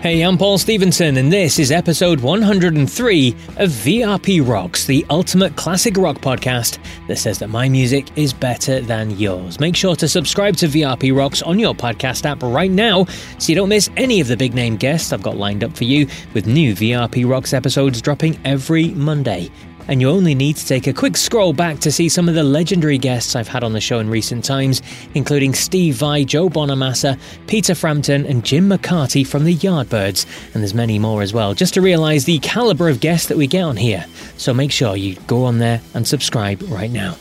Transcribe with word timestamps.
Hey, 0.00 0.20
I'm 0.22 0.38
Paul 0.38 0.58
Stevenson, 0.58 1.16
and 1.16 1.32
this 1.32 1.58
is 1.58 1.72
episode 1.72 2.20
103 2.20 3.30
of 3.56 3.70
VRP 3.70 4.48
Rocks, 4.48 4.84
the 4.84 5.04
ultimate 5.10 5.56
classic 5.56 5.96
rock 5.96 6.18
podcast 6.18 6.78
that 7.08 7.18
says 7.18 7.40
that 7.40 7.48
my 7.48 7.68
music 7.68 8.16
is 8.16 8.32
better 8.32 8.80
than 8.80 9.10
yours. 9.18 9.58
Make 9.58 9.74
sure 9.74 9.96
to 9.96 10.06
subscribe 10.06 10.54
to 10.58 10.68
VRP 10.68 11.12
Rocks 11.16 11.42
on 11.42 11.58
your 11.58 11.74
podcast 11.74 12.26
app 12.26 12.40
right 12.44 12.70
now 12.70 13.06
so 13.38 13.50
you 13.50 13.56
don't 13.56 13.70
miss 13.70 13.90
any 13.96 14.20
of 14.20 14.28
the 14.28 14.36
big 14.36 14.54
name 14.54 14.76
guests 14.76 15.12
I've 15.12 15.20
got 15.20 15.36
lined 15.36 15.64
up 15.64 15.76
for 15.76 15.82
you, 15.82 16.06
with 16.32 16.46
new 16.46 16.76
VRP 16.76 17.28
Rocks 17.28 17.52
episodes 17.52 18.00
dropping 18.00 18.38
every 18.44 18.90
Monday 18.90 19.50
and 19.88 20.00
you 20.00 20.08
only 20.08 20.34
need 20.34 20.56
to 20.56 20.66
take 20.66 20.86
a 20.86 20.92
quick 20.92 21.16
scroll 21.16 21.52
back 21.52 21.80
to 21.80 21.90
see 21.90 22.08
some 22.08 22.28
of 22.28 22.34
the 22.34 22.44
legendary 22.44 22.98
guests 22.98 23.34
I've 23.34 23.48
had 23.48 23.64
on 23.64 23.72
the 23.72 23.80
show 23.80 23.98
in 23.98 24.08
recent 24.08 24.44
times, 24.44 24.82
including 25.14 25.54
Steve 25.54 25.96
Vai, 25.96 26.24
Joe 26.24 26.48
Bonamassa, 26.48 27.18
Peter 27.46 27.74
Frampton, 27.74 28.26
and 28.26 28.44
Jim 28.44 28.68
McCarty 28.68 29.26
from 29.26 29.44
the 29.44 29.56
Yardbirds, 29.56 30.26
and 30.54 30.62
there's 30.62 30.74
many 30.74 30.98
more 30.98 31.22
as 31.22 31.32
well, 31.32 31.54
just 31.54 31.74
to 31.74 31.80
realise 31.80 32.24
the 32.24 32.38
calibre 32.38 32.90
of 32.90 33.00
guests 33.00 33.28
that 33.28 33.36
we 33.36 33.46
get 33.46 33.62
on 33.62 33.76
here. 33.76 34.06
So 34.36 34.54
make 34.54 34.70
sure 34.70 34.96
you 34.96 35.16
go 35.26 35.44
on 35.44 35.58
there 35.58 35.80
and 35.94 36.06
subscribe 36.06 36.62
right 36.62 36.90
now. 36.90 37.16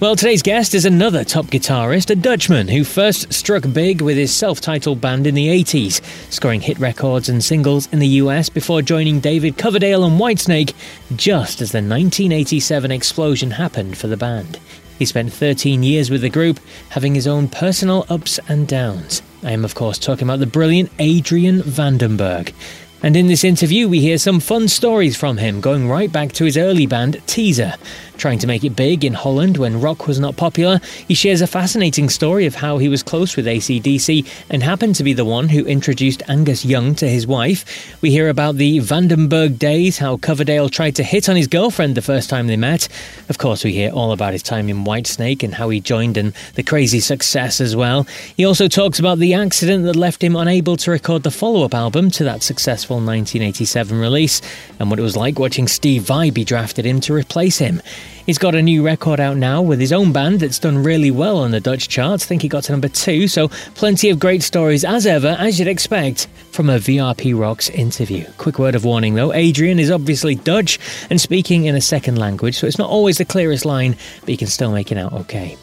Well, 0.00 0.16
today's 0.16 0.40
guest 0.40 0.74
is 0.74 0.86
another 0.86 1.24
top 1.24 1.48
guitarist, 1.48 2.08
a 2.08 2.16
Dutchman 2.16 2.68
who 2.68 2.84
first 2.84 3.30
struck 3.34 3.70
big 3.70 4.00
with 4.00 4.16
his 4.16 4.34
self 4.34 4.58
titled 4.58 4.98
band 4.98 5.26
in 5.26 5.34
the 5.34 5.48
80s, 5.48 6.02
scoring 6.32 6.62
hit 6.62 6.78
records 6.78 7.28
and 7.28 7.44
singles 7.44 7.86
in 7.92 7.98
the 7.98 8.06
US 8.06 8.48
before 8.48 8.80
joining 8.80 9.20
David 9.20 9.58
Coverdale 9.58 10.04
and 10.04 10.18
Whitesnake 10.18 10.72
just 11.16 11.60
as 11.60 11.72
the 11.72 11.82
1987 11.82 12.90
explosion 12.90 13.50
happened 13.50 13.98
for 13.98 14.06
the 14.06 14.16
band. 14.16 14.58
He 14.98 15.04
spent 15.04 15.34
13 15.34 15.82
years 15.82 16.08
with 16.08 16.22
the 16.22 16.30
group, 16.30 16.60
having 16.88 17.14
his 17.14 17.26
own 17.26 17.48
personal 17.48 18.06
ups 18.08 18.40
and 18.48 18.66
downs. 18.66 19.20
I 19.42 19.52
am, 19.52 19.66
of 19.66 19.74
course, 19.74 19.98
talking 19.98 20.26
about 20.26 20.38
the 20.38 20.46
brilliant 20.46 20.90
Adrian 20.98 21.60
Vandenberg. 21.60 22.54
And 23.02 23.16
in 23.16 23.28
this 23.28 23.44
interview, 23.44 23.88
we 23.88 24.00
hear 24.00 24.18
some 24.18 24.40
fun 24.40 24.68
stories 24.68 25.16
from 25.16 25.38
him, 25.38 25.62
going 25.62 25.88
right 25.88 26.12
back 26.12 26.32
to 26.32 26.44
his 26.44 26.58
early 26.58 26.86
band, 26.86 27.22
Teaser. 27.26 27.74
Trying 28.20 28.40
to 28.40 28.46
make 28.46 28.64
it 28.64 28.76
big 28.76 29.02
in 29.02 29.14
Holland 29.14 29.56
when 29.56 29.80
rock 29.80 30.06
was 30.06 30.20
not 30.20 30.36
popular, 30.36 30.78
he 31.08 31.14
shares 31.14 31.40
a 31.40 31.46
fascinating 31.46 32.10
story 32.10 32.44
of 32.44 32.54
how 32.54 32.76
he 32.76 32.86
was 32.86 33.02
close 33.02 33.34
with 33.34 33.46
ACDC 33.46 34.26
and 34.50 34.62
happened 34.62 34.96
to 34.96 35.04
be 35.04 35.14
the 35.14 35.24
one 35.24 35.48
who 35.48 35.64
introduced 35.64 36.22
Angus 36.28 36.62
Young 36.62 36.94
to 36.96 37.08
his 37.08 37.26
wife. 37.26 37.64
We 38.02 38.10
hear 38.10 38.28
about 38.28 38.56
the 38.56 38.76
Vandenberg 38.80 39.58
days, 39.58 39.96
how 39.96 40.18
Coverdale 40.18 40.68
tried 40.68 40.96
to 40.96 41.02
hit 41.02 41.30
on 41.30 41.36
his 41.36 41.46
girlfriend 41.46 41.94
the 41.94 42.02
first 42.02 42.28
time 42.28 42.46
they 42.46 42.58
met. 42.58 42.88
Of 43.30 43.38
course, 43.38 43.64
we 43.64 43.72
hear 43.72 43.90
all 43.90 44.12
about 44.12 44.34
his 44.34 44.42
time 44.42 44.68
in 44.68 44.84
Whitesnake 44.84 45.42
and 45.42 45.54
how 45.54 45.70
he 45.70 45.80
joined 45.80 46.18
and 46.18 46.34
the 46.56 46.62
crazy 46.62 47.00
success 47.00 47.58
as 47.58 47.74
well. 47.74 48.06
He 48.36 48.44
also 48.44 48.68
talks 48.68 48.98
about 48.98 49.18
the 49.18 49.32
accident 49.32 49.84
that 49.84 49.96
left 49.96 50.22
him 50.22 50.36
unable 50.36 50.76
to 50.76 50.90
record 50.90 51.22
the 51.22 51.30
follow 51.30 51.64
up 51.64 51.72
album 51.72 52.10
to 52.10 52.24
that 52.24 52.42
successful 52.42 52.96
1987 52.96 53.98
release 53.98 54.42
and 54.78 54.90
what 54.90 54.98
it 54.98 55.02
was 55.02 55.16
like 55.16 55.38
watching 55.38 55.66
Steve 55.66 56.02
Vai 56.02 56.28
be 56.28 56.44
drafted 56.44 56.84
in 56.84 57.00
to 57.00 57.14
replace 57.14 57.56
him. 57.56 57.80
He's 58.26 58.38
got 58.38 58.54
a 58.54 58.62
new 58.62 58.84
record 58.84 59.20
out 59.20 59.36
now 59.36 59.62
with 59.62 59.80
his 59.80 59.92
own 59.92 60.12
band 60.12 60.40
that's 60.40 60.58
done 60.58 60.82
really 60.82 61.10
well 61.10 61.38
on 61.38 61.50
the 61.50 61.60
Dutch 61.60 61.88
charts. 61.88 62.24
I 62.24 62.26
think 62.26 62.42
he 62.42 62.48
got 62.48 62.64
to 62.64 62.72
number 62.72 62.88
two, 62.88 63.28
so 63.28 63.48
plenty 63.74 64.10
of 64.10 64.18
great 64.18 64.42
stories 64.42 64.84
as 64.84 65.06
ever, 65.06 65.36
as 65.38 65.58
you'd 65.58 65.68
expect 65.68 66.26
from 66.52 66.68
a 66.70 66.78
VRP 66.78 67.38
Rocks 67.38 67.70
interview. 67.70 68.24
Quick 68.38 68.58
word 68.58 68.74
of 68.74 68.84
warning 68.84 69.14
though 69.14 69.32
Adrian 69.32 69.78
is 69.78 69.90
obviously 69.90 70.34
Dutch 70.34 70.78
and 71.10 71.20
speaking 71.20 71.64
in 71.64 71.74
a 71.74 71.80
second 71.80 72.16
language, 72.16 72.56
so 72.56 72.66
it's 72.66 72.78
not 72.78 72.90
always 72.90 73.18
the 73.18 73.24
clearest 73.24 73.64
line, 73.64 73.96
but 74.20 74.28
you 74.30 74.36
can 74.36 74.48
still 74.48 74.72
make 74.72 74.92
it 74.92 74.98
out 74.98 75.12
okay. 75.12 75.56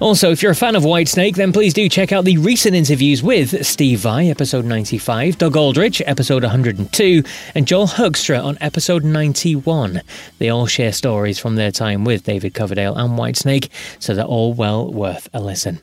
Also, 0.00 0.30
if 0.30 0.42
you're 0.42 0.52
a 0.52 0.56
fan 0.56 0.76
of 0.76 0.82
Whitesnake, 0.82 1.36
then 1.36 1.52
please 1.52 1.74
do 1.74 1.88
check 1.88 2.12
out 2.12 2.24
the 2.24 2.38
recent 2.38 2.74
interviews 2.74 3.22
with 3.22 3.64
Steve 3.66 4.00
Vai, 4.00 4.28
episode 4.28 4.64
95, 4.64 5.38
Doug 5.38 5.56
Aldrich, 5.56 6.02
episode 6.06 6.42
102, 6.42 7.22
and 7.54 7.66
Joel 7.66 7.86
Hoekstra 7.86 8.42
on 8.42 8.58
episode 8.60 9.04
91. 9.04 10.02
They 10.38 10.48
all 10.48 10.66
share 10.66 10.92
stories 10.92 11.38
from 11.38 11.56
their 11.56 11.70
time 11.70 12.04
with 12.04 12.24
David 12.24 12.54
Coverdale 12.54 12.96
and 12.96 13.18
Whitesnake, 13.18 13.70
so 13.98 14.14
they're 14.14 14.24
all 14.24 14.52
well 14.54 14.92
worth 14.92 15.28
a 15.32 15.40
listen. 15.40 15.80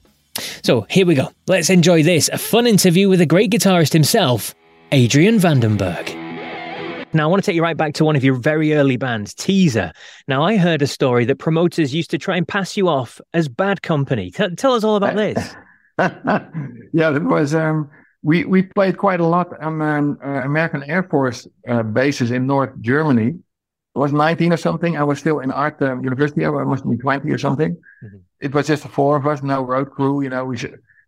So 0.63 0.88
here 0.90 1.06
we 1.06 1.16
go. 1.16 1.30
Let's 1.47 1.69
enjoy 1.69 2.03
this 2.03 2.30
a 2.30 2.38
fun 2.38 2.68
interview 2.68 3.09
with 3.09 3.22
a 3.22 3.25
great 3.25 3.51
guitarist 3.51 3.94
himself, 3.94 4.56
Adrian 4.91 5.38
Vandenberg. 5.38 6.31
Now, 7.13 7.25
I 7.25 7.27
want 7.27 7.44
to 7.44 7.45
take 7.45 7.55
you 7.55 7.61
right 7.61 7.75
back 7.75 7.94
to 7.95 8.05
one 8.05 8.16
of 8.16 8.23
your 8.23 8.35
very 8.35 8.73
early 8.73 8.97
bands, 8.97 9.33
Teaser. 9.33 9.91
Now, 10.27 10.44
I 10.44 10.57
heard 10.57 10.81
a 10.81 10.88
story 10.88 11.25
that 11.25 11.38
promoters 11.38 11.94
used 11.94 12.09
to 12.11 12.17
try 12.17 12.38
and 12.38 12.47
pass 12.47 12.77
you 12.77 12.88
off 12.88 13.19
as 13.33 13.49
bad 13.49 13.81
company. 13.81 14.31
T- 14.31 14.55
tell 14.55 14.73
us 14.73 14.83
all 14.83 14.95
about 14.95 15.16
this. 15.16 15.55
yeah, 16.00 17.16
it 17.16 17.23
was. 17.23 17.53
Um, 17.53 17.89
we 18.23 18.45
we 18.45 18.63
played 18.63 18.97
quite 18.97 19.19
a 19.19 19.25
lot 19.25 19.59
on 19.61 19.81
um, 19.81 20.19
uh, 20.23 20.41
American 20.44 20.83
Air 20.83 21.03
Force 21.03 21.47
uh, 21.67 21.83
bases 21.83 22.31
in 22.31 22.47
North 22.47 22.71
Germany. 22.79 23.39
I 23.95 24.00
was 24.00 24.13
19 24.13 24.53
or 24.53 24.57
something. 24.57 24.95
I 24.95 25.03
was 25.03 25.19
still 25.19 25.39
in 25.39 25.51
art 25.51 25.81
um, 25.81 26.03
university. 26.03 26.45
I 26.45 26.50
must 26.50 26.89
be 26.89 26.97
20 26.97 27.29
or 27.29 27.38
something. 27.38 27.75
Mm-hmm. 27.75 28.17
It 28.39 28.53
was 28.53 28.67
just 28.67 28.83
the 28.83 28.89
four 28.89 29.17
of 29.17 29.27
us, 29.27 29.44
no 29.44 29.63
road 29.63 29.91
crew. 29.91 30.21
You 30.21 30.29
know, 30.29 30.45
we 30.45 30.57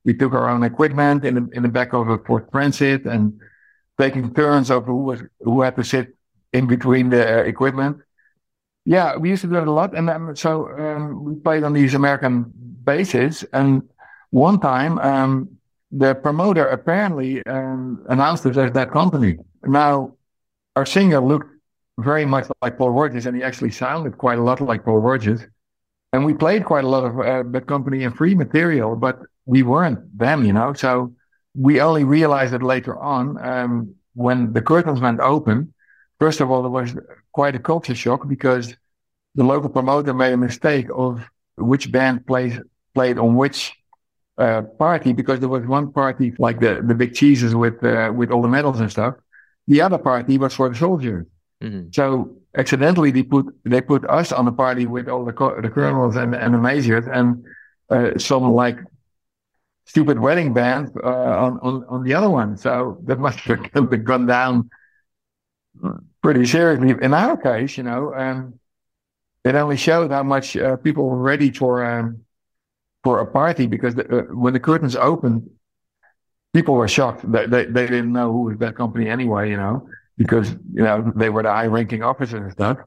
we 0.03 0.13
took 0.13 0.33
our 0.33 0.49
own 0.49 0.63
equipment 0.63 1.23
in 1.23 1.35
the 1.35 1.49
in 1.53 1.63
the 1.63 1.69
back 1.69 1.93
of 1.93 2.09
a 2.09 2.17
Ford 2.17 2.51
Transit 2.51 3.05
and 3.05 3.39
taking 4.03 4.33
turns 4.33 4.69
of 4.69 4.85
who 4.85 4.99
was 5.09 5.19
who 5.47 5.61
had 5.65 5.75
to 5.79 5.83
sit 5.93 6.07
in 6.51 6.67
between 6.67 7.05
the 7.09 7.23
uh, 7.23 7.43
equipment. 7.53 7.95
Yeah, 8.85 9.15
we 9.21 9.29
used 9.33 9.43
to 9.47 9.51
do 9.53 9.59
it 9.63 9.67
a 9.67 9.75
lot, 9.79 9.95
and 9.97 10.09
um, 10.09 10.35
so 10.35 10.51
um, 10.83 11.23
we 11.25 11.33
played 11.47 11.63
on 11.63 11.73
these 11.73 11.93
American 11.93 12.51
bases. 12.83 13.45
And 13.53 13.71
one 14.31 14.59
time, 14.59 14.93
um, 14.99 15.31
the 15.91 16.15
promoter 16.15 16.65
apparently 16.77 17.31
um, 17.45 18.03
announced 18.09 18.45
us 18.45 18.57
as 18.57 18.71
Bad 18.71 18.91
Company. 18.91 19.37
Now, 19.63 19.93
our 20.75 20.85
singer 20.85 21.21
looked 21.21 21.49
very 21.97 22.25
much 22.25 22.45
like 22.61 22.77
Paul 22.77 22.91
Rodgers, 22.91 23.25
and 23.25 23.37
he 23.37 23.43
actually 23.43 23.71
sounded 23.71 24.17
quite 24.17 24.39
a 24.39 24.43
lot 24.43 24.59
like 24.59 24.83
Paul 24.83 24.99
Rodgers. 24.99 25.41
And 26.11 26.25
we 26.25 26.33
played 26.33 26.65
quite 26.65 26.83
a 26.83 26.91
lot 26.95 27.03
of 27.09 27.13
uh, 27.19 27.43
Bad 27.43 27.65
Company 27.73 28.03
and 28.03 28.13
free 28.15 28.35
material, 28.35 28.95
but 28.95 29.15
we 29.45 29.63
weren't 29.63 29.99
them, 30.23 30.43
you 30.43 30.53
know. 30.53 30.73
So 30.73 31.13
we 31.55 31.79
only 31.81 32.03
realized 32.03 32.53
it 32.53 32.63
later 32.63 32.97
on 32.97 33.43
um, 33.43 33.95
when 34.15 34.53
the 34.53 34.61
curtains 34.61 34.99
went 34.99 35.19
open. 35.19 35.73
First 36.19 36.41
of 36.41 36.49
all, 36.49 36.61
there 36.61 36.71
was 36.71 36.95
quite 37.31 37.55
a 37.55 37.59
culture 37.59 37.95
shock 37.95 38.27
because 38.27 38.75
the 39.35 39.43
local 39.43 39.69
promoter 39.69 40.13
made 40.13 40.33
a 40.33 40.37
mistake 40.37 40.87
of 40.95 41.27
which 41.57 41.91
band 41.91 42.25
plays 42.25 42.59
played 42.93 43.17
on 43.17 43.35
which 43.35 43.73
uh, 44.37 44.61
party 44.79 45.13
because 45.13 45.39
there 45.39 45.49
was 45.49 45.65
one 45.65 45.91
party 45.91 46.33
like 46.39 46.59
the 46.59 46.81
the 46.83 46.95
big 46.95 47.13
cheeses 47.13 47.53
with 47.55 47.83
uh, 47.83 48.11
with 48.15 48.31
all 48.31 48.41
the 48.41 48.47
medals 48.47 48.79
and 48.79 48.89
stuff. 48.89 49.15
The 49.67 49.81
other 49.81 49.97
party 49.97 50.37
was 50.37 50.53
for 50.53 50.69
the 50.69 50.75
soldiers. 50.75 51.25
Mm-hmm. 51.61 51.89
So 51.91 52.37
accidentally 52.57 53.11
they 53.11 53.23
put 53.23 53.45
they 53.63 53.81
put 53.81 54.05
us 54.09 54.31
on 54.31 54.45
the 54.45 54.51
party 54.51 54.85
with 54.85 55.07
all 55.07 55.25
the 55.25 55.33
co- 55.33 55.59
the 55.61 55.69
colonels 55.69 56.15
and 56.15 56.35
and 56.35 56.53
the 56.53 56.57
majors 56.57 57.05
and 57.11 57.45
uh, 57.89 58.17
some 58.17 58.51
like 58.51 58.79
stupid 59.85 60.19
wedding 60.19 60.53
band 60.53 60.91
uh, 61.03 61.07
on, 61.07 61.59
on 61.61 61.85
on 61.89 62.03
the 62.03 62.13
other 62.13 62.29
one. 62.29 62.57
So 62.57 62.97
that 63.05 63.19
must 63.19 63.39
have 63.39 63.71
been 63.89 64.03
gone 64.03 64.25
down 64.25 64.69
pretty 66.21 66.45
seriously. 66.45 66.95
In 67.01 67.13
our 67.13 67.37
case, 67.37 67.77
you 67.77 67.83
know, 67.83 68.13
um, 68.13 68.59
it 69.43 69.55
only 69.55 69.77
showed 69.77 70.11
how 70.11 70.23
much 70.23 70.55
uh, 70.55 70.77
people 70.77 71.09
were 71.09 71.17
ready 71.17 71.51
for 71.51 71.83
um, 71.83 72.23
for 73.03 73.19
a 73.19 73.27
party 73.27 73.67
because 73.67 73.95
the, 73.95 74.19
uh, 74.19 74.21
when 74.33 74.53
the 74.53 74.59
curtains 74.59 74.95
opened, 74.95 75.49
people 76.53 76.75
were 76.75 76.87
shocked. 76.87 77.29
They, 77.29 77.45
they, 77.45 77.65
they 77.65 77.85
didn't 77.87 78.13
know 78.13 78.31
who 78.31 78.43
was 78.43 78.57
Bad 78.57 78.75
Company 78.75 79.09
anyway, 79.09 79.49
you 79.49 79.57
know, 79.57 79.87
because, 80.17 80.51
you 80.51 80.83
know, 80.83 81.11
they 81.15 81.29
were 81.29 81.43
the 81.43 81.51
high 81.51 81.65
ranking 81.65 82.03
officers 82.03 82.41
and 82.41 82.51
stuff. 82.51 82.77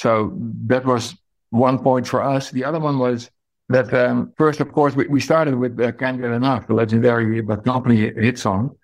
So 0.00 0.32
that 0.66 0.84
was 0.84 1.14
one 1.50 1.78
point 1.80 2.06
for 2.06 2.22
us. 2.22 2.50
The 2.50 2.64
other 2.64 2.78
one 2.78 2.98
was 2.98 3.30
that 3.74 3.92
um, 3.94 4.32
first, 4.36 4.60
of 4.60 4.72
course, 4.72 4.94
we, 4.94 5.06
we 5.08 5.20
started 5.20 5.54
with 5.54 5.80
uh, 5.80 5.92
Can't 5.92 6.20
Get 6.20 6.30
Enough, 6.30 6.66
the 6.66 6.74
legendary 6.74 7.40
Bad 7.40 7.64
Company 7.64 7.96
hit 7.96 8.38
song. 8.38 8.76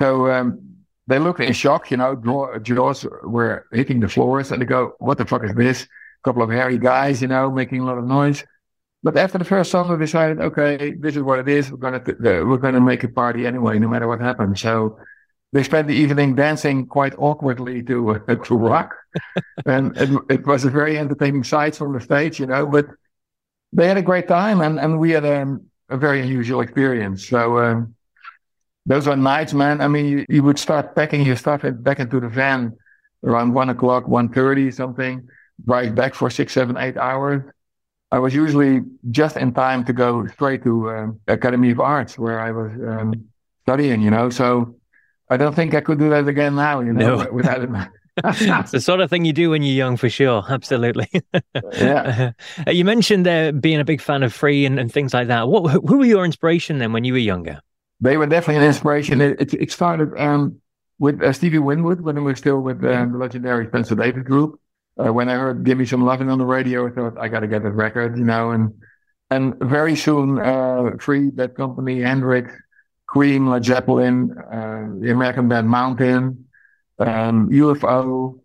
So 0.00 0.30
um, 0.30 0.76
they 1.06 1.18
looked 1.18 1.40
in 1.40 1.52
shock, 1.52 1.90
you 1.90 1.96
know, 1.96 2.14
draw, 2.14 2.58
jaws 2.58 3.06
were 3.22 3.66
hitting 3.72 4.00
the 4.00 4.08
floors 4.08 4.52
and 4.52 4.62
they 4.62 4.66
go, 4.66 4.92
what 4.98 5.18
the 5.18 5.26
fuck 5.26 5.44
is 5.44 5.54
this? 5.54 5.82
A 5.82 5.88
couple 6.24 6.42
of 6.42 6.50
hairy 6.50 6.78
guys, 6.78 7.22
you 7.22 7.28
know, 7.28 7.50
making 7.50 7.80
a 7.80 7.84
lot 7.84 7.98
of 7.98 8.04
noise. 8.04 8.44
But 9.02 9.16
after 9.16 9.38
the 9.38 9.44
first 9.44 9.70
song, 9.70 9.88
we 9.88 9.96
decided, 9.96 10.40
okay, 10.40 10.94
this 10.94 11.16
is 11.16 11.22
what 11.22 11.38
it 11.38 11.48
is. 11.48 11.70
We're 11.70 11.78
gonna 11.78 12.02
we're 12.44 12.56
gonna 12.56 12.80
make 12.80 13.04
a 13.04 13.08
party 13.08 13.46
anyway, 13.46 13.78
no 13.78 13.88
matter 13.88 14.08
what 14.08 14.20
happens. 14.20 14.60
So 14.60 14.98
they 15.52 15.62
spent 15.62 15.86
the 15.86 15.94
evening 15.94 16.34
dancing 16.34 16.86
quite 16.86 17.14
awkwardly 17.16 17.82
to 17.84 18.10
uh, 18.10 18.34
to 18.44 18.56
rock, 18.56 18.94
and 19.66 19.96
it, 19.96 20.10
it, 20.28 20.46
was 20.46 20.64
a 20.64 20.70
very 20.70 20.98
entertaining 20.98 21.44
sight 21.44 21.76
from 21.76 21.92
the 21.92 22.00
stage, 22.00 22.40
you 22.40 22.46
know. 22.46 22.66
But 22.66 22.86
they 23.72 23.86
had 23.86 23.96
a 23.96 24.02
great 24.02 24.28
time, 24.28 24.60
and 24.60 24.78
and 24.78 24.98
we 24.98 25.10
had 25.10 25.24
um, 25.24 25.66
a 25.88 25.96
very 25.96 26.20
unusual 26.20 26.60
experience. 26.60 27.28
So 27.28 27.58
um, 27.58 27.94
those 28.86 29.06
are 29.06 29.16
nights, 29.16 29.52
man. 29.54 29.80
I 29.80 29.88
mean, 29.88 30.06
you, 30.06 30.26
you 30.28 30.42
would 30.42 30.58
start 30.58 30.94
packing 30.94 31.24
your 31.24 31.36
stuff 31.36 31.62
back 31.64 32.00
into 32.00 32.20
the 32.20 32.28
van 32.28 32.76
around 33.24 33.54
one 33.54 33.70
o'clock, 33.70 34.08
one 34.08 34.28
thirty, 34.28 34.70
something. 34.70 35.28
Drive 35.64 35.94
back 35.94 36.14
for 36.14 36.30
six, 36.30 36.52
seven, 36.52 36.76
eight 36.76 36.96
hours 36.96 37.42
I 38.10 38.18
was 38.18 38.34
usually 38.34 38.80
just 39.10 39.36
in 39.36 39.52
time 39.52 39.84
to 39.84 39.92
go 39.92 40.26
straight 40.28 40.62
to 40.64 40.90
um, 40.90 41.20
Academy 41.28 41.70
of 41.70 41.80
Arts 41.80 42.18
where 42.18 42.40
I 42.40 42.50
was 42.52 42.72
um, 42.72 43.28
studying, 43.62 44.00
you 44.00 44.10
know. 44.10 44.30
So 44.30 44.76
I 45.28 45.36
don't 45.36 45.54
think 45.54 45.74
I 45.74 45.82
could 45.82 45.98
do 45.98 46.08
that 46.10 46.26
again 46.26 46.54
now, 46.54 46.80
you 46.80 46.92
know, 46.92 47.22
no. 47.22 47.32
without 47.32 47.62
it. 47.62 47.70
It's 48.24 48.70
the 48.70 48.80
sort 48.80 49.00
of 49.00 49.10
thing 49.10 49.24
you 49.24 49.32
do 49.32 49.50
when 49.50 49.62
you're 49.62 49.74
young, 49.74 49.96
for 49.96 50.08
sure. 50.08 50.44
Absolutely. 50.48 51.08
yeah. 51.72 52.32
Uh, 52.66 52.70
you 52.70 52.84
mentioned 52.84 53.26
uh, 53.26 53.52
being 53.52 53.80
a 53.80 53.84
big 53.84 54.00
fan 54.00 54.22
of 54.22 54.32
Free 54.32 54.64
and, 54.64 54.78
and 54.78 54.92
things 54.92 55.14
like 55.14 55.28
that. 55.28 55.48
What, 55.48 55.70
who 55.70 55.98
were 55.98 56.04
your 56.04 56.24
inspiration 56.24 56.78
then 56.78 56.92
when 56.92 57.04
you 57.04 57.12
were 57.12 57.18
younger? 57.18 57.60
They 58.00 58.16
were 58.16 58.26
definitely 58.26 58.62
an 58.62 58.68
inspiration. 58.68 59.20
It, 59.20 59.40
it, 59.40 59.54
it 59.54 59.72
started 59.72 60.16
um, 60.18 60.60
with 60.98 61.22
uh, 61.22 61.32
Stevie 61.32 61.58
Winwood 61.58 62.00
when 62.00 62.16
he 62.16 62.22
was 62.22 62.38
still 62.38 62.60
with 62.60 62.84
um, 62.84 63.12
the 63.12 63.18
legendary 63.18 63.66
Spencer 63.66 63.94
Davis 63.94 64.22
group 64.22 64.60
uh, 64.98 65.12
when 65.12 65.28
I 65.28 65.34
heard 65.34 65.64
"Give 65.64 65.78
Me 65.78 65.86
Some 65.86 66.04
Loving" 66.04 66.30
on 66.30 66.38
the 66.38 66.44
radio, 66.44 66.86
I 66.86 66.90
thought 66.90 67.18
I 67.18 67.28
got 67.28 67.40
to 67.40 67.46
get 67.46 67.62
that 67.62 67.72
record, 67.72 68.18
you 68.18 68.24
know. 68.24 68.50
And 68.50 68.74
and 69.30 69.54
very 69.60 69.94
soon, 69.94 70.38
uh, 70.38 70.92
Free 70.98 71.30
Bad 71.30 71.54
Company, 71.54 72.00
Hendrix, 72.00 72.52
Cream, 73.06 73.48
Led 73.48 73.64
Zeppelin, 73.64 74.36
uh, 74.38 74.88
the 75.00 75.10
American 75.10 75.48
band 75.48 75.68
Mountain, 75.68 76.47
um, 76.98 77.50
UFO, 77.50 78.40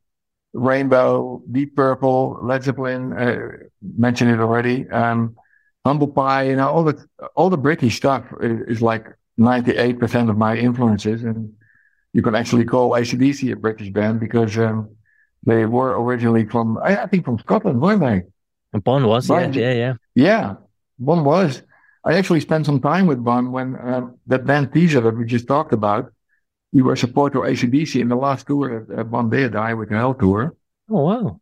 Rainbow, 0.53 1.41
Deep 1.51 1.75
Purple, 1.75 2.39
Led 2.43 2.63
Zeppelin, 2.63 3.13
uh, 3.13 3.49
mentioned 3.81 4.31
it 4.31 4.39
already. 4.39 4.87
Um, 4.89 5.35
Humble 5.85 6.07
Pie, 6.07 6.43
you 6.49 6.55
know, 6.55 6.69
all 6.69 6.83
the 6.83 7.05
all 7.35 7.49
the 7.49 7.57
British 7.57 7.97
stuff 7.97 8.23
is, 8.39 8.77
is 8.77 8.81
like 8.81 9.07
ninety 9.37 9.75
eight 9.75 9.99
percent 9.99 10.29
of 10.29 10.37
my 10.37 10.55
influences, 10.55 11.23
and 11.23 11.53
you 12.13 12.21
can 12.21 12.35
actually 12.35 12.65
call 12.65 12.91
ACDC 12.91 13.51
a 13.51 13.55
British 13.55 13.89
band 13.89 14.19
because. 14.19 14.57
Um, 14.57 14.95
they 15.45 15.65
were 15.65 16.01
originally 16.01 16.45
from, 16.45 16.77
I, 16.77 17.03
I 17.03 17.07
think, 17.07 17.25
from 17.25 17.37
Scotland, 17.39 17.81
weren't 17.81 18.01
they? 18.01 18.23
And 18.71 18.83
Bon 18.83 19.05
was, 19.05 19.29
yeah, 19.29 19.51
yeah, 19.51 19.73
yeah. 19.73 19.93
Yeah, 20.15 20.55
Bon 20.97 21.23
was. 21.23 21.61
I 22.05 22.13
actually 22.15 22.39
spent 22.39 22.65
some 22.65 22.81
time 22.81 23.07
with 23.07 23.23
Bon 23.23 23.51
when 23.51 23.77
um, 23.79 24.19
that 24.27 24.45
band 24.45 24.73
teaser 24.73 25.01
that 25.01 25.17
we 25.17 25.25
just 25.25 25.47
talked 25.47 25.73
about. 25.73 26.12
We 26.73 26.81
were 26.81 26.95
support 26.95 27.33
to 27.33 27.39
ACDC 27.39 28.01
in 28.01 28.09
the 28.09 28.15
last 28.15 28.47
tour 28.47 28.85
that 28.87 28.99
uh, 28.99 29.03
Bon 29.03 29.29
did, 29.29 29.53
Highway 29.53 29.85
to 29.85 29.93
Hell 29.93 30.15
tour. 30.15 30.55
Oh 30.89 31.03
wow! 31.03 31.39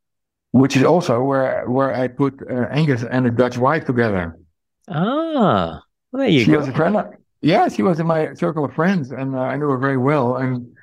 Which 0.52 0.76
is 0.76 0.84
also 0.84 1.24
where 1.24 1.68
where 1.70 1.94
I 1.96 2.10
put 2.10 2.42
uh, 2.48 2.68
Angus 2.70 3.04
and 3.04 3.26
the 3.26 3.32
Dutch 3.32 3.58
wife 3.58 3.86
together. 3.86 4.38
Ah, 4.90 5.82
well, 6.12 6.20
there 6.20 6.28
you 6.28 6.44
she 6.44 6.52
go. 6.52 6.60
was 6.60 6.68
a 6.68 6.74
friend. 6.74 6.98
Of, 6.98 7.14
yeah, 7.42 7.70
she 7.70 7.82
was 7.82 8.00
in 8.00 8.08
my 8.08 8.34
circle 8.34 8.66
of 8.66 8.74
friends, 8.74 9.12
and 9.12 9.36
uh, 9.36 9.40
I 9.40 9.56
knew 9.56 9.70
her 9.70 9.78
very 9.78 9.98
well. 9.98 10.36
And 10.36 10.76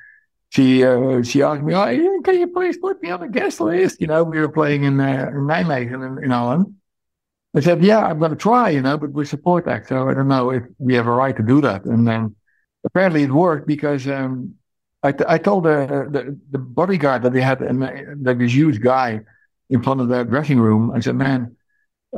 she 0.49 0.83
uh, 0.83 1.23
she 1.23 1.43
asked 1.43 1.63
me, 1.63 1.75
oh, 1.75 2.21
"Can 2.25 2.39
you 2.39 2.49
please 2.49 2.79
put 2.79 3.03
me 3.03 3.11
on 3.11 3.21
the 3.21 3.29
guest 3.29 3.61
list?" 3.61 4.01
You 4.01 4.07
know, 4.07 4.25
we 4.25 4.41
were 4.41 4.49
playing 4.49 4.85
in, 4.85 4.99
uh, 4.99 5.29
in 5.29 5.47
Nijmegen 5.47 6.19
in, 6.19 6.25
in 6.25 6.31
Holland. 6.31 6.75
I 7.55 7.61
said, 7.61 7.85
"Yeah, 7.85 8.01
I'm 8.01 8.19
going 8.19 8.31
to 8.31 8.37
try," 8.37 8.71
you 8.71 8.81
know, 8.81 8.97
but 8.97 9.13
we 9.13 9.27
support 9.27 9.67
that, 9.67 9.87
so 9.89 10.09
I 10.09 10.15
don't 10.15 10.29
know 10.29 10.51
if 10.51 10.63
we 10.79 10.95
have 10.95 11.07
a 11.07 11.13
right 11.13 11.37
to 11.37 11.43
do 11.43 11.61
that. 11.61 11.85
And 11.85 12.09
then 12.09 12.35
apparently 12.85 13.23
it 13.23 13.31
worked 13.31 13.67
because 13.67 14.07
um, 14.09 14.55
I, 15.03 15.39
told 15.39 15.65
the, 15.65 16.09
the, 16.11 16.39
the 16.51 16.59
bodyguard 16.59 17.23
that 17.23 17.33
they 17.33 17.41
had 17.41 17.61
like 18.21 18.39
this 18.39 18.53
huge 18.53 18.81
guy 18.81 19.21
in 19.71 19.83
front 19.83 20.01
of 20.01 20.09
the 20.09 20.25
dressing 20.25 20.59
room. 20.59 20.91
I 20.91 21.01
said, 21.01 21.15
"Man, 21.15 21.57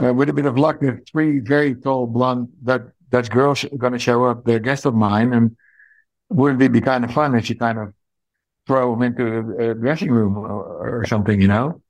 uh, 0.03 0.15
with 0.15 0.29
a 0.29 0.33
bit 0.33 0.47
of 0.47 0.57
luck, 0.57 0.81
there's 0.81 1.01
three 1.11 1.41
very 1.41 1.75
tall 1.75 2.07
blonde 2.07 2.49
that 2.62 2.83
Dutch 3.11 3.29
girls 3.29 3.65
going 3.77 3.93
to 3.93 3.99
show 3.99 4.25
up. 4.25 4.45
They're 4.45 4.61
guests 4.61 4.87
of 4.87 4.95
mine, 4.95 5.33
and 5.33 5.57
wouldn't 6.31 6.62
it 6.62 6.73
be 6.73 6.81
kind 6.81 7.05
of 7.05 7.12
fun 7.12 7.35
if 7.35 7.45
she 7.47 7.55
kind 7.55 7.79
of 7.79 7.93
throw 8.67 8.95
them 8.95 9.03
into 9.03 9.57
a, 9.59 9.75
dressing 9.75 10.11
room 10.11 10.39
or, 10.39 11.01
or, 11.01 11.07
something, 11.07 11.41
you 11.41 11.49
know. 11.49 11.83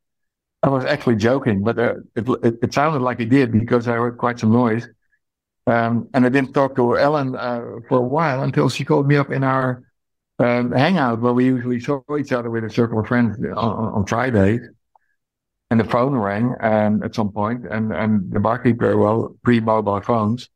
I 0.63 0.69
was 0.69 0.85
actually 0.85 1.17
joking, 1.17 1.63
but 1.63 1.79
uh, 1.79 1.95
it, 2.17 2.27
it, 2.43 2.59
it, 2.63 2.75
sounded 2.75 3.01
like 3.01 3.21
it 3.21 3.29
did 3.29 3.53
because 3.53 3.87
I 3.87 3.93
heard 3.93 4.17
quite 4.19 4.39
some 4.39 4.53
noise. 4.53 4.89
Um, 5.71 6.09
and 6.15 6.27
I 6.27 6.31
didn't 6.31 6.53
talk 6.53 6.75
to 6.77 6.99
Ellen 6.99 7.37
uh, 7.37 7.61
for 7.89 7.99
a 7.99 8.03
while 8.03 8.43
until 8.43 8.69
she 8.69 8.85
called 8.85 9.07
me 9.07 9.17
up 9.17 9.31
in 9.31 9.45
our 9.45 9.85
um, 10.41 10.73
hangout 10.73 11.21
where 11.21 11.33
we 11.33 11.45
usually 11.45 11.79
saw 11.79 12.01
each 12.19 12.33
other 12.33 12.51
with 12.51 12.65
a 12.65 12.71
circle 12.71 12.99
of 12.99 13.07
friends 13.07 13.37
on, 13.39 13.95
on 13.95 14.07
Fridays. 14.07 14.63
And 15.71 15.79
the 15.79 15.85
phone 15.85 16.17
rang 16.17 16.57
um, 16.61 17.05
at 17.05 17.15
some 17.15 17.31
point, 17.31 17.65
and, 17.71 17.93
and 17.93 18.33
the 18.33 18.41
barkeeper, 18.41 18.97
well, 18.97 19.37
pre 19.45 19.61
mobile 19.61 20.01
phones, 20.01 20.51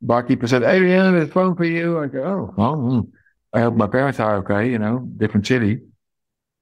barkeeper 0.00 0.46
said, 0.46 0.62
Hey, 0.62 0.88
yeah, 0.88 1.10
there's 1.10 1.28
a 1.28 1.32
phone 1.32 1.56
for 1.56 1.64
you. 1.64 1.98
I 1.98 2.06
go, 2.06 2.22
Oh, 2.22 2.54
well, 2.56 2.76
hmm. 2.76 3.00
I 3.52 3.62
hope 3.62 3.74
my 3.74 3.88
parents 3.88 4.20
are 4.20 4.36
okay, 4.36 4.70
you 4.70 4.78
know, 4.78 5.00
different 5.16 5.48
city. 5.48 5.80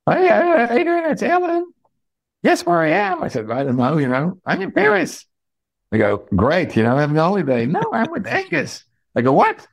Hey, 0.09 0.31
Adrian, 0.71 1.11
it's 1.11 1.23
Ellen. 1.23 1.67
Yes, 2.43 2.65
where 2.65 2.81
I 2.81 2.89
am. 2.89 3.23
I 3.23 3.29
said, 3.29 3.51
I 3.51 3.65
don't 3.65 3.77
know, 3.77 3.99
you 3.99 4.09
know, 4.09 4.39
I'm 4.47 4.63
in 4.63 4.73
Paris. 4.73 5.27
They 5.95 5.99
go, 5.99 6.27
great, 6.35 6.75
you 6.75 6.83
know, 6.83 6.97
having 6.97 7.17
a 7.17 7.23
holiday. 7.23 7.67
No, 7.67 7.81
I'm 7.93 8.11
with 8.11 8.27
Angus. 8.27 8.83
I 9.15 9.21
go, 9.21 9.33
what? 9.33 9.65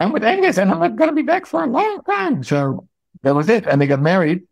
I'm 0.00 0.10
with 0.10 0.24
Angus 0.24 0.56
and 0.56 0.70
I'm 0.70 0.80
not 0.80 0.96
going 0.96 1.10
to 1.10 1.14
be 1.14 1.20
back 1.20 1.44
for 1.44 1.62
a 1.62 1.66
long 1.66 2.00
time. 2.08 2.42
So 2.42 2.88
that 3.20 3.34
was 3.34 3.50
it. 3.50 3.66
And 3.66 3.78
they 3.78 3.86
got 3.86 4.00
married. 4.00 4.44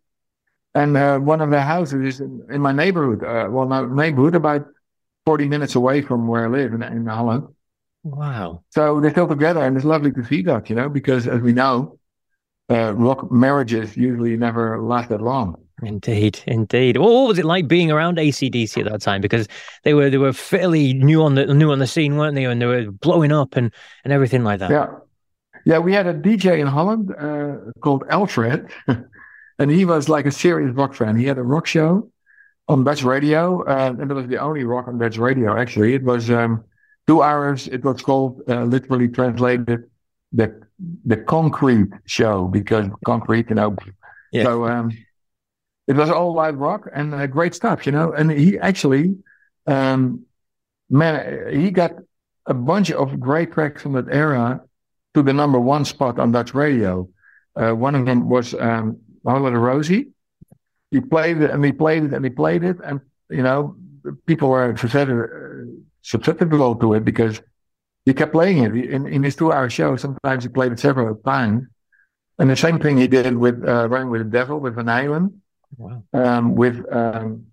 And 0.74 0.94
uh, 0.94 1.18
one 1.18 1.40
of 1.40 1.48
their 1.48 1.62
houses 1.62 2.16
is 2.16 2.20
in, 2.20 2.46
in 2.50 2.60
my 2.60 2.72
neighborhood. 2.72 3.24
Uh, 3.24 3.48
well, 3.50 3.66
not 3.66 3.90
neighborhood, 3.90 4.34
about 4.34 4.66
40 5.24 5.48
minutes 5.48 5.76
away 5.76 6.02
from 6.02 6.28
where 6.28 6.44
I 6.44 6.48
live 6.48 6.74
in, 6.74 6.82
in 6.82 7.06
Holland. 7.06 7.48
Wow. 8.04 8.62
So 8.68 9.00
they're 9.00 9.12
still 9.12 9.28
together, 9.28 9.64
and 9.64 9.78
it's 9.78 9.86
lovely 9.86 10.12
to 10.12 10.24
see 10.26 10.42
that, 10.42 10.68
you 10.68 10.76
know, 10.76 10.90
because 10.90 11.26
as 11.26 11.40
we 11.40 11.54
know, 11.54 11.98
uh, 12.68 12.92
rock 12.92 13.32
marriages 13.32 13.96
usually 13.96 14.36
never 14.36 14.78
last 14.82 15.08
that 15.08 15.22
long. 15.22 15.56
Indeed, 15.82 16.40
indeed. 16.46 16.96
Well, 16.96 17.12
what 17.12 17.28
was 17.28 17.38
it 17.38 17.44
like 17.44 17.68
being 17.68 17.90
around 17.90 18.16
ACDC 18.16 18.78
at 18.84 18.90
that 18.90 19.02
time? 19.02 19.20
Because 19.20 19.46
they 19.84 19.92
were 19.92 20.08
they 20.08 20.16
were 20.16 20.32
fairly 20.32 20.94
new 20.94 21.22
on 21.22 21.34
the 21.34 21.52
new 21.52 21.70
on 21.70 21.78
the 21.78 21.86
scene, 21.86 22.16
weren't 22.16 22.34
they? 22.34 22.44
And 22.44 22.60
they 22.60 22.66
were 22.66 22.90
blowing 22.90 23.32
up 23.32 23.56
and 23.56 23.72
and 24.04 24.12
everything 24.12 24.42
like 24.42 24.60
that. 24.60 24.70
Yeah, 24.70 24.86
yeah. 25.66 25.78
We 25.78 25.92
had 25.92 26.06
a 26.06 26.14
DJ 26.14 26.60
in 26.60 26.66
Holland 26.66 27.14
uh, 27.18 27.72
called 27.80 28.04
Alfred, 28.08 28.70
and 29.58 29.70
he 29.70 29.84
was 29.84 30.08
like 30.08 30.24
a 30.24 30.32
serious 30.32 30.74
rock 30.74 30.94
fan. 30.94 31.16
He 31.16 31.26
had 31.26 31.36
a 31.36 31.42
rock 31.42 31.66
show 31.66 32.10
on 32.68 32.84
Dutch 32.84 33.02
radio, 33.02 33.62
uh, 33.64 33.94
and 33.98 34.10
it 34.10 34.14
was 34.14 34.28
the 34.28 34.38
only 34.38 34.64
rock 34.64 34.88
on 34.88 34.98
Dutch 34.98 35.18
radio. 35.18 35.58
Actually, 35.58 35.94
it 35.94 36.02
was. 36.02 36.30
Um, 36.30 36.64
two 37.06 37.22
hours. 37.22 37.68
It 37.68 37.84
was 37.84 38.02
called, 38.02 38.42
uh, 38.48 38.64
literally 38.64 39.08
translated, 39.08 39.84
the 40.32 40.60
the 41.06 41.16
concrete 41.16 41.88
show 42.04 42.48
because 42.48 42.86
concrete, 43.04 43.48
you 43.48 43.54
know. 43.54 43.76
Yeah. 44.32 44.42
So 44.42 44.66
um, 44.66 44.90
it 45.86 45.96
was 45.96 46.10
all 46.10 46.34
live 46.34 46.56
rock 46.56 46.88
and 46.92 47.14
uh, 47.14 47.26
great 47.26 47.54
stuff, 47.54 47.86
you 47.86 47.92
know. 47.92 48.12
And 48.12 48.30
he 48.30 48.58
actually, 48.58 49.16
um, 49.66 50.24
man, 50.90 51.52
he 51.52 51.70
got 51.70 51.92
a 52.46 52.54
bunch 52.54 52.90
of 52.90 53.18
great 53.20 53.52
tracks 53.52 53.82
from 53.82 53.92
that 53.92 54.08
era 54.10 54.60
to 55.14 55.22
the 55.22 55.32
number 55.32 55.60
one 55.60 55.84
spot 55.84 56.18
on 56.18 56.32
Dutch 56.32 56.54
radio. 56.54 57.08
Uh, 57.54 57.72
one 57.72 57.94
of 57.94 58.04
them 58.04 58.28
was 58.28 58.54
um, 58.54 58.98
Holla 59.24 59.50
Rosie. 59.52 60.08
He 60.90 61.00
played 61.00 61.38
it 61.38 61.50
and 61.50 61.64
he 61.64 61.72
played 61.72 62.04
it 62.04 62.12
and 62.12 62.24
he 62.24 62.30
played 62.30 62.62
it, 62.62 62.76
and 62.84 63.00
you 63.28 63.42
know, 63.42 63.76
people 64.26 64.48
were 64.50 64.76
susceptible 66.02 66.76
to 66.76 66.94
it 66.94 67.04
because 67.04 67.42
he 68.04 68.14
kept 68.14 68.32
playing 68.32 68.58
it 68.58 68.74
in, 68.74 69.06
in 69.06 69.22
his 69.22 69.34
two 69.34 69.52
hour 69.52 69.68
show. 69.68 69.96
Sometimes 69.96 70.44
he 70.44 70.48
played 70.48 70.72
it 70.72 70.78
several 70.78 71.16
times. 71.16 71.64
And 72.38 72.50
the 72.50 72.56
same 72.56 72.78
thing 72.78 72.98
he 72.98 73.08
did 73.08 73.36
with 73.36 73.66
uh, 73.66 73.88
Running 73.88 74.10
with 74.10 74.20
the 74.20 74.30
Devil 74.30 74.60
with 74.60 74.76
Van 74.76 74.86
Halen. 74.86 75.40
Wow. 75.76 76.02
Um, 76.12 76.54
with 76.54 76.84
um, 76.92 77.46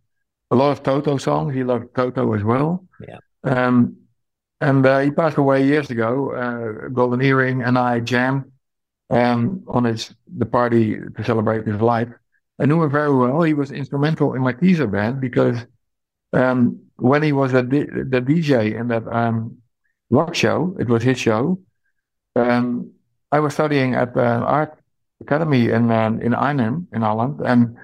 a 0.52 0.56
lot 0.56 0.72
of 0.72 0.84
Toto 0.84 1.18
songs. 1.18 1.54
He 1.54 1.64
loved 1.64 1.94
Toto 1.96 2.34
as 2.34 2.44
well. 2.44 2.86
Yeah. 3.00 3.20
Um, 3.44 3.98
And 4.62 4.86
uh, 4.86 5.00
he 5.00 5.12
passed 5.12 5.38
away 5.38 5.66
years 5.66 5.90
ago. 5.92 6.32
Uh, 6.32 6.88
Golden 6.90 7.22
Earring 7.22 7.64
and 7.64 7.78
I 7.78 8.00
jammed 8.00 8.46
um, 9.10 9.64
on 9.68 9.84
his 9.84 10.16
the 10.38 10.46
party 10.46 10.96
to 11.16 11.24
celebrate 11.24 11.68
his 11.68 11.82
life. 11.82 12.08
I 12.60 12.66
knew 12.66 12.82
him 12.84 12.92
very 12.92 13.14
well. 13.14 13.42
He 13.44 13.54
was 13.54 13.72
instrumental 13.72 14.36
in 14.36 14.42
my 14.42 14.54
teaser 14.54 14.88
band 14.88 15.20
because 15.20 15.58
um, 16.34 16.80
when 16.96 17.24
he 17.24 17.32
was 17.34 17.54
a 17.54 17.64
D- 17.64 17.92
the 18.14 18.22
DJ 18.22 18.74
in 18.80 18.88
that 18.88 19.04
um, 19.08 19.58
rock 20.10 20.34
show, 20.36 20.76
it 20.80 20.88
was 20.88 21.04
his 21.04 21.20
show. 21.20 21.60
Um, 22.36 22.92
I 23.32 23.40
was 23.40 23.54
studying 23.54 23.96
at 23.96 24.14
the 24.14 24.26
art 24.26 24.78
academy 25.22 25.70
in 25.70 25.92
uh, 25.92 26.18
in 26.22 26.34
Arnhem 26.34 26.88
in 26.94 27.02
Holland, 27.02 27.42
and 27.46 27.76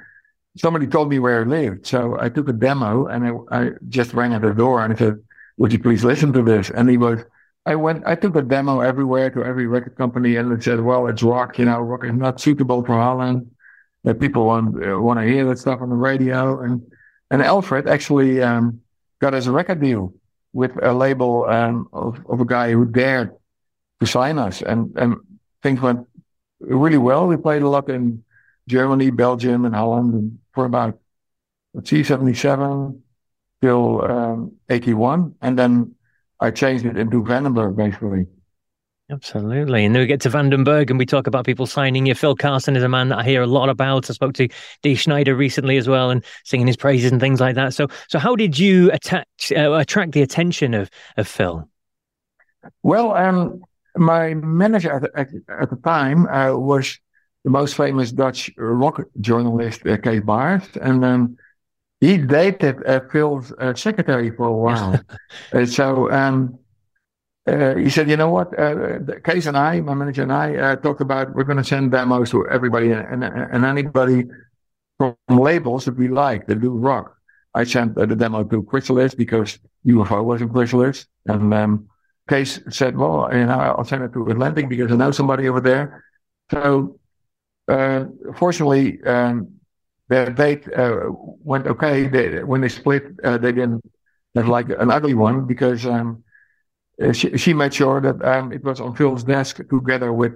somebody 0.60 0.88
told 0.88 1.10
me 1.10 1.20
where 1.20 1.44
he 1.44 1.50
lived. 1.50 1.88
So 1.88 2.18
I 2.20 2.30
took 2.30 2.50
a 2.50 2.54
demo 2.54 3.08
and 3.08 3.26
I, 3.28 3.58
I 3.60 3.72
just 3.88 4.14
rang 4.14 4.34
at 4.34 4.42
the 4.42 4.54
door 4.54 4.84
and 4.84 4.94
I 4.94 4.96
said, 4.96 5.20
"Would 5.58 5.74
you 5.74 5.80
please 5.80 6.04
listen 6.04 6.34
to 6.34 6.44
this?" 6.44 6.70
And 6.70 6.90
he 6.90 6.98
was. 6.98 7.24
I 7.66 7.76
went. 7.76 8.04
I 8.06 8.16
took 8.16 8.36
a 8.36 8.42
demo 8.42 8.80
everywhere 8.82 9.30
to 9.32 9.44
every 9.44 9.68
record 9.68 9.96
company, 9.96 10.36
and 10.36 10.52
it 10.52 10.64
said, 10.64 10.80
"Well, 10.82 11.08
it's 11.08 11.24
rock. 11.24 11.58
You 11.60 11.66
know, 11.66 11.80
rock 11.80 12.06
is 12.06 12.14
not 12.14 12.40
suitable 12.40 12.84
for 12.84 12.94
Holland. 12.94 13.52
That 14.04 14.20
people 14.20 14.46
want 14.46 14.76
uh, 14.84 15.00
want 15.00 15.20
to 15.20 15.26
hear 15.26 15.46
that 15.48 15.60
stuff 15.60 15.82
on 15.82 15.90
the 15.90 15.96
radio." 15.96 16.62
And 16.62 16.82
and 17.32 17.42
Alfred 17.42 17.88
actually 17.88 18.42
um, 18.42 18.82
got 19.20 19.34
us 19.34 19.46
a 19.48 19.52
record 19.52 19.82
deal 19.82 20.14
with 20.52 20.72
a 20.82 20.94
label 20.94 21.46
um, 21.46 21.88
of, 21.94 22.26
of 22.28 22.42
a 22.42 22.46
guy 22.46 22.72
who 22.72 22.86
dared 22.86 23.32
to 24.00 24.08
sign 24.08 24.40
us, 24.40 24.62
and 24.62 24.96
and 24.98 25.18
things 25.62 25.80
went 25.82 26.08
really 26.60 26.98
well. 26.98 27.28
We 27.28 27.38
played 27.38 27.62
a 27.62 27.70
lot 27.70 27.90
in 27.90 28.24
Germany, 28.70 29.10
Belgium, 29.10 29.66
and 29.66 29.76
Holland, 29.76 30.40
for 30.54 30.66
about 30.66 31.00
let's 31.74 31.90
see, 31.90 32.04
seventy 32.04 32.36
seven 32.36 33.02
till 33.62 34.06
um, 34.06 34.54
eighty 34.70 34.94
one, 34.94 35.36
and 35.42 35.58
then 35.58 35.96
I 36.40 36.52
changed 36.52 36.86
it 36.86 36.96
into 36.96 37.24
Vandenberg 37.24 37.76
basically. 37.76 38.28
Absolutely. 39.12 39.86
And 39.86 39.96
then 39.96 40.02
we 40.02 40.06
get 40.06 40.22
to 40.22 40.30
Vandenberg 40.30 40.92
and 40.92 41.00
we 41.00 41.06
talk 41.06 41.26
about 41.26 41.44
people 41.44 41.66
signing 41.66 42.06
you. 42.06 42.14
Phil 42.14 42.36
Carson 42.36 42.76
is 42.76 42.84
a 42.84 42.88
man 42.88 43.10
that 43.10 43.18
I 43.18 43.24
hear 43.24 43.42
a 43.42 43.48
lot 43.48 43.68
about. 43.68 44.08
I 44.08 44.14
spoke 44.14 44.36
to 44.36 44.48
Dee 44.84 44.96
Snider 44.96 45.36
recently 45.36 45.78
as 45.78 45.88
well 45.88 46.12
and 46.12 46.24
singing 46.44 46.68
his 46.68 46.78
praises 46.78 47.12
and 47.12 47.20
things 47.20 47.40
like 47.40 47.56
that. 47.56 47.74
So 47.74 47.88
so 48.08 48.20
how 48.20 48.36
did 48.36 48.60
you 48.60 48.92
attach, 48.92 49.52
uh, 49.52 49.72
attract 49.74 50.12
the 50.12 50.22
attention 50.22 50.76
of, 50.76 50.92
of 51.18 51.28
Phil? 51.28 51.68
Well, 52.84 53.16
um, 53.16 53.64
my 53.96 54.36
manager 54.36 54.92
at 54.92 55.02
the, 55.02 55.12
at, 55.20 55.28
at 55.60 55.70
the 55.72 55.78
time 55.78 56.28
uh, 56.28 56.56
was 56.56 57.00
the 57.44 57.50
most 57.50 57.76
famous 57.76 58.12
Dutch 58.12 58.52
rock 58.58 59.02
journalist, 59.20 59.86
uh, 59.86 59.98
Kees 59.98 60.22
Baars. 60.22 60.64
And 60.82 61.04
um, 61.06 61.38
he 62.00 62.18
dated 62.18 62.86
uh, 62.86 63.02
Phil's 63.12 63.52
uh, 63.60 63.74
secretary 63.74 64.32
for 64.32 64.48
a 64.48 64.54
while. 64.54 65.00
Uh, 65.54 65.66
so 65.66 66.12
um, 66.12 66.60
uh, 67.48 67.76
he 67.76 67.90
said, 67.90 68.10
you 68.10 68.18
know 68.18 68.30
what, 68.30 68.58
uh, 68.60 69.00
Kees 69.26 69.48
and 69.48 69.58
I, 69.58 69.80
my 69.82 69.94
manager 69.94 70.24
and 70.24 70.34
I, 70.34 70.56
uh, 70.56 70.76
talked 70.76 71.02
about 71.02 71.34
we're 71.34 71.44
going 71.44 71.58
to 71.58 71.64
send 71.64 71.92
demos 71.92 72.30
to 72.32 72.48
everybody 72.48 72.92
and, 72.92 73.24
and, 73.24 73.66
anybody 73.66 74.26
from 74.98 75.16
labels 75.28 75.86
that 75.86 75.98
we 75.98 76.08
like 76.08 76.46
that 76.48 76.62
do 76.62 76.72
rock. 76.72 77.16
I 77.56 77.64
sent 77.64 77.96
the 77.96 78.06
demo 78.08 78.44
to 78.44 78.64
Chrysalis 78.64 79.16
because 79.16 79.58
UFO 79.86 80.24
was 80.24 80.42
in 80.42 80.50
Chrysalis. 80.50 81.08
And 81.26 81.54
um, 81.54 81.88
Kees 82.30 82.62
said, 82.70 82.96
well, 82.96 83.30
you 83.32 83.46
know, 83.46 83.60
I'll 83.60 83.86
send 83.86 84.04
it 84.04 84.14
to 84.14 84.30
Atlantic 84.30 84.70
because 84.70 84.92
I 84.92 84.96
know 84.96 85.12
somebody 85.12 85.50
over 85.50 85.62
there. 85.62 86.04
So, 86.52 86.99
fortunately, 88.36 89.02
um, 89.04 89.60
their 90.10 90.32
date 90.32 90.68
uh, 90.74 91.02
went 91.44 91.68
okay. 91.68 92.08
They, 92.08 92.44
when 92.44 92.62
they 92.62 92.70
split, 92.70 93.04
uh, 93.24 93.38
they 93.38 93.52
didn't 93.52 93.84
like 94.34 94.70
an 94.70 94.90
ugly 94.92 95.14
one 95.14 95.46
because 95.46 95.86
um, 95.86 96.24
uh, 97.02 97.14
she, 97.14 97.38
she, 97.38 97.54
made 97.54 97.74
sure 97.74 98.02
that 98.02 98.24
um, 98.26 98.52
it 98.52 98.64
was 98.64 98.80
on 98.80 98.96
Phil's 98.96 99.24
desk 99.24 99.58
together 99.70 100.12
with, 100.12 100.34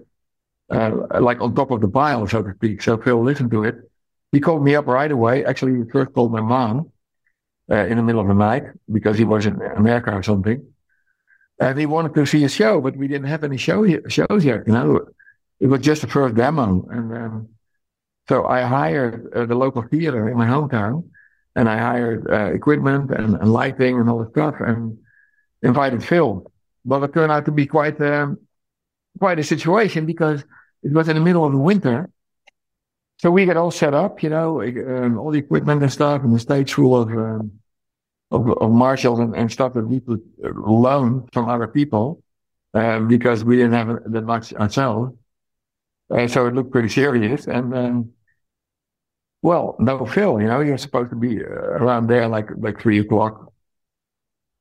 uh, 0.70 0.92
like 1.20 1.42
on 1.42 1.56
top 1.56 1.72
of 1.72 1.82
the 1.82 1.88
pile, 1.88 2.28
so 2.28 2.44
to 2.44 2.54
speak. 2.54 2.82
So 2.82 2.98
Phil 2.98 3.22
listened 3.22 3.52
to 3.52 3.64
it. 3.64 3.76
He 4.32 4.40
called 4.40 4.64
me 4.64 4.76
up 4.76 4.88
right 4.88 5.12
away. 5.12 5.46
Actually, 5.46 5.84
he 5.84 5.90
first 5.90 6.14
called 6.14 6.32
my 6.32 6.42
mom 6.42 6.92
uh, 7.72 7.86
in 7.86 7.98
the 7.98 8.04
middle 8.04 8.22
of 8.22 8.28
the 8.28 8.34
night 8.34 8.64
because 8.92 9.18
he 9.18 9.24
was 9.24 9.46
in 9.46 9.62
America 9.62 10.12
or 10.12 10.24
something. 10.24 10.66
And 11.60 11.80
he 11.80 11.86
wanted 11.86 12.14
to 12.16 12.26
see 12.26 12.44
a 12.44 12.50
show, 12.50 12.82
but 12.82 12.96
we 12.96 13.08
didn't 13.08 13.28
have 13.28 13.44
any 13.44 13.58
show 13.58 13.86
shows 14.08 14.44
yet. 14.44 14.68
You 14.68 14.74
know, 14.74 15.06
it 15.60 15.68
was 15.68 15.82
just 15.82 16.02
the 16.02 16.08
first 16.08 16.36
demo. 16.36 16.88
And 16.90 17.14
um, 17.14 17.50
so 18.28 18.46
I 18.46 18.62
hired 18.62 19.32
uh, 19.34 19.46
the 19.46 19.56
local 19.56 19.82
theater 19.84 20.30
in 20.30 20.38
my 20.38 20.48
hometown 20.48 21.10
and 21.56 21.70
I 21.70 21.78
hired 21.78 22.30
uh, 22.30 22.54
equipment 22.54 23.12
and, 23.12 23.36
and, 23.36 23.52
lighting 23.52 24.00
and 24.00 24.10
all 24.10 24.24
the 24.24 24.30
stuff 24.32 24.56
and 24.60 24.98
invited 25.62 26.04
Phil. 26.04 26.52
But 26.86 27.04
it 27.04 27.14
turned 27.14 27.32
out 27.32 27.46
to 27.46 27.52
be 27.52 27.66
quite 27.66 28.00
um, 28.02 28.40
quite 29.20 29.40
a 29.40 29.44
situation 29.44 30.06
because 30.06 30.44
it 30.82 30.92
was 30.92 31.08
in 31.08 31.16
the 31.16 31.22
middle 31.22 31.46
of 31.46 31.52
the 31.52 31.58
winter. 31.58 32.10
So 33.20 33.32
we 33.32 33.46
got 33.46 33.58
all 33.58 33.72
set 33.72 33.94
up, 33.94 34.22
you 34.22 34.30
know, 34.30 34.62
um, 34.62 35.18
all 35.18 35.32
the 35.32 35.40
equipment 35.40 35.82
and 35.82 35.92
stuff, 35.92 36.24
and 36.24 36.34
the 36.36 36.40
stage 36.40 36.74
full 36.74 37.02
of 37.02 37.10
um, 37.10 37.52
of, 38.32 38.50
of, 38.50 38.72
Marshalls 38.72 39.20
and, 39.20 39.36
and, 39.36 39.52
stuff 39.52 39.74
that 39.74 39.86
we 39.86 40.00
could 40.00 40.22
loan 40.40 41.30
from 41.32 41.48
other 41.48 41.68
people 41.68 42.24
um, 42.74 43.08
because 43.08 43.46
we 43.46 43.56
didn't 43.56 43.74
have 43.74 44.00
that 44.12 44.24
much 44.24 44.54
ourselves. 44.54 45.16
And 46.10 46.30
so 46.30 46.46
it 46.48 46.54
looked 46.54 46.72
pretty 46.72 46.90
serious. 46.90 47.48
And 47.48 47.72
then, 47.72 48.14
well, 49.42 49.76
no 49.80 50.06
Phil, 50.06 50.40
you 50.42 50.48
know, 50.48 50.62
you're 50.62 50.78
supposed 50.78 51.10
to 51.10 51.16
be 51.16 51.40
uh, 51.44 51.48
around 51.48 52.08
there 52.08 52.28
like 52.28 52.50
like 52.58 52.80
three 52.80 53.00
o'clock, 53.00 53.52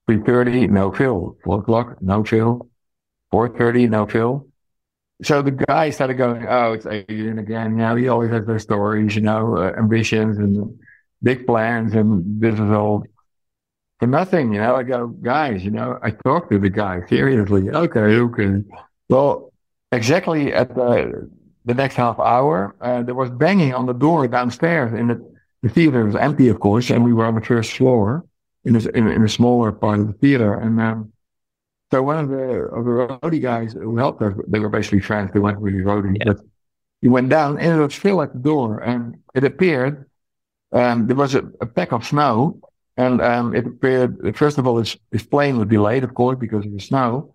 three 0.06 0.20
thirty, 0.22 0.66
no 0.66 0.92
Phil. 0.92 1.36
Four 1.44 1.60
o'clock, 1.60 2.02
no 2.02 2.24
Phil. 2.24 2.68
Four 3.30 3.48
thirty, 3.56 3.86
no 3.86 4.06
Phil. 4.06 4.46
So 5.22 5.40
the 5.40 5.52
guy 5.52 5.90
started 5.90 6.14
going, 6.14 6.46
"Oh, 6.48 6.72
it's 6.72 6.86
Adrian 6.86 7.38
again." 7.38 7.76
Know, 7.76 7.94
he 7.94 8.08
always 8.08 8.30
has 8.30 8.44
those 8.44 8.62
stories, 8.62 9.14
you 9.14 9.22
know, 9.22 9.56
uh, 9.56 9.72
ambitions 9.78 10.38
and 10.38 10.78
big 11.22 11.46
plans, 11.46 11.94
and 11.94 12.40
this 12.40 12.54
is 12.54 12.60
all 12.60 13.04
for 14.00 14.08
nothing. 14.08 14.52
You 14.52 14.60
know, 14.60 14.74
I 14.74 14.82
go, 14.82 15.06
guys, 15.06 15.64
you 15.64 15.70
know, 15.70 15.98
I 16.02 16.10
talked 16.10 16.50
to 16.50 16.58
the 16.58 16.70
guy 16.70 17.06
seriously. 17.06 17.70
Okay, 17.70 18.00
okay. 18.00 18.64
Well, 19.08 19.51
exactly 19.92 20.52
at 20.52 20.74
the 20.74 21.30
the 21.64 21.74
next 21.74 21.94
half 21.94 22.18
hour, 22.18 22.74
uh, 22.80 23.02
there 23.02 23.14
was 23.14 23.30
banging 23.30 23.72
on 23.72 23.86
the 23.86 23.92
door 23.92 24.26
downstairs 24.26 24.98
in 24.98 25.06
the, 25.06 25.34
the 25.62 25.68
theater 25.68 26.04
was 26.04 26.16
empty, 26.16 26.48
of 26.48 26.58
course, 26.58 26.90
and 26.90 27.04
we 27.04 27.12
were 27.12 27.24
on 27.24 27.36
the 27.36 27.40
first 27.40 27.70
floor 27.72 28.24
in 28.64 28.74
a, 28.74 28.80
in, 28.96 29.06
in 29.06 29.22
a 29.22 29.28
smaller 29.28 29.70
part 29.70 30.00
of 30.00 30.08
the 30.08 30.12
theater. 30.14 30.54
And 30.54 30.80
um, 30.80 31.12
so 31.92 32.02
one 32.02 32.18
of 32.18 32.28
the 32.30 32.64
of 32.76 32.84
the 32.84 32.90
roadie 32.90 33.40
guys 33.40 33.74
who 33.74 33.96
helped 33.96 34.22
us, 34.22 34.34
they 34.48 34.58
were 34.58 34.68
basically 34.68 35.00
friends. 35.00 35.30
They 35.32 35.38
weren't 35.38 35.58
really 35.58 35.84
roadies, 35.84 36.16
yeah. 36.18 36.32
but 36.32 36.40
he 37.00 37.08
went 37.08 37.28
down 37.28 37.58
and 37.58 37.78
it 37.78 37.82
was 37.82 37.94
still 37.94 38.22
at 38.22 38.32
the 38.32 38.40
door, 38.40 38.78
and 38.78 39.18
it 39.34 39.44
appeared 39.44 40.06
um, 40.72 41.06
there 41.06 41.16
was 41.16 41.34
a, 41.34 41.44
a 41.60 41.66
pack 41.66 41.92
of 41.92 42.04
snow, 42.04 42.60
and 42.96 43.20
um, 43.20 43.54
it 43.54 43.66
appeared 43.66 44.36
first 44.36 44.58
of 44.58 44.66
all 44.66 44.78
his, 44.78 44.96
his 45.10 45.22
plane 45.22 45.58
was 45.58 45.68
delayed, 45.68 46.02
of 46.02 46.14
course, 46.14 46.38
because 46.38 46.64
of 46.64 46.72
the 46.72 46.80
snow. 46.80 47.34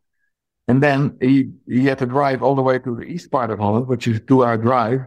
And 0.67 0.83
then 0.83 1.17
he, 1.21 1.51
he 1.67 1.85
had 1.85 1.99
to 1.99 2.05
drive 2.05 2.43
all 2.43 2.55
the 2.55 2.61
way 2.61 2.77
to 2.79 2.95
the 2.95 3.03
east 3.03 3.31
part 3.31 3.49
of 3.49 3.59
Holland, 3.59 3.87
which 3.87 4.07
is 4.07 4.17
a 4.17 4.19
two 4.19 4.43
hour 4.43 4.57
drive. 4.57 5.05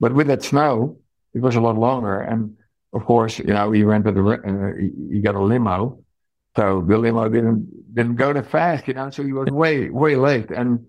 But 0.00 0.14
with 0.14 0.26
that 0.28 0.42
snow, 0.42 0.98
it 1.34 1.40
was 1.40 1.54
a 1.56 1.60
lot 1.60 1.76
longer. 1.76 2.20
And 2.20 2.56
of 2.92 3.04
course, 3.04 3.38
you 3.38 3.46
know, 3.46 3.70
he 3.72 3.82
rented 3.82 4.16
a, 4.16 4.26
uh, 4.26 4.74
he, 4.78 5.16
he 5.16 5.20
got 5.20 5.34
a 5.34 5.40
limo. 5.40 6.02
So 6.56 6.82
the 6.86 6.96
limo 6.96 7.28
didn't, 7.28 7.94
didn't 7.94 8.16
go 8.16 8.32
that 8.32 8.46
fast, 8.46 8.88
you 8.88 8.94
know, 8.94 9.10
so 9.10 9.22
he 9.22 9.32
was 9.32 9.50
way, 9.50 9.90
way 9.90 10.16
late. 10.16 10.50
And 10.50 10.86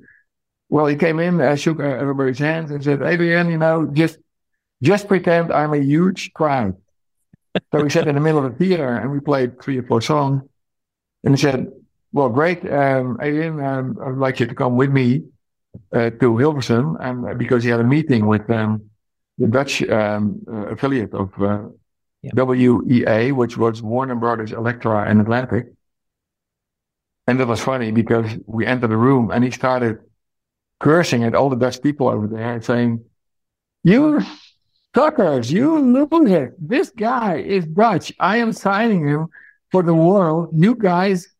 well, 0.70 0.86
he 0.86 0.96
came 0.96 1.20
in, 1.20 1.42
uh, 1.42 1.56
shook 1.56 1.82
everybody's 1.82 2.40
hands 2.40 2.72
and 2.72 2.82
said, 2.82 3.02
Adrian, 3.02 3.50
you 3.50 3.58
know, 3.58 3.90
just, 3.92 4.18
just 4.82 5.10
pretend 5.10 5.52
I'm 5.52 5.74
a 5.74 5.80
huge 5.80 6.32
crowd. 6.34 6.78
so 7.74 7.84
we 7.84 7.90
sat 7.90 8.08
in 8.08 8.16
the 8.16 8.22
middle 8.22 8.46
of 8.46 8.54
the 8.54 8.58
theater 8.58 8.96
and 8.96 9.12
we 9.12 9.20
played 9.20 9.62
three 9.62 9.78
or 9.78 9.84
four 9.84 10.02
songs. 10.02 10.44
And 11.26 11.36
he 11.36 11.42
said, 11.42 11.68
well, 12.18 12.30
great, 12.30 12.66
um, 12.72 13.20
Adrian. 13.22 13.64
Um, 13.64 13.96
I'd 14.04 14.16
like 14.16 14.40
you 14.40 14.48
to 14.48 14.56
come 14.56 14.76
with 14.76 14.90
me 14.90 15.26
uh, 15.94 16.10
to 16.22 16.28
Hilversum, 16.42 16.98
and 17.00 17.30
uh, 17.30 17.34
because 17.36 17.64
he 17.64 17.70
had 17.70 17.80
a 17.80 17.84
meeting 17.84 18.26
with 18.26 18.50
um, 18.50 18.90
the 19.38 19.46
Dutch 19.46 19.84
um, 19.84 20.42
uh, 20.52 20.74
affiliate 20.74 21.14
of 21.14 21.30
uh, 21.40 21.66
yeah. 22.24 22.32
WEA, 22.34 23.32
which 23.34 23.56
was 23.56 23.84
Warner 23.84 24.16
Brothers, 24.16 24.52
Elektra, 24.52 25.08
and 25.08 25.22
Atlantic. 25.22 25.68
And 27.28 27.40
that 27.40 27.46
was 27.46 27.62
funny 27.62 27.92
because 27.92 28.32
we 28.48 28.66
entered 28.66 28.90
the 28.90 28.98
room 28.98 29.30
and 29.30 29.44
he 29.44 29.52
started 29.52 30.00
cursing 30.80 31.24
at 31.24 31.36
all 31.36 31.52
the 31.52 31.56
Dutch 31.56 31.80
people 31.84 32.08
over 32.08 32.26
there 32.26 32.52
and 32.54 32.66
saying, 32.66 33.06
"You 33.84 34.24
suckers, 34.96 35.52
you 35.52 35.78
lunatic! 35.78 36.54
This 36.58 36.90
guy 36.90 37.36
is 37.38 37.64
Dutch. 37.68 38.12
I 38.20 38.38
am 38.38 38.54
signing 38.54 39.08
him 39.08 39.28
for 39.70 39.84
the 39.84 39.94
world. 39.94 40.50
You 40.56 40.74
guys." 40.74 41.37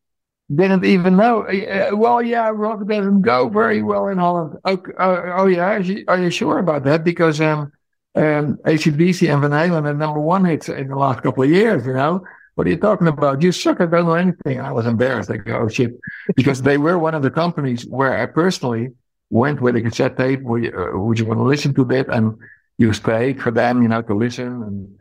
Didn't 0.54 0.84
even 0.84 1.16
know. 1.16 1.42
Uh, 1.42 1.90
well, 1.94 2.22
yeah, 2.22 2.50
rock 2.52 2.86
doesn't 2.86 3.22
go 3.22 3.48
very 3.48 3.82
well 3.82 4.08
in 4.08 4.18
Holland. 4.18 4.58
Oh, 4.64 4.82
uh, 4.98 5.32
oh 5.36 5.46
yeah, 5.46 5.80
are 6.08 6.18
you 6.18 6.30
sure 6.30 6.58
about 6.58 6.84
that? 6.84 7.04
Because 7.04 7.40
um, 7.40 7.70
um, 8.14 8.56
ACDC 8.64 9.32
and 9.32 9.42
Van 9.42 9.50
Halen 9.50 9.84
are 9.84 9.94
number 9.94 10.20
one 10.20 10.44
hits 10.44 10.68
in 10.68 10.88
the 10.88 10.96
last 10.96 11.22
couple 11.22 11.42
of 11.42 11.50
years, 11.50 11.86
you 11.86 11.92
know. 11.92 12.24
what 12.54 12.66
are 12.66 12.70
you 12.70 12.76
talking 12.76 13.06
about? 13.06 13.42
You 13.42 13.52
suck. 13.52 13.80
I 13.80 13.86
don't 13.86 14.06
know 14.06 14.14
anything. 14.14 14.60
I 14.60 14.72
was 14.72 14.86
embarrassed. 14.86 15.30
I 15.30 15.36
go, 15.36 15.58
oh 15.58 15.68
shit. 15.68 15.92
Because 16.34 16.62
they 16.62 16.78
were 16.78 16.98
one 16.98 17.14
of 17.14 17.22
the 17.22 17.30
companies 17.30 17.86
where 17.86 18.18
I 18.18 18.26
personally 18.26 18.88
went 19.30 19.60
with 19.60 19.76
a 19.76 19.82
cassette 19.82 20.16
tape. 20.16 20.42
Would 20.42 20.64
you, 20.64 20.72
uh, 20.72 20.98
would 20.98 21.18
you 21.18 21.26
want 21.26 21.38
to 21.38 21.44
listen 21.44 21.74
to 21.74 21.84
that? 21.84 22.08
And 22.08 22.36
you 22.78 22.90
paid 22.92 23.40
for 23.40 23.50
them, 23.50 23.82
you 23.82 23.88
know, 23.88 24.02
to 24.02 24.14
listen. 24.14 24.62
And, 24.62 25.00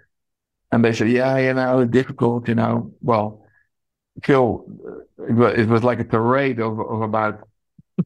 and 0.71 0.85
they 0.85 0.93
said, 0.93 1.09
yeah, 1.09 1.37
you 1.37 1.53
know, 1.53 1.85
difficult, 1.85 2.47
you 2.47 2.55
know. 2.55 2.91
Well, 3.01 3.46
Phil, 4.23 4.65
it 5.27 5.33
was, 5.33 5.53
it 5.57 5.67
was 5.67 5.83
like 5.83 5.99
a 5.99 6.05
parade 6.05 6.59
of, 6.59 6.79
of 6.79 7.01
about, 7.01 7.47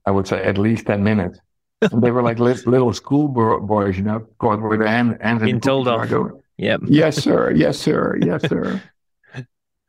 I 0.06 0.12
would 0.12 0.28
say, 0.28 0.44
at 0.44 0.58
least 0.58 0.88
10 0.88 1.04
minutes. 1.04 1.40
and 1.82 2.02
they 2.02 2.12
were 2.12 2.22
like 2.22 2.40
little 2.40 2.94
school 2.94 3.28
boys, 3.28 3.98
you 3.98 4.04
know, 4.04 4.28
caught 4.40 4.62
with 4.62 4.80
their 4.80 4.88
hand, 4.88 5.18
hands 5.22 5.42
in 5.42 5.60
told 5.60 5.88
off. 5.88 6.10
Yep. 6.58 6.82
Yes, 6.88 7.18
sir. 7.18 7.52
Yes, 7.52 7.80
sir. 7.80 8.18
Yes, 8.22 8.48
sir. 8.48 8.82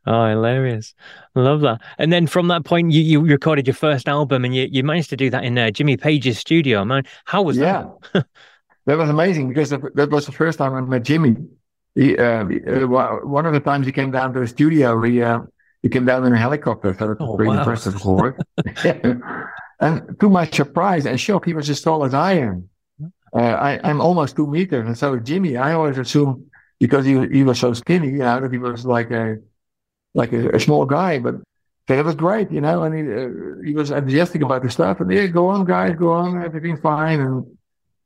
Oh, 0.05 0.27
hilarious! 0.27 0.93
love 1.33 1.61
that. 1.61 1.79
And 1.97 2.11
then 2.11 2.27
from 2.27 2.49
that 2.49 2.65
point, 2.65 2.91
you, 2.91 3.01
you 3.01 3.21
recorded 3.21 3.67
your 3.67 3.73
first 3.73 4.09
album, 4.09 4.43
and 4.43 4.53
you, 4.53 4.67
you 4.69 4.83
managed 4.83 5.09
to 5.11 5.15
do 5.15 5.29
that 5.29 5.45
in 5.45 5.57
uh, 5.57 5.71
Jimmy 5.71 5.95
Page's 5.95 6.37
studio. 6.37 6.83
Man, 6.83 7.03
how 7.23 7.41
was 7.41 7.57
yeah. 7.57 7.85
that? 8.11 8.25
that 8.85 8.97
was 8.97 9.09
amazing 9.09 9.47
because 9.47 9.69
that 9.69 10.09
was 10.11 10.25
the 10.25 10.33
first 10.33 10.57
time 10.57 10.73
I 10.73 10.81
met 10.81 11.03
Jimmy. 11.03 11.37
He, 11.95 12.17
uh, 12.17 12.43
uh 12.43 13.19
one 13.23 13.45
of 13.45 13.53
the 13.53 13.61
times 13.61 13.85
he 13.85 13.93
came 13.93 14.11
down 14.11 14.33
to 14.33 14.41
the 14.41 14.47
studio, 14.47 15.01
he 15.03 15.21
uh, 15.21 15.39
he 15.83 15.89
came 15.89 16.05
down 16.05 16.25
in 16.25 16.33
a 16.33 16.37
helicopter, 16.37 16.95
so 16.97 17.09
that's 17.09 17.21
oh, 17.21 17.35
pretty 17.35 17.49
wow. 17.49 17.59
impressive 17.59 17.95
for 18.01 18.37
And 19.79 20.17
to 20.19 20.29
my 20.29 20.47
surprise 20.47 21.05
and 21.05 21.19
shock, 21.19 21.45
he 21.45 21.53
was 21.53 21.69
as 21.69 21.81
tall 21.81 22.05
as 22.05 22.13
I 22.13 22.33
am. 22.33 22.69
Uh, 23.35 23.39
I, 23.39 23.89
am 23.89 23.99
almost 23.99 24.35
two 24.35 24.47
meters, 24.47 24.87
and 24.87 24.97
so 24.97 25.19
Jimmy. 25.19 25.57
I 25.57 25.73
always 25.73 25.97
assumed 25.97 26.45
because 26.79 27.05
he 27.05 27.27
he 27.27 27.43
was 27.43 27.59
so 27.59 27.73
skinny, 27.73 28.07
you 28.07 28.19
know, 28.19 28.39
that 28.39 28.51
he 28.51 28.59
was 28.59 28.85
like 28.85 29.11
a 29.11 29.37
like 30.13 30.31
a, 30.31 30.49
a 30.49 30.59
small 30.59 30.85
guy, 30.85 31.19
but 31.19 31.35
that 31.87 32.05
was 32.05 32.15
great, 32.15 32.51
you 32.51 32.61
know, 32.61 32.83
and 32.83 32.95
he, 32.95 33.01
uh, 33.01 33.65
he 33.65 33.73
was 33.73 33.91
enthusiastic 33.91 34.41
about 34.41 34.63
the 34.63 34.69
stuff. 34.69 35.01
And 35.01 35.11
yeah, 35.11 35.27
go 35.27 35.49
on, 35.49 35.65
guys, 35.65 35.95
go 35.97 36.13
on, 36.13 36.41
everything's 36.41 36.79
fine. 36.79 37.19
And 37.19 37.57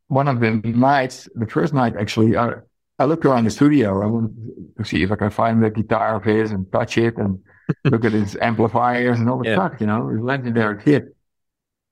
one 0.08 0.28
of 0.28 0.40
the 0.40 0.52
nights, 0.52 1.30
the 1.36 1.46
first 1.46 1.74
night 1.74 1.96
actually, 1.96 2.36
I, 2.36 2.54
I 2.98 3.06
looked 3.06 3.26
around 3.26 3.44
the 3.44 3.52
studio. 3.52 4.02
I 4.02 4.08
wanted 4.08 4.78
to 4.78 4.86
see 4.86 5.04
if 5.04 5.12
I 5.12 5.16
could 5.16 5.34
find 5.34 5.64
the 5.64 5.70
guitar 5.70 6.16
of 6.16 6.24
his 6.24 6.52
and 6.52 6.72
touch 6.72 6.98
it 6.98 7.18
and 7.18 7.40
look 7.86 8.06
at 8.06 8.12
his 8.12 8.36
amplifiers 8.38 9.20
and 9.20 9.30
all 9.30 9.40
the 9.40 9.50
yeah. 9.50 9.56
stuff, 9.56 9.82
you 9.82 9.88
know, 9.88 10.04
legendary 10.04 10.82
kit. 10.82 11.16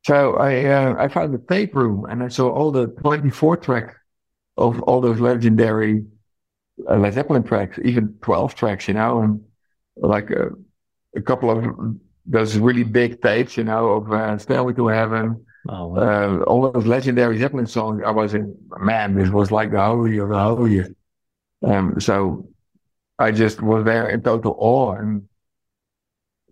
So 0.05 0.35
I 0.35 0.65
uh, 0.65 0.95
I 0.99 1.07
found 1.07 1.33
the 1.33 1.39
tape 1.39 1.75
room 1.75 2.05
and 2.09 2.21
I 2.21 2.27
saw 2.27 2.49
all 2.49 2.71
the 2.71 2.87
24 2.87 3.57
tracks 3.57 3.95
of 4.57 4.81
all 4.83 5.01
those 5.01 5.19
legendary 5.19 6.05
uh, 6.89 6.97
Led 6.97 7.13
Zeppelin 7.13 7.43
tracks, 7.43 7.79
even 7.83 8.13
12 8.21 8.55
tracks, 8.55 8.87
you 8.87 8.93
know, 8.93 9.21
and 9.21 9.41
like 9.95 10.29
a, 10.29 10.49
a, 11.15 11.21
couple 11.21 11.49
of 11.49 11.95
those 12.25 12.57
really 12.57 12.83
big 12.83 13.21
tapes, 13.21 13.57
you 13.57 13.63
know, 13.63 13.89
of 13.93 14.11
uh, 14.11 14.37
Stairway 14.37 14.73
to 14.73 14.87
Heaven. 14.87 15.45
Oh, 15.67 15.87
wow. 15.87 15.97
uh, 15.97 16.43
all 16.43 16.71
those 16.71 16.85
legendary 16.85 17.39
Zeppelin 17.39 17.65
songs. 17.65 18.03
I 18.05 18.11
was 18.11 18.33
in, 18.33 18.55
man, 18.77 19.15
this 19.15 19.29
was 19.29 19.51
like 19.51 19.71
the 19.71 19.81
holy 19.81 20.17
of 20.19 20.29
the 20.29 20.37
holy. 20.39 20.83
Um, 21.63 21.99
so 21.99 22.47
I 23.17 23.31
just 23.31 23.61
was 23.61 23.85
there 23.85 24.09
in 24.09 24.21
total 24.21 24.55
awe. 24.59 24.93
And 24.93 25.27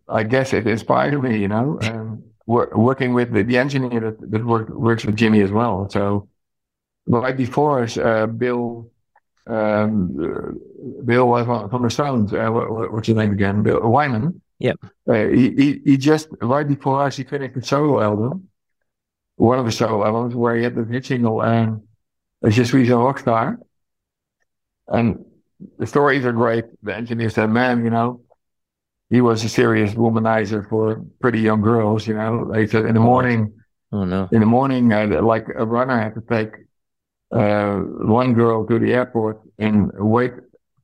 I 0.07 0.23
guess 0.23 0.53
it 0.53 0.67
inspired 0.67 1.21
me, 1.21 1.37
you 1.39 1.47
know, 1.47 1.79
um, 1.83 2.23
working 2.45 3.13
with 3.13 3.31
the, 3.31 3.43
the 3.43 3.57
engineer 3.57 3.99
that, 3.99 4.31
that 4.31 4.45
work, 4.45 4.69
works 4.69 5.05
with 5.05 5.15
Jimmy 5.15 5.41
as 5.41 5.51
well. 5.51 5.89
So 5.89 6.29
right 7.07 7.35
before 7.35 7.83
us, 7.83 7.97
uh, 7.97 8.27
Bill 8.27 8.89
um, 9.45 10.57
Bill 11.03 11.27
was 11.27 11.45
from 11.69 11.83
the 11.83 11.89
Stones. 11.89 12.33
Uh, 12.33 12.49
what, 12.49 12.91
what's 12.91 13.07
his 13.07 13.15
name 13.15 13.31
again? 13.31 13.63
Bill 13.63 13.81
Wyman. 13.81 14.41
Yep. 14.59 14.77
Uh, 15.07 15.13
he, 15.27 15.51
he, 15.51 15.81
he 15.83 15.97
just 15.97 16.29
right 16.41 16.67
before 16.67 17.01
us 17.03 17.17
he 17.17 17.23
finished 17.23 17.57
a 17.57 17.61
solo 17.61 18.01
album, 18.01 18.47
one 19.35 19.59
of 19.59 19.65
the 19.65 19.71
solo 19.71 20.05
albums 20.05 20.35
where 20.35 20.55
he 20.55 20.63
had 20.63 20.75
the 20.75 20.85
hit 20.85 21.05
single 21.05 21.43
and 21.43 21.81
it's 22.41 22.55
just 22.55 22.71
he's 22.71 22.89
a 22.89 22.97
rock 22.97 23.19
star. 23.19 23.59
And 24.87 25.25
the 25.77 25.87
stories 25.87 26.25
are 26.25 26.33
great. 26.33 26.65
The 26.81 26.95
engineer 26.95 27.29
said, 27.29 27.49
"Man, 27.49 27.83
you 27.83 27.89
know, 27.89 28.21
he 29.13 29.21
was 29.21 29.43
a 29.43 29.49
serious 29.49 29.93
womanizer 29.93 30.67
for 30.67 31.05
pretty 31.21 31.39
young 31.39 31.61
girls. 31.61 32.07
You 32.07 32.15
know, 32.15 32.51
said 32.65 32.85
in 32.85 32.95
the 32.95 33.05
morning." 33.11 33.53
Oh 33.91 34.05
no! 34.05 34.27
In 34.31 34.39
the 34.39 34.47
morning, 34.57 34.91
uh, 34.91 35.21
like 35.21 35.45
a 35.55 35.65
runner 35.65 35.99
had 36.01 36.15
to 36.15 36.21
take 36.21 36.51
uh, 37.31 37.75
one 38.19 38.33
girl 38.33 38.65
to 38.65 38.79
the 38.79 38.91
airport 38.91 39.39
and 39.59 39.91
wait 39.93 40.33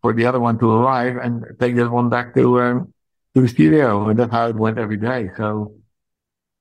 for 0.03 0.13
the 0.13 0.27
other 0.27 0.39
one 0.39 0.59
to 0.59 0.69
arrive 0.69 1.17
and 1.17 1.43
take 1.59 1.75
that 1.77 1.89
one 1.89 2.09
back 2.09 2.35
to 2.35 2.61
um, 2.61 2.93
to 3.33 3.41
the 3.41 3.47
studio. 3.47 4.09
And 4.09 4.19
that's 4.19 4.31
how 4.31 4.47
it 4.47 4.55
went 4.55 4.77
every 4.77 4.97
day. 4.97 5.31
So 5.35 5.73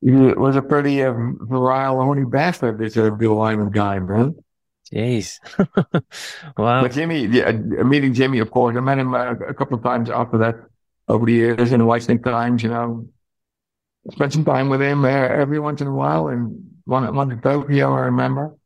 he 0.00 0.12
was 0.12 0.56
a 0.56 0.62
pretty 0.62 1.02
uh, 1.02 1.12
virile, 1.12 2.02
horny 2.02 2.24
bastard, 2.24 2.78
this 2.78 2.96
uh, 2.96 3.10
Bill 3.10 3.34
Wyman 3.34 3.70
guy, 3.70 3.98
man. 3.98 4.36
Jeez. 4.90 5.36
wow. 6.56 6.80
But 6.80 6.92
Jimmy, 6.92 7.26
yeah, 7.26 7.52
meeting 7.52 8.14
Jimmy, 8.14 8.38
of 8.38 8.50
course, 8.50 8.74
I 8.74 8.80
met 8.80 8.98
him 8.98 9.12
uh, 9.12 9.32
a 9.32 9.52
couple 9.52 9.76
of 9.76 9.82
times 9.82 10.08
after 10.08 10.38
that 10.38 10.56
over 11.08 11.26
the 11.26 11.32
years 11.32 11.72
in 11.72 11.80
the 11.80 11.86
Whitesnake 11.86 12.24
Times, 12.24 12.62
you 12.62 12.70
know. 12.70 13.08
Spent 14.12 14.32
some 14.32 14.44
time 14.44 14.68
with 14.68 14.80
him 14.80 15.04
every 15.04 15.58
once 15.58 15.80
in 15.80 15.86
a 15.86 15.94
while 15.94 16.28
and 16.28 16.64
one, 16.84 17.14
one 17.14 17.30
in 17.30 17.40
Tokyo, 17.40 17.92
I 17.92 18.00
remember 18.00 18.58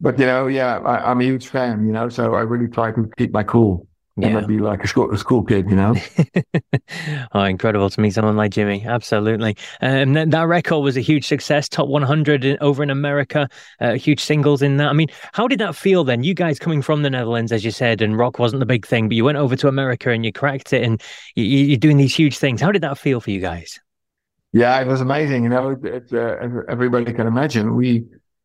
but 0.00 0.18
you 0.18 0.26
know, 0.26 0.46
yeah, 0.46 0.78
I, 0.80 1.10
am 1.10 1.20
a 1.20 1.24
huge 1.24 1.48
fan, 1.48 1.86
you 1.86 1.92
know, 1.92 2.08
so 2.08 2.34
I 2.34 2.42
really 2.42 2.68
try 2.68 2.92
to 2.92 3.10
keep 3.16 3.32
my 3.32 3.42
cool. 3.42 3.88
Yeah. 4.16 4.26
And 4.26 4.34
not 4.36 4.46
be 4.46 4.58
like 4.58 4.84
a 4.84 4.86
school, 4.86 5.12
a 5.12 5.18
school 5.18 5.42
kid, 5.42 5.68
you 5.68 5.74
know. 5.74 5.96
oh, 7.32 7.42
incredible 7.42 7.90
to 7.90 8.00
meet 8.00 8.14
someone 8.14 8.36
like 8.36 8.52
Jimmy. 8.52 8.84
Absolutely. 8.86 9.56
Um, 9.80 10.12
that, 10.12 10.30
that 10.30 10.46
record 10.46 10.80
was 10.84 10.96
a 10.96 11.00
huge 11.00 11.26
success, 11.26 11.68
top 11.68 11.88
100 11.88 12.44
in, 12.44 12.56
over 12.60 12.84
in 12.84 12.90
America, 12.90 13.48
uh, 13.80 13.94
huge 13.94 14.20
singles 14.20 14.62
in 14.62 14.76
that. 14.76 14.86
I 14.86 14.92
mean, 14.92 15.08
how 15.32 15.48
did 15.48 15.58
that 15.58 15.74
feel 15.74 16.04
then? 16.04 16.22
You 16.22 16.32
guys 16.32 16.60
coming 16.60 16.80
from 16.80 17.02
the 17.02 17.10
Netherlands, 17.10 17.50
as 17.50 17.64
you 17.64 17.72
said, 17.72 18.00
and 18.00 18.16
rock 18.16 18.38
wasn't 18.38 18.60
the 18.60 18.66
big 18.66 18.86
thing, 18.86 19.08
but 19.08 19.16
you 19.16 19.24
went 19.24 19.38
over 19.38 19.56
to 19.56 19.66
America 19.66 20.10
and 20.10 20.24
you 20.24 20.32
cracked 20.32 20.72
it 20.72 20.84
and 20.84 21.02
you, 21.34 21.44
you're 21.44 21.76
doing 21.76 21.96
these 21.96 22.14
huge 22.14 22.38
things. 22.38 22.60
How 22.60 22.70
did 22.70 22.82
that 22.82 22.98
feel 22.98 23.20
for 23.20 23.32
you 23.32 23.40
guys? 23.40 23.80
Yeah, 24.52 24.80
it 24.80 24.86
was 24.86 25.00
amazing. 25.00 25.42
You 25.42 25.48
know, 25.48 25.70
it, 25.70 25.84
it, 25.84 26.12
uh, 26.12 26.36
everybody 26.68 27.12
can 27.12 27.26
imagine. 27.26 27.74
We, 27.74 28.04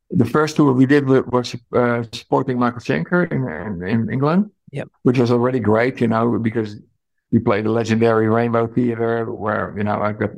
the 0.10 0.26
first 0.26 0.56
tour 0.56 0.74
we 0.74 0.88
did 0.88 1.08
was 1.08 1.56
uh, 1.74 2.04
supporting 2.12 2.58
Michael 2.58 2.80
Schenker 2.80 3.32
in, 3.32 3.48
in, 3.48 3.88
in, 3.88 4.10
England, 4.12 4.50
yep. 4.72 4.88
which 5.04 5.18
was 5.18 5.32
already 5.32 5.60
great, 5.60 6.02
you 6.02 6.08
know, 6.08 6.38
because 6.40 6.76
we 7.32 7.40
played 7.40 7.66
the 7.66 7.72
legendary 7.72 8.28
Rainbow 8.30 8.68
Theatre 8.68 9.32
where, 9.32 9.74
you 9.78 9.84
know, 9.84 10.02
I 10.02 10.14
got 10.14 10.32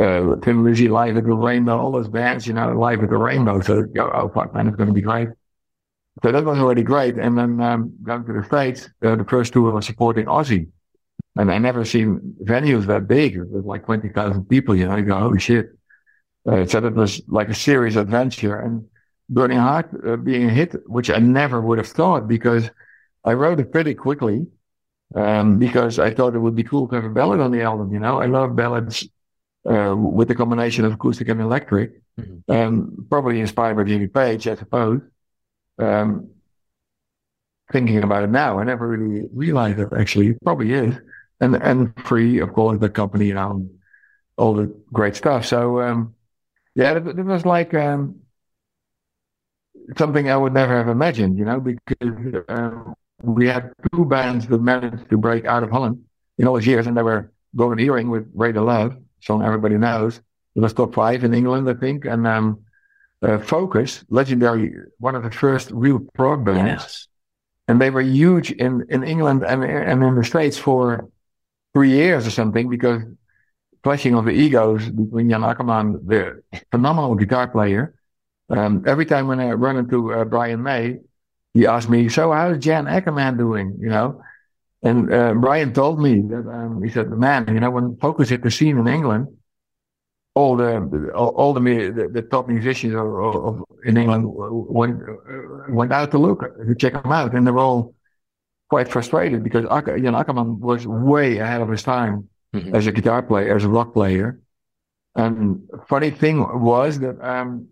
uh, 0.00 0.36
Thin 0.42 0.64
Lizzy 0.64 0.88
live 0.88 1.16
at 1.16 1.24
the 1.24 1.32
Rainbow, 1.34 1.78
all 1.78 1.92
those 1.92 2.08
bands, 2.08 2.46
you 2.46 2.54
know, 2.54 2.72
live 2.72 3.02
at 3.02 3.10
the 3.10 3.16
Rainbow. 3.16 3.60
So, 3.60 3.84
oh, 3.98 4.28
fuck, 4.28 4.54
man, 4.54 4.68
it's 4.68 4.76
going 4.76 4.88
to 4.88 4.94
be 4.94 5.02
great. 5.02 5.28
So 6.22 6.32
that 6.32 6.44
was 6.44 6.58
already 6.58 6.82
great. 6.82 7.16
And 7.16 7.38
then 7.38 7.60
um, 7.60 7.94
going 8.02 8.24
to 8.24 8.32
the 8.32 8.44
States, 8.44 8.88
uh, 9.04 9.16
the 9.16 9.24
first 9.24 9.52
tour 9.52 9.70
was 9.70 9.86
supporting 9.86 10.26
Ozzy. 10.26 10.68
And 11.36 11.52
I 11.52 11.58
never 11.58 11.84
seen 11.84 12.34
venues 12.42 12.86
that 12.86 13.06
big 13.06 13.38
with 13.38 13.64
like 13.64 13.84
20,000 13.84 14.44
people, 14.46 14.74
you 14.74 14.88
know, 14.88 14.96
you 14.96 15.04
go, 15.04 15.18
holy 15.18 15.38
shit. 15.38 15.66
Uh, 16.46 16.66
so 16.66 16.80
that 16.80 16.94
was 16.94 17.22
like 17.28 17.48
a 17.48 17.54
serious 17.54 17.94
adventure 17.96 18.58
and 18.58 18.86
Burning 19.28 19.58
Heart 19.58 19.90
uh, 20.06 20.16
being 20.16 20.48
a 20.48 20.52
hit, 20.52 20.74
which 20.88 21.10
I 21.10 21.18
never 21.18 21.60
would 21.60 21.78
have 21.78 21.86
thought 21.86 22.26
because 22.26 22.70
I 23.24 23.32
wrote 23.32 23.60
it 23.60 23.72
pretty 23.72 23.94
quickly 23.94 24.46
um, 25.14 25.58
because 25.58 25.98
I 25.98 26.12
thought 26.12 26.34
it 26.34 26.38
would 26.38 26.54
be 26.54 26.64
cool 26.64 26.88
to 26.88 26.94
have 26.96 27.04
a 27.04 27.10
ballad 27.10 27.40
on 27.40 27.50
the 27.50 27.62
album. 27.62 27.92
You 27.92 28.00
know, 28.00 28.20
I 28.20 28.26
love 28.26 28.56
ballads 28.56 29.08
uh, 29.68 29.94
with 29.96 30.28
the 30.28 30.34
combination 30.34 30.84
of 30.84 30.92
acoustic 30.92 31.28
and 31.28 31.40
electric, 31.40 32.00
mm-hmm. 32.18 32.52
um, 32.52 33.06
probably 33.10 33.40
inspired 33.40 33.76
by 33.76 33.84
Jimmy 33.84 34.06
Page, 34.06 34.48
I 34.48 34.54
suppose. 34.54 35.00
Um, 35.78 36.30
thinking 37.72 38.02
about 38.02 38.24
it 38.24 38.30
now, 38.30 38.58
I 38.58 38.64
never 38.64 38.88
really 38.88 39.28
realized 39.32 39.78
it 39.78 39.88
actually. 39.96 40.28
It 40.28 40.38
probably 40.42 40.72
is. 40.72 40.94
And, 41.40 41.54
and 41.54 41.92
free, 42.04 42.40
of 42.40 42.52
course, 42.52 42.80
the 42.80 42.88
company, 42.88 43.26
you 43.26 43.34
know, 43.34 43.68
all 44.36 44.54
the 44.54 44.74
great 44.92 45.14
stuff. 45.14 45.44
So, 45.44 45.80
um, 45.80 46.14
yeah, 46.74 46.96
it, 46.96 47.06
it 47.06 47.22
was 47.22 47.44
like 47.46 47.74
um, 47.74 48.20
something 49.96 50.28
I 50.28 50.36
would 50.36 50.52
never 50.52 50.76
have 50.76 50.88
imagined, 50.88 51.38
you 51.38 51.44
know, 51.44 51.60
because 51.60 52.44
um, 52.48 52.94
we 53.22 53.48
had 53.48 53.72
two 53.92 54.04
bands 54.04 54.46
that 54.46 54.60
managed 54.60 55.08
to 55.10 55.16
break 55.16 55.44
out 55.44 55.62
of 55.62 55.70
Holland 55.70 56.04
in 56.38 56.46
all 56.46 56.54
those 56.54 56.66
years, 56.66 56.86
and 56.86 56.96
they 56.96 57.02
were 57.02 57.32
Golden 57.56 57.80
Earring 57.80 58.10
with 58.10 58.30
Radar 58.34 58.64
Love, 58.64 58.96
song 59.20 59.42
everybody 59.42 59.76
knows. 59.76 60.20
It 60.54 60.60
was 60.60 60.72
top 60.72 60.94
five 60.94 61.24
in 61.24 61.34
England, 61.34 61.68
I 61.68 61.74
think, 61.74 62.04
and 62.04 62.26
um, 62.26 62.60
uh, 63.22 63.38
Focus, 63.38 64.04
legendary, 64.08 64.74
one 64.98 65.14
of 65.14 65.22
the 65.22 65.30
first 65.30 65.70
real 65.70 66.00
prog 66.14 66.44
bands. 66.44 66.82
Yes. 66.82 67.08
And 67.66 67.80
they 67.80 67.90
were 67.90 68.00
huge 68.00 68.50
in, 68.52 68.86
in 68.88 69.04
England 69.04 69.44
and, 69.44 69.62
and 69.62 70.02
in 70.02 70.14
the 70.14 70.24
States 70.24 70.56
for 70.56 71.08
three 71.74 71.90
years 71.90 72.26
or 72.26 72.30
something 72.30 72.70
because 72.70 73.02
clashing 73.82 74.14
of 74.14 74.24
the 74.24 74.30
egos 74.30 74.88
between 74.88 75.30
Jan 75.30 75.42
Akkerman, 75.42 76.06
the 76.06 76.42
phenomenal 76.70 77.14
guitar 77.14 77.48
player. 77.48 77.94
Um, 78.50 78.84
every 78.86 79.04
time 79.04 79.28
when 79.28 79.40
I 79.40 79.52
run 79.52 79.76
into 79.76 80.14
uh, 80.14 80.24
Brian 80.24 80.62
May, 80.62 80.98
he 81.54 81.66
asked 81.66 81.88
me, 81.88 82.08
"So 82.08 82.32
how's 82.32 82.58
Jan 82.58 82.86
Akkerman 82.86 83.36
doing?" 83.38 83.76
You 83.80 83.88
know, 83.88 84.22
And 84.82 85.12
uh, 85.12 85.34
Brian 85.34 85.72
told 85.72 86.00
me 86.00 86.20
that 86.22 86.48
um, 86.48 86.82
he 86.82 86.90
said, 86.90 87.10
"Man, 87.10 87.46
you 87.52 87.60
know, 87.60 87.70
when 87.70 87.96
Focus 87.96 88.28
hit 88.28 88.42
the 88.42 88.50
scene 88.50 88.78
in 88.78 88.86
England, 88.86 89.26
all 90.34 90.56
the 90.56 91.10
all, 91.14 91.30
all 91.30 91.52
the, 91.52 91.60
the, 91.60 92.08
the 92.12 92.22
top 92.22 92.48
musicians 92.48 92.94
of, 92.94 93.06
of, 93.48 93.64
in 93.84 93.96
England 93.96 94.24
went 94.26 95.00
went 95.68 95.92
out 95.92 96.10
to 96.12 96.18
look 96.18 96.40
to 96.68 96.74
check 96.76 96.92
them 96.92 97.10
out, 97.10 97.34
and 97.34 97.46
they 97.46 97.50
were 97.50 97.58
all 97.58 97.94
quite 98.70 98.88
frustrated 98.88 99.42
because 99.42 99.64
Jan 99.64 100.14
Akkerman 100.14 100.60
was 100.60 100.86
way 100.86 101.38
ahead 101.38 101.60
of 101.60 101.68
his 101.68 101.82
time 101.82 102.28
mm-hmm. 102.54 102.74
as 102.74 102.86
a 102.86 102.92
guitar 102.92 103.22
player, 103.22 103.56
as 103.56 103.64
a 103.64 103.68
rock 103.68 103.92
player. 103.92 104.38
And 105.16 105.68
funny 105.88 106.10
thing 106.10 106.38
was 106.62 107.00
that 107.00 107.20
um, 107.20 107.68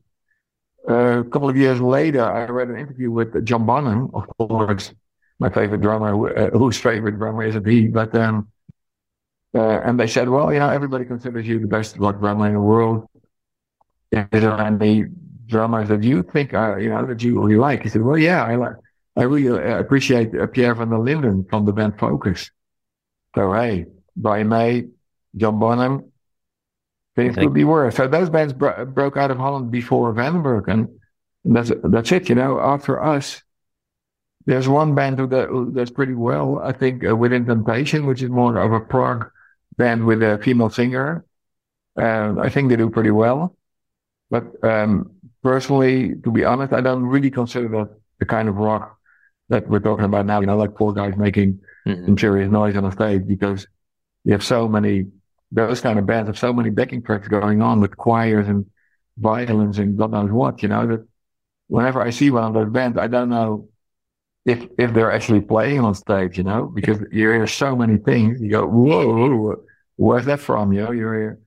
a 0.87 1.25
couple 1.25 1.49
of 1.49 1.57
years 1.57 1.81
later, 1.81 2.23
I 2.23 2.45
read 2.47 2.69
an 2.69 2.79
interview 2.79 3.11
with 3.11 3.45
John 3.45 3.67
Bonham, 3.67 4.11
of 4.15 4.27
course, 4.39 4.93
my 5.39 5.51
favorite 5.51 5.81
drummer, 5.81 6.37
uh, 6.37 6.51
whose 6.51 6.79
favorite 6.79 7.19
drummer 7.19 7.43
isn't 7.45 7.67
he? 7.67 7.89
But 7.89 8.15
um, 8.15 8.49
uh, 9.55 9.81
and 9.85 9.99
they 9.99 10.07
said, 10.07 10.29
well, 10.29 10.53
you 10.53 10.59
know, 10.59 10.69
everybody 10.69 11.05
considers 11.05 11.47
you 11.47 11.59
the 11.59 11.67
best 11.67 11.97
rock 11.99 12.19
drummer 12.19 12.47
in 12.47 12.55
the 12.55 12.61
world. 12.61 13.09
Is 14.13 14.27
there 14.31 14.61
any 14.61 15.07
drummers 15.47 15.89
that 15.89 16.03
you 16.03 16.23
think 16.23 16.55
are, 16.55 16.79
you 16.79 16.91
know, 16.91 17.07
that 17.07 17.23
you 17.23 17.41
really 17.41 17.57
like? 17.57 17.83
He 17.83 17.89
said, 17.89 18.03
well, 18.03 18.19
yeah, 18.19 18.45
I 18.45 18.57
like. 18.57 18.75
I 19.17 19.23
really 19.23 19.49
uh, 19.49 19.79
appreciate 19.79 20.39
uh, 20.39 20.47
Pierre 20.47 20.75
van 20.75 20.91
der 20.91 20.99
Linden 20.99 21.47
from 21.49 21.65
the 21.65 21.73
band 21.73 21.99
Focus. 21.99 22.51
So, 23.35 23.53
hey, 23.55 23.87
Brian 24.15 24.49
May, 24.49 24.89
John 25.35 25.59
Bonham, 25.59 26.13
things 27.17 27.35
could 27.35 27.55
be 27.55 27.65
worse. 27.65 27.97
So 27.97 28.07
those 28.07 28.31
bands 28.31 28.53
bro- 28.53 28.85
broke 28.85 29.17
out 29.17 29.31
of 29.31 29.39
Holland 29.39 29.71
before 29.71 30.13
Vandenberg, 30.15 30.69
and 30.69 30.89
that's 31.45 31.73
that's 31.83 32.13
it. 32.13 32.29
You 32.29 32.35
know, 32.35 32.61
after 32.61 33.03
us, 33.03 33.43
there's 34.47 34.69
one 34.69 34.95
band 34.95 35.19
who, 35.19 35.27
who 35.27 35.73
does 35.73 35.91
pretty 35.91 36.15
well, 36.15 36.61
I 36.63 36.73
think, 36.73 37.05
uh, 37.05 37.17
Within 37.17 37.47
Temptation, 37.47 38.07
which 38.07 38.23
is 38.23 38.31
more 38.31 38.57
of 38.59 38.73
a 38.73 38.81
prog 38.81 39.31
band 39.77 40.07
with 40.07 40.23
a 40.23 40.39
female 40.43 40.71
singer. 40.71 41.25
Uh, 41.99 42.35
I 42.39 42.49
think 42.49 42.69
they 42.69 42.77
do 42.77 42.91
pretty 42.91 43.11
well. 43.11 43.57
But 44.31 44.45
um, 44.63 45.13
personally, 45.43 46.15
to 46.25 46.31
be 46.31 46.45
honest, 46.45 46.73
I 46.73 46.81
don't 46.81 47.05
really 47.05 47.31
consider 47.31 47.69
that 47.69 47.91
the 48.19 48.27
kind 48.27 48.49
of 48.49 48.57
rock 48.57 48.99
that 49.49 49.69
we're 49.69 49.81
talking 49.81 50.05
about 50.05 50.27
now, 50.27 50.41
you 50.41 50.47
know, 50.47 50.57
like 50.57 50.77
four 50.77 50.93
guys 50.93 51.17
making 51.17 51.61
mm-hmm. 51.87 52.05
some 52.05 52.19
serious 52.19 52.51
noise 52.51 52.77
on 52.77 52.85
a 52.85 52.93
stage 52.93 53.27
because 53.27 53.67
you 54.25 54.33
have 54.33 54.45
so 54.45 54.69
many, 54.69 55.07
those 55.53 55.81
kind 55.81 55.99
of 55.99 56.07
bands 56.07 56.29
have 56.29 56.39
so 56.39 56.53
many 56.53 56.71
backing 56.71 57.03
tracks 57.03 57.29
going 57.29 57.63
on 57.63 57.81
with 57.81 57.97
choirs 57.97 58.49
and 58.49 58.67
violins 59.17 59.79
and 59.79 59.97
God 59.97 60.13
knows 60.13 60.31
what, 60.31 60.63
you 60.63 60.69
know, 60.69 60.87
that 60.87 61.07
whenever 61.69 62.03
I 62.03 62.11
see 62.11 62.31
one 62.31 62.45
of 62.45 62.55
those 62.55 62.73
bands, 62.73 62.99
I 62.99 63.07
don't 63.07 63.29
know 63.29 63.69
if, 64.45 64.67
if 64.79 64.93
they're 64.93 65.13
actually 65.13 65.41
playing 65.41 65.81
on 65.81 65.95
stage, 65.95 66.39
you 66.39 66.45
know, 66.45 66.67
because 66.67 66.99
you 67.13 67.31
hear 67.31 67.47
so 67.47 67.75
many 67.75 67.97
things. 67.97 68.41
You 68.41 68.51
go, 68.51 68.67
whoa, 68.67 69.37
whoa 69.37 69.57
where's 69.97 70.27
that 70.27 70.41
from? 70.41 70.73
You 70.73 70.85
know, 70.85 70.93
you're 70.93 71.15
here, 71.15 71.41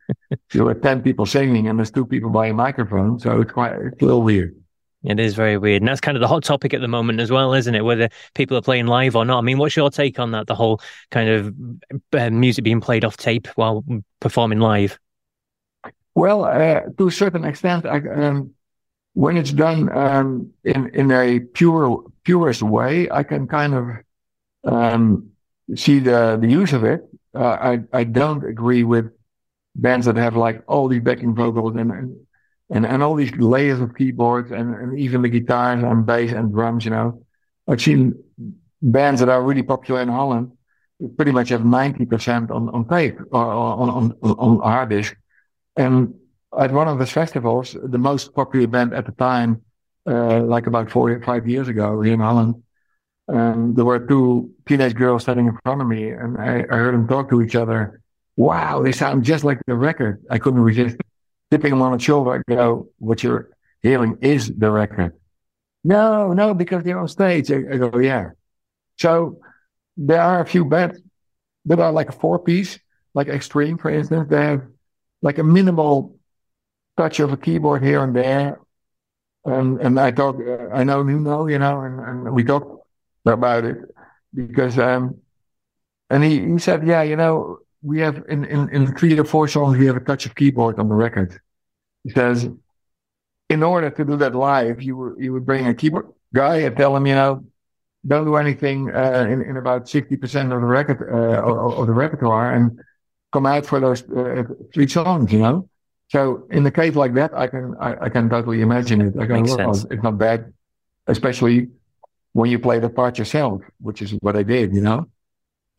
you're 0.53 0.73
10 0.73 1.01
people 1.01 1.25
singing 1.25 1.67
and 1.67 1.79
there's 1.79 1.91
two 1.91 2.05
people 2.05 2.29
by 2.29 2.47
a 2.47 2.53
microphone. 2.53 3.19
So 3.19 3.41
it's 3.41 3.51
quite, 3.51 3.73
it's 3.73 4.01
a 4.01 4.05
little 4.05 4.23
weird. 4.23 4.58
It 5.03 5.19
is 5.19 5.33
very 5.33 5.57
weird. 5.57 5.81
And 5.81 5.87
that's 5.87 6.01
kind 6.01 6.17
of 6.17 6.21
the 6.21 6.27
hot 6.27 6.43
topic 6.43 6.73
at 6.73 6.81
the 6.81 6.87
moment 6.87 7.21
as 7.21 7.31
well, 7.31 7.53
isn't 7.53 7.73
it? 7.73 7.85
Whether 7.85 8.09
people 8.35 8.57
are 8.57 8.61
playing 8.61 8.87
live 8.87 9.15
or 9.15 9.23
not. 9.23 9.37
I 9.37 9.41
mean, 9.41 9.57
what's 9.57 9.75
your 9.75 9.89
take 9.89 10.19
on 10.19 10.31
that? 10.31 10.47
The 10.47 10.55
whole 10.55 10.81
kind 11.09 11.29
of 11.29 11.53
uh, 12.13 12.29
music 12.29 12.63
being 12.65 12.81
played 12.81 13.05
off 13.05 13.15
tape 13.15 13.47
while 13.55 13.83
performing 14.19 14.59
live? 14.59 14.99
Well, 16.15 16.43
uh, 16.43 16.81
to 16.97 17.07
a 17.07 17.11
certain 17.11 17.45
extent, 17.45 17.85
I, 17.85 17.99
um, 17.99 18.51
when 19.13 19.37
it's 19.37 19.53
done 19.53 19.95
um, 19.95 20.51
in 20.63 20.89
in 20.93 21.11
a 21.11 21.39
pure 21.39 22.03
purest 22.23 22.61
way, 22.61 23.09
I 23.09 23.23
can 23.23 23.47
kind 23.47 23.73
of 23.73 23.85
um, 24.65 25.29
see 25.75 25.99
the 25.99 26.37
the 26.41 26.47
use 26.47 26.73
of 26.73 26.83
it. 26.83 27.07
Uh, 27.33 27.57
I 27.61 27.79
I 27.93 28.03
don't 28.03 28.43
agree 28.43 28.83
with 28.83 29.11
bands 29.75 30.07
that 30.07 30.17
have 30.17 30.35
like 30.35 30.63
all 30.67 30.89
these 30.89 31.01
backing 31.01 31.35
vocals 31.35 31.75
and, 31.75 31.91
and 31.91 32.17
and, 32.69 32.85
and 32.85 33.01
all 33.01 33.15
these 33.15 33.35
layers 33.35 33.79
of 33.79 33.95
keyboards 33.95 34.51
and, 34.51 34.75
and 34.75 34.99
even 34.99 35.21
the 35.21 35.29
guitars 35.29 35.83
and 35.83 36.05
bass 36.05 36.31
and 36.31 36.53
drums, 36.53 36.85
you 36.85 36.91
know. 36.91 37.23
I've 37.67 37.81
seen 37.81 38.15
bands 38.81 39.19
that 39.19 39.29
are 39.29 39.43
really 39.43 39.63
popular 39.63 40.01
in 40.01 40.09
Holland 40.09 40.51
pretty 41.17 41.31
much 41.31 41.49
have 41.49 41.61
90% 41.61 42.51
on, 42.51 42.69
on 42.69 42.87
tape 42.87 43.19
or 43.31 43.45
on, 43.45 43.89
on, 43.89 44.11
on 44.21 44.59
hard 44.59 44.89
disk. 44.89 45.15
And 45.77 46.13
at 46.57 46.71
one 46.71 46.87
of 46.87 46.99
the 46.99 47.05
festivals, 47.05 47.75
the 47.81 47.97
most 47.97 48.33
popular 48.33 48.67
band 48.67 48.93
at 48.93 49.05
the 49.05 49.13
time, 49.13 49.61
uh, 50.05 50.41
like 50.41 50.67
about 50.67 50.89
four 50.91 51.09
or 51.09 51.21
five 51.21 51.47
years 51.47 51.67
ago 51.67 52.01
here 52.01 52.13
in 52.13 52.19
Holland, 52.19 52.63
and 53.27 53.75
there 53.75 53.85
were 53.85 53.99
two 53.99 54.51
teenage 54.67 54.95
girls 54.95 55.23
standing 55.23 55.47
in 55.47 55.57
front 55.63 55.81
of 55.81 55.87
me 55.87 56.09
and 56.09 56.37
I, 56.37 56.65
I 56.69 56.75
heard 56.75 56.95
them 56.95 57.07
talk 57.07 57.29
to 57.29 57.41
each 57.41 57.55
other. 57.55 58.01
Wow, 58.35 58.81
they 58.81 58.91
sound 58.91 59.23
just 59.23 59.43
like 59.43 59.59
the 59.67 59.75
record. 59.75 60.23
I 60.29 60.39
couldn't 60.39 60.61
resist 60.61 60.97
tipping 61.51 61.73
him 61.73 61.81
on 61.81 61.93
the 61.93 61.99
shoulder, 61.99 62.43
I 62.47 62.53
go, 62.53 62.89
what 62.97 63.23
you're 63.23 63.49
hearing 63.81 64.17
is 64.21 64.51
the 64.55 64.69
record. 64.69 65.13
No, 65.83 66.33
no, 66.33 66.53
because 66.53 66.83
they're 66.83 66.99
on 66.99 67.07
stage. 67.07 67.51
I, 67.51 67.61
go, 67.61 67.97
yeah. 67.99 68.31
So 68.97 69.39
there 69.95 70.21
are 70.21 70.41
a 70.41 70.45
few 70.45 70.65
bands 70.65 71.01
that 71.65 71.79
are 71.79 71.91
like 71.91 72.09
a 72.09 72.13
four 72.13 72.39
piece, 72.39 72.79
like 73.13 73.27
Extreme, 73.27 73.77
for 73.77 73.89
instance. 73.89 74.29
They 74.29 74.41
have 74.41 74.63
like 75.21 75.37
a 75.37 75.43
minimal 75.43 76.17
touch 76.97 77.19
of 77.19 77.31
a 77.31 77.37
keyboard 77.37 77.83
here 77.83 78.03
and 78.03 78.15
there. 78.15 78.59
And, 79.45 79.79
and 79.79 79.99
I 79.99 80.11
talk, 80.11 80.35
I 80.73 80.83
know 80.83 81.07
you 81.07 81.19
know, 81.19 81.47
you 81.47 81.59
know, 81.59 81.81
and, 81.81 81.99
and 81.99 82.33
we 82.33 82.43
talk 82.43 82.85
about 83.25 83.63
it 83.63 83.77
because, 84.33 84.77
um, 84.77 85.19
and 86.09 86.23
he, 86.23 86.45
he 86.45 86.59
said, 86.59 86.85
yeah, 86.85 87.03
you 87.03 87.15
know, 87.15 87.59
we 87.81 87.99
have 87.99 88.23
in, 88.29 88.45
in, 88.45 88.69
in 88.69 88.95
three 88.95 89.17
or 89.17 89.23
four 89.23 89.47
songs, 89.47 89.77
we 89.77 89.85
have 89.85 89.95
a 89.95 90.01
touch 90.01 90.25
of 90.25 90.35
keyboard 90.35 90.79
on 90.79 90.89
the 90.89 90.95
record. 90.95 91.39
He 92.03 92.11
says, 92.11 92.49
in 93.49 93.63
order 93.63 93.89
to 93.89 94.05
do 94.05 94.17
that 94.17 94.35
live, 94.35 94.81
you 94.81 94.97
would, 94.97 95.15
you 95.17 95.33
would 95.33 95.45
bring 95.45 95.67
a 95.67 95.73
keyboard 95.73 96.07
guy 96.33 96.57
and 96.57 96.75
tell 96.75 96.95
him, 96.95 97.07
you 97.07 97.15
know, 97.15 97.45
don't 98.07 98.25
do 98.25 98.35
anything 98.35 98.93
uh, 98.93 99.27
in, 99.29 99.41
in 99.41 99.57
about 99.57 99.85
60% 99.85 100.41
of 100.43 100.49
the 100.49 100.57
record, 100.57 101.09
uh, 101.11 101.41
of, 101.41 101.79
of, 101.79 101.87
the 101.87 101.93
repertoire 101.93 102.53
and 102.53 102.79
come 103.33 103.45
out 103.45 103.65
for 103.65 103.79
those 103.79 104.09
uh, 104.09 104.43
three 104.73 104.87
songs, 104.87 105.31
you 105.33 105.39
know? 105.39 105.69
So 106.07 106.47
in 106.49 106.63
the 106.63 106.71
case 106.71 106.95
like 106.95 107.13
that, 107.15 107.33
I 107.33 107.47
can, 107.47 107.75
I, 107.79 108.05
I 108.05 108.09
can 108.09 108.29
totally 108.29 108.61
imagine 108.61 109.01
it. 109.01 109.15
I 109.19 109.25
can, 109.25 109.43
Makes 109.43 109.53
sense. 109.53 109.85
It's 109.91 110.01
not 110.01 110.17
bad, 110.17 110.53
especially 111.07 111.67
when 112.33 112.49
you 112.49 112.57
play 112.57 112.79
the 112.79 112.89
part 112.89 113.17
yourself, 113.17 113.61
which 113.79 114.01
is 114.01 114.11
what 114.21 114.35
I 114.35 114.43
did, 114.43 114.73
you 114.73 114.81
know? 114.81 115.07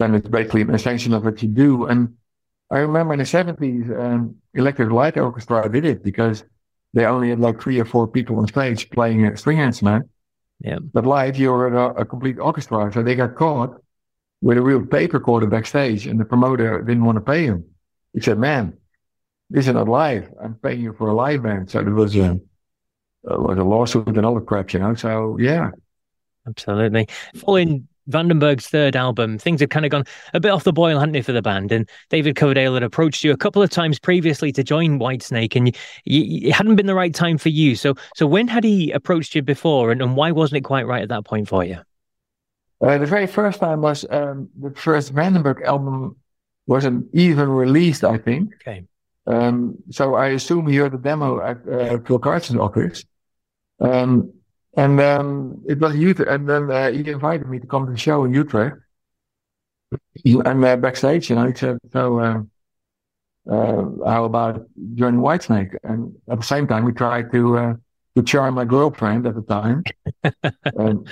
Then 0.00 0.14
it's 0.14 0.28
basically 0.28 0.62
an 0.62 0.74
extension 0.74 1.12
of 1.12 1.24
what 1.24 1.42
you 1.42 1.48
do. 1.48 1.84
And 1.84 2.14
I 2.70 2.78
remember 2.78 3.12
in 3.12 3.18
the 3.18 3.24
70s, 3.24 4.00
um, 4.00 4.36
Electric 4.54 4.90
Light 4.90 5.18
Orchestra 5.18 5.70
did 5.70 5.84
it 5.84 6.02
because 6.02 6.42
they 6.94 7.04
only 7.04 7.28
had 7.28 7.38
like 7.38 7.60
three 7.60 7.78
or 7.78 7.84
four 7.84 8.08
people 8.08 8.38
on 8.38 8.48
stage 8.48 8.88
playing 8.90 9.26
a 9.26 9.36
string 9.36 9.58
instrument. 9.58 10.08
Yeah. 10.60 10.78
But 10.80 11.04
live, 11.04 11.36
you're 11.36 11.68
a, 11.68 12.00
a 12.00 12.04
complete 12.06 12.38
orchestra. 12.38 12.90
So 12.92 13.02
they 13.02 13.14
got 13.14 13.34
caught 13.34 13.78
with 14.40 14.56
a 14.56 14.62
real 14.62 14.86
tape 14.86 15.12
recorder 15.12 15.46
backstage 15.46 16.06
and 16.06 16.18
the 16.18 16.24
promoter 16.24 16.82
didn't 16.82 17.04
want 17.04 17.16
to 17.16 17.22
pay 17.22 17.44
him. 17.44 17.66
He 18.14 18.20
said, 18.20 18.38
man, 18.38 18.78
this 19.50 19.68
is 19.68 19.74
not 19.74 19.88
live. 19.88 20.32
I'm 20.42 20.54
paying 20.54 20.80
you 20.80 20.94
for 20.94 21.08
a 21.08 21.14
live 21.14 21.42
band. 21.42 21.70
So 21.70 21.82
there 21.82 21.92
was 21.92 22.16
a, 22.16 22.30
uh, 22.30 22.38
was 23.24 23.58
a 23.58 23.64
lawsuit 23.64 24.08
and 24.08 24.24
all 24.24 24.34
the 24.34 24.40
crap, 24.40 24.72
you 24.72 24.80
know? 24.80 24.94
So 24.94 25.36
yeah. 25.38 25.70
Absolutely. 26.46 27.06
Following 27.36 27.86
Vandenberg's 28.08 28.68
third 28.68 28.96
album, 28.96 29.38
things 29.38 29.60
had 29.60 29.70
kind 29.70 29.84
of 29.84 29.90
gone 29.90 30.04
a 30.34 30.40
bit 30.40 30.50
off 30.50 30.64
the 30.64 30.72
boil, 30.72 30.98
hadn't 30.98 31.12
they, 31.12 31.22
for 31.22 31.32
the 31.32 31.42
band? 31.42 31.72
And 31.72 31.88
David 32.08 32.36
Coverdale 32.36 32.74
had 32.74 32.82
approached 32.82 33.24
you 33.24 33.32
a 33.32 33.36
couple 33.36 33.62
of 33.62 33.70
times 33.70 33.98
previously 33.98 34.52
to 34.52 34.62
join 34.62 34.98
Whitesnake, 34.98 35.56
and 35.56 35.68
you, 35.68 35.72
you, 36.04 36.48
it 36.48 36.52
hadn't 36.52 36.76
been 36.76 36.86
the 36.86 36.94
right 36.94 37.14
time 37.14 37.38
for 37.38 37.50
you. 37.50 37.76
So, 37.76 37.94
so 38.14 38.26
when 38.26 38.48
had 38.48 38.64
he 38.64 38.90
approached 38.92 39.34
you 39.34 39.42
before, 39.42 39.90
and, 39.90 40.00
and 40.00 40.16
why 40.16 40.30
wasn't 40.30 40.58
it 40.58 40.64
quite 40.64 40.86
right 40.86 41.02
at 41.02 41.08
that 41.08 41.24
point 41.24 41.48
for 41.48 41.64
you? 41.64 41.78
Uh, 42.80 42.96
the 42.98 43.06
very 43.06 43.26
first 43.26 43.60
time 43.60 43.82
was 43.82 44.06
um, 44.10 44.48
the 44.58 44.70
first 44.70 45.14
Vandenberg 45.14 45.62
album 45.64 46.16
wasn't 46.66 47.06
even 47.12 47.48
released, 47.48 48.04
I 48.04 48.16
think. 48.16 48.54
Okay. 48.56 48.84
Um, 49.26 49.76
so 49.90 50.14
I 50.14 50.28
assume 50.28 50.66
he 50.66 50.76
heard 50.76 50.92
the 50.92 50.98
demo 50.98 51.40
at 51.40 51.58
uh, 51.68 51.98
Phil 52.06 52.18
Carson's 52.18 52.58
office. 52.58 53.04
Um, 53.80 54.32
and 54.76 55.00
um, 55.00 55.62
it 55.68 55.78
was 55.78 55.96
Utrecht. 55.96 56.30
And 56.30 56.48
then 56.48 56.70
uh, 56.70 56.90
he 56.90 57.08
invited 57.10 57.48
me 57.48 57.58
to 57.58 57.66
come 57.66 57.86
to 57.86 57.92
the 57.92 57.98
show 57.98 58.24
in 58.24 58.34
Utrecht. 58.34 58.76
And 60.24 60.64
uh, 60.64 60.76
backstage, 60.76 61.30
you 61.30 61.36
know, 61.36 61.46
he 61.46 61.54
said, 61.54 61.78
so 61.92 62.20
uh, 62.20 62.42
uh, 63.50 63.84
how 64.06 64.24
about 64.24 64.66
joining 64.94 65.20
Whitesnake? 65.20 65.76
And 65.82 66.14
at 66.28 66.38
the 66.38 66.46
same 66.46 66.66
time, 66.66 66.84
we 66.84 66.92
tried 66.92 67.32
to 67.32 67.58
uh, 67.58 67.74
to 68.16 68.22
charm 68.22 68.54
my 68.54 68.64
girlfriend 68.64 69.26
at 69.26 69.34
the 69.34 69.42
time. 69.42 69.82
and 70.64 71.08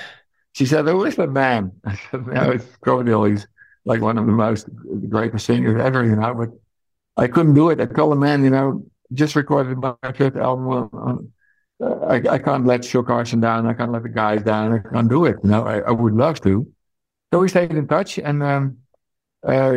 she 0.52 0.66
said, 0.66 0.86
who 0.86 1.04
is 1.04 1.16
that 1.16 1.30
man? 1.30 1.72
I 1.84 1.98
said, 2.10 2.26
no, 2.26 2.50
it's 2.52 2.76
Coverdale. 2.84 3.24
He's 3.24 3.46
like 3.84 4.00
one 4.00 4.18
of 4.18 4.26
the 4.26 4.32
most 4.32 4.68
greatest 5.08 5.46
singers 5.46 5.80
ever, 5.80 6.04
you 6.04 6.16
know. 6.16 6.34
But 6.34 6.50
I 7.16 7.26
couldn't 7.26 7.54
do 7.54 7.70
it. 7.70 7.80
I 7.80 7.86
told 7.86 8.12
the 8.12 8.16
man, 8.16 8.44
you 8.44 8.50
know, 8.50 8.84
just 9.12 9.34
recorded 9.34 9.78
my 9.78 9.94
fifth 10.14 10.36
album 10.36 10.68
on, 10.68 11.32
I, 11.80 12.22
I 12.28 12.38
can't 12.38 12.66
let 12.66 12.84
Phil 12.84 13.02
Carson 13.02 13.40
down. 13.40 13.66
I 13.66 13.74
can't 13.74 13.92
let 13.92 14.02
the 14.02 14.08
guys 14.08 14.42
down. 14.42 14.72
I 14.72 14.78
can't 14.92 15.08
do 15.08 15.24
it. 15.24 15.36
You 15.42 15.50
know, 15.50 15.64
I, 15.64 15.78
I 15.80 15.90
would 15.90 16.14
love 16.14 16.40
to, 16.42 16.66
So 17.32 17.40
we 17.40 17.48
stayed 17.48 17.70
in 17.70 17.86
touch, 17.86 18.18
and 18.18 18.42
um, 18.42 18.78
uh, 19.46 19.74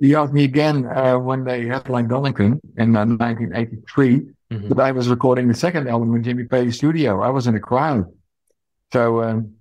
he 0.00 0.14
asked 0.14 0.32
me 0.32 0.44
again 0.44 0.86
uh, 0.86 1.18
when 1.18 1.44
they 1.44 1.66
headlined 1.66 2.08
Donington 2.08 2.60
in 2.76 2.92
1983 2.92 4.20
mm-hmm. 4.50 4.68
that 4.68 4.80
I 4.80 4.90
was 4.90 5.08
recording 5.08 5.46
the 5.46 5.54
second 5.54 5.88
album 5.88 6.14
in 6.16 6.22
Jimmy 6.24 6.44
Page 6.44 6.74
studio. 6.74 7.22
I 7.22 7.28
was 7.28 7.46
in 7.46 7.54
the 7.54 7.60
crowd, 7.60 8.06
so 8.92 9.22
um, 9.22 9.54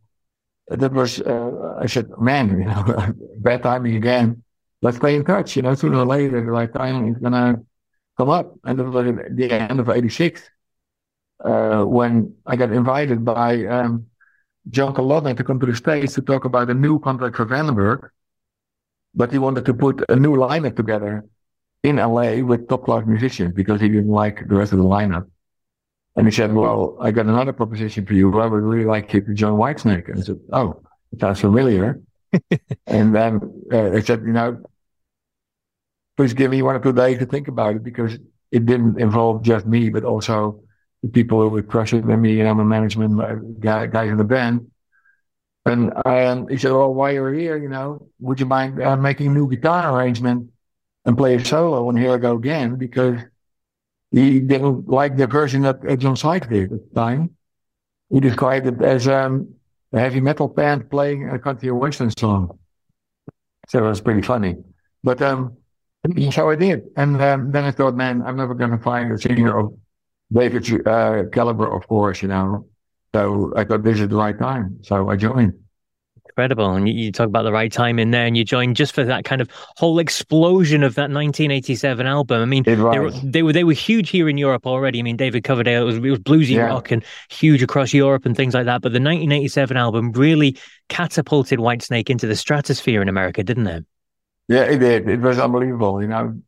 that 0.70 0.92
was. 0.92 1.22
I 1.22 1.86
said, 1.86 2.10
"Man, 2.20 2.50
you 2.50 2.66
know, 2.66 3.14
bad 3.38 3.62
timing 3.64 3.96
again." 3.96 4.44
let's 4.82 4.98
stay 4.98 5.16
in 5.16 5.26
touch. 5.26 5.56
You 5.56 5.62
know, 5.62 5.76
sooner 5.76 6.00
or 6.00 6.06
later, 6.06 6.44
the 6.44 6.52
right 6.52 6.72
time 6.72 7.10
is 7.10 7.18
gonna 7.18 7.62
come 8.18 8.30
up. 8.30 8.54
And 8.64 8.80
it 8.80 8.84
was 8.84 9.08
at 9.08 9.36
the 9.36 9.52
end 9.52 9.80
of 9.80 9.90
'86 9.90 10.42
uh, 11.44 11.84
when 11.84 12.36
I 12.46 12.56
got 12.56 12.72
invited 12.72 13.24
by 13.24 13.66
um, 13.66 14.08
John 14.70 14.94
Kalodner 14.94 15.36
to 15.38 15.44
come 15.44 15.60
to 15.60 15.66
the 15.66 15.76
States 15.76 16.14
to 16.16 16.22
talk 16.22 16.46
about 16.46 16.70
a 16.70 16.74
new 16.74 17.00
contract 17.00 17.36
for 17.38 17.46
Vandenberg. 17.46 18.10
But 19.16 19.32
he 19.32 19.40
wanted 19.40 19.66
to 19.66 19.74
put 19.74 20.04
a 20.10 20.16
new 20.16 20.36
lineup 20.36 20.76
together 20.76 21.26
in 21.84 21.96
LA 21.96 22.44
with 22.44 22.68
top 22.68 22.86
class 22.86 23.06
musicians 23.06 23.54
because 23.54 23.82
he 23.82 23.88
didn't 23.88 24.10
like 24.10 24.48
the 24.48 24.56
rest 24.56 24.72
of 24.72 24.78
the 24.78 24.84
lineup. 24.84 25.28
And 26.16 26.28
he 26.28 26.32
said, 26.32 26.54
Well, 26.54 26.98
I 27.00 27.12
got 27.12 27.26
another 27.26 27.54
proposition 27.54 28.06
for 28.06 28.14
you. 28.14 28.38
I 28.40 28.46
would 28.46 28.62
really 28.62 28.86
like 28.86 29.14
you 29.14 29.22
to 29.22 29.34
join 29.34 29.54
Whitesnake. 29.54 30.10
And 30.10 30.20
I 30.20 30.22
said, 30.24 30.40
Oh, 30.52 30.82
it 31.12 31.22
sounds 31.22 31.40
familiar. 31.40 32.02
and 32.88 33.16
then 33.16 33.40
uh, 33.72 33.92
I 33.92 34.02
said, 34.02 34.22
You 34.22 34.34
know, 34.34 34.62
please 36.18 36.34
give 36.34 36.52
me 36.52 36.62
one 36.62 36.76
or 36.76 36.80
two 36.80 36.94
days 36.94 37.20
to 37.20 37.26
think 37.26 37.48
about 37.48 37.78
it 37.78 37.84
because 37.84 38.18
it 38.52 38.66
didn't 38.66 39.00
involve 39.00 39.42
just 39.42 39.66
me, 39.66 39.90
but 39.90 40.04
also 40.04 40.62
people 41.14 41.42
who 41.42 41.50
were 41.50 41.62
crushing 41.62 42.06
me, 42.22 42.42
I'm 42.42 42.60
a 42.60 42.66
management 42.66 43.60
guy, 43.60 43.88
guys 43.88 44.10
in 44.10 44.18
the 44.18 44.24
band. 44.24 44.70
And 45.66 45.94
um, 46.06 46.48
he 46.48 46.58
said, 46.58 46.72
"Well, 46.72 46.94
while 46.94 47.12
you're 47.12 47.34
here, 47.34 47.58
you 47.58 47.70
know, 47.70 48.08
would 48.20 48.40
you 48.40 48.46
mind 48.46 48.82
uh, 48.82 48.96
making 48.98 49.28
a 49.28 49.34
new 49.34 49.50
guitar 49.50 49.96
arrangement 49.96 50.52
and 51.06 51.18
play 51.18 51.36
a 51.36 51.46
solo?" 51.46 51.90
And 51.90 51.98
here 51.98 52.14
I 52.14 52.18
go 52.18 52.36
again 52.36 52.76
because 52.76 53.20
he 54.12 54.40
didn't 54.40 54.88
like 54.88 55.18
the 55.18 55.28
version 55.28 55.62
that 55.64 56.00
John 56.00 56.16
Sykes 56.16 56.48
did 56.48 56.72
at 56.72 56.90
the 56.90 56.96
time. 56.96 57.36
He 58.10 58.20
described 58.20 58.66
it 58.66 58.82
as 58.82 59.08
um, 59.08 59.54
a 59.94 60.00
heavy 60.00 60.22
metal 60.22 60.48
band 60.48 60.90
playing 60.90 61.30
a 61.30 61.38
country 61.38 61.72
western 61.72 62.12
song. 62.18 62.58
So 63.68 63.86
it 63.86 63.88
was 63.88 64.02
pretty 64.02 64.24
funny. 64.24 64.56
But 65.04 65.22
um, 65.22 65.58
so 66.32 66.50
I 66.50 66.56
did. 66.56 66.90
And 66.96 67.22
um, 67.22 67.52
then 67.52 67.66
I 67.66 67.72
thought, 67.72 67.96
man, 67.96 68.24
I'm 68.24 68.38
never 68.38 68.56
going 68.56 68.72
to 68.72 68.80
find 68.80 69.12
a 69.12 69.18
singer 69.18 69.60
of 69.60 69.74
David's 70.32 70.72
uh, 70.72 71.24
caliber, 71.32 71.72
of 71.74 71.88
course, 71.88 72.22
you 72.22 72.28
know. 72.28 72.68
So 73.14 73.52
I 73.56 73.64
thought 73.64 73.84
this 73.84 74.00
is 74.00 74.08
the 74.08 74.16
right 74.16 74.38
time. 74.38 74.80
So 74.84 75.10
I 75.10 75.16
joined. 75.16 75.54
Incredible. 76.26 76.74
And 76.74 76.88
you, 76.88 76.94
you, 76.94 77.12
talk 77.12 77.28
about 77.28 77.42
the 77.44 77.52
right 77.52 77.72
time 77.72 77.98
in 77.98 78.12
there 78.12 78.26
and 78.26 78.38
you 78.38 78.46
joined 78.46 78.76
just 78.76 78.94
for 78.94 79.04
that 79.04 79.26
kind 79.26 79.42
of 79.42 79.50
whole 79.78 80.00
explosion 80.00 80.84
of 80.84 80.96
that 80.96 81.10
1987 81.10 82.06
album. 82.06 82.42
I 82.42 82.46
mean, 82.46 82.64
they 82.64 82.76
were, 82.76 83.12
they 83.12 83.42
were, 83.42 83.52
they 83.52 83.64
were 83.64 83.74
huge 83.74 84.10
here 84.10 84.30
in 84.30 84.38
Europe 84.38 84.68
already. 84.68 85.00
I 85.00 85.02
mean, 85.02 85.18
David 85.18 85.44
Coverdale, 85.44 85.82
it 85.82 85.86
was, 85.86 85.96
it 85.98 86.02
was 86.02 86.20
bluesy 86.20 86.52
yeah. 86.52 86.68
rock 86.68 86.92
and 86.92 87.04
huge 87.30 87.64
across 87.64 87.94
Europe 87.94 88.26
and 88.26 88.38
things 88.38 88.54
like 88.54 88.66
that. 88.66 88.82
But 88.82 88.94
the 88.94 89.00
1987 89.00 89.76
album 89.76 90.12
really 90.12 90.58
catapulted 90.88 91.60
Whitesnake 91.60 92.10
into 92.10 92.28
the 92.28 92.36
stratosphere 92.36 93.02
in 93.02 93.10
America, 93.10 93.44
didn't 93.44 93.68
it? 93.68 93.86
Yeah, 94.48 94.64
it 94.64 94.78
did. 94.78 95.10
It 95.10 95.20
was 95.20 95.40
unbelievable. 95.40 96.02
You 96.02 96.08
know, 96.08 96.42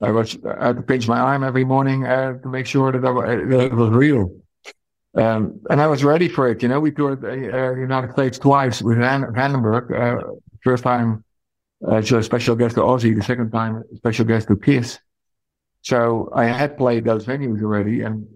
I 0.00 0.10
was 0.10 0.38
I 0.44 0.66
had 0.66 0.76
to 0.76 0.82
pinch 0.82 1.08
my 1.08 1.18
arm 1.18 1.42
every 1.42 1.64
morning 1.64 2.06
uh, 2.06 2.38
to 2.38 2.48
make 2.48 2.66
sure 2.66 2.92
that, 2.92 3.04
I, 3.04 3.36
that 3.36 3.64
it 3.66 3.74
was 3.74 3.90
real. 3.90 4.30
Um, 5.16 5.60
and 5.70 5.80
I 5.80 5.86
was 5.88 6.04
ready 6.04 6.28
for 6.28 6.48
it. 6.48 6.62
You 6.62 6.68
know, 6.68 6.78
we 6.78 6.92
toured 6.92 7.22
the 7.22 7.32
uh, 7.32 7.74
United 7.74 8.12
States 8.12 8.38
twice 8.38 8.80
with 8.80 8.98
Van- 8.98 9.32
Vandenberg. 9.32 9.90
Uh, 9.90 10.34
first 10.62 10.84
time 10.84 11.24
as 11.90 12.12
a 12.12 12.22
special 12.22 12.54
guest 12.54 12.76
to 12.76 12.82
Ozzy, 12.82 13.14
the 13.14 13.22
second 13.22 13.50
time 13.50 13.82
special 13.96 14.24
guest 14.24 14.48
to 14.48 14.56
Kiss. 14.56 14.98
So 15.82 16.30
I 16.34 16.44
had 16.44 16.76
played 16.76 17.04
those 17.04 17.24
venues 17.24 17.62
already, 17.62 18.02
and 18.02 18.26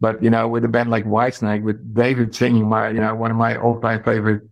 but 0.00 0.22
you 0.22 0.30
know, 0.30 0.48
with 0.48 0.64
a 0.64 0.68
band 0.68 0.90
like 0.90 1.04
Whitesnake, 1.04 1.62
with 1.62 1.94
David 1.94 2.34
singing 2.34 2.68
my, 2.68 2.88
you 2.88 3.00
know, 3.00 3.14
one 3.14 3.30
of 3.30 3.36
my 3.36 3.56
all-time 3.56 4.02
favorite 4.02 4.42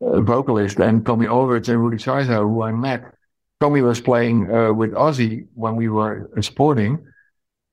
uh, 0.00 0.20
vocalists, 0.20 0.78
and 0.78 1.04
Tommy 1.04 1.26
Aldridge 1.26 1.68
and 1.68 1.82
Rudy 1.82 1.96
Sarzo, 1.96 2.40
who 2.40 2.62
I 2.62 2.72
met 2.72 3.12
Tommy 3.60 3.80
was 3.80 4.00
playing 4.00 4.52
uh, 4.52 4.72
with 4.72 4.92
Ozzy 4.92 5.46
when 5.54 5.76
we 5.76 5.88
were 5.88 6.30
sporting. 6.40 7.04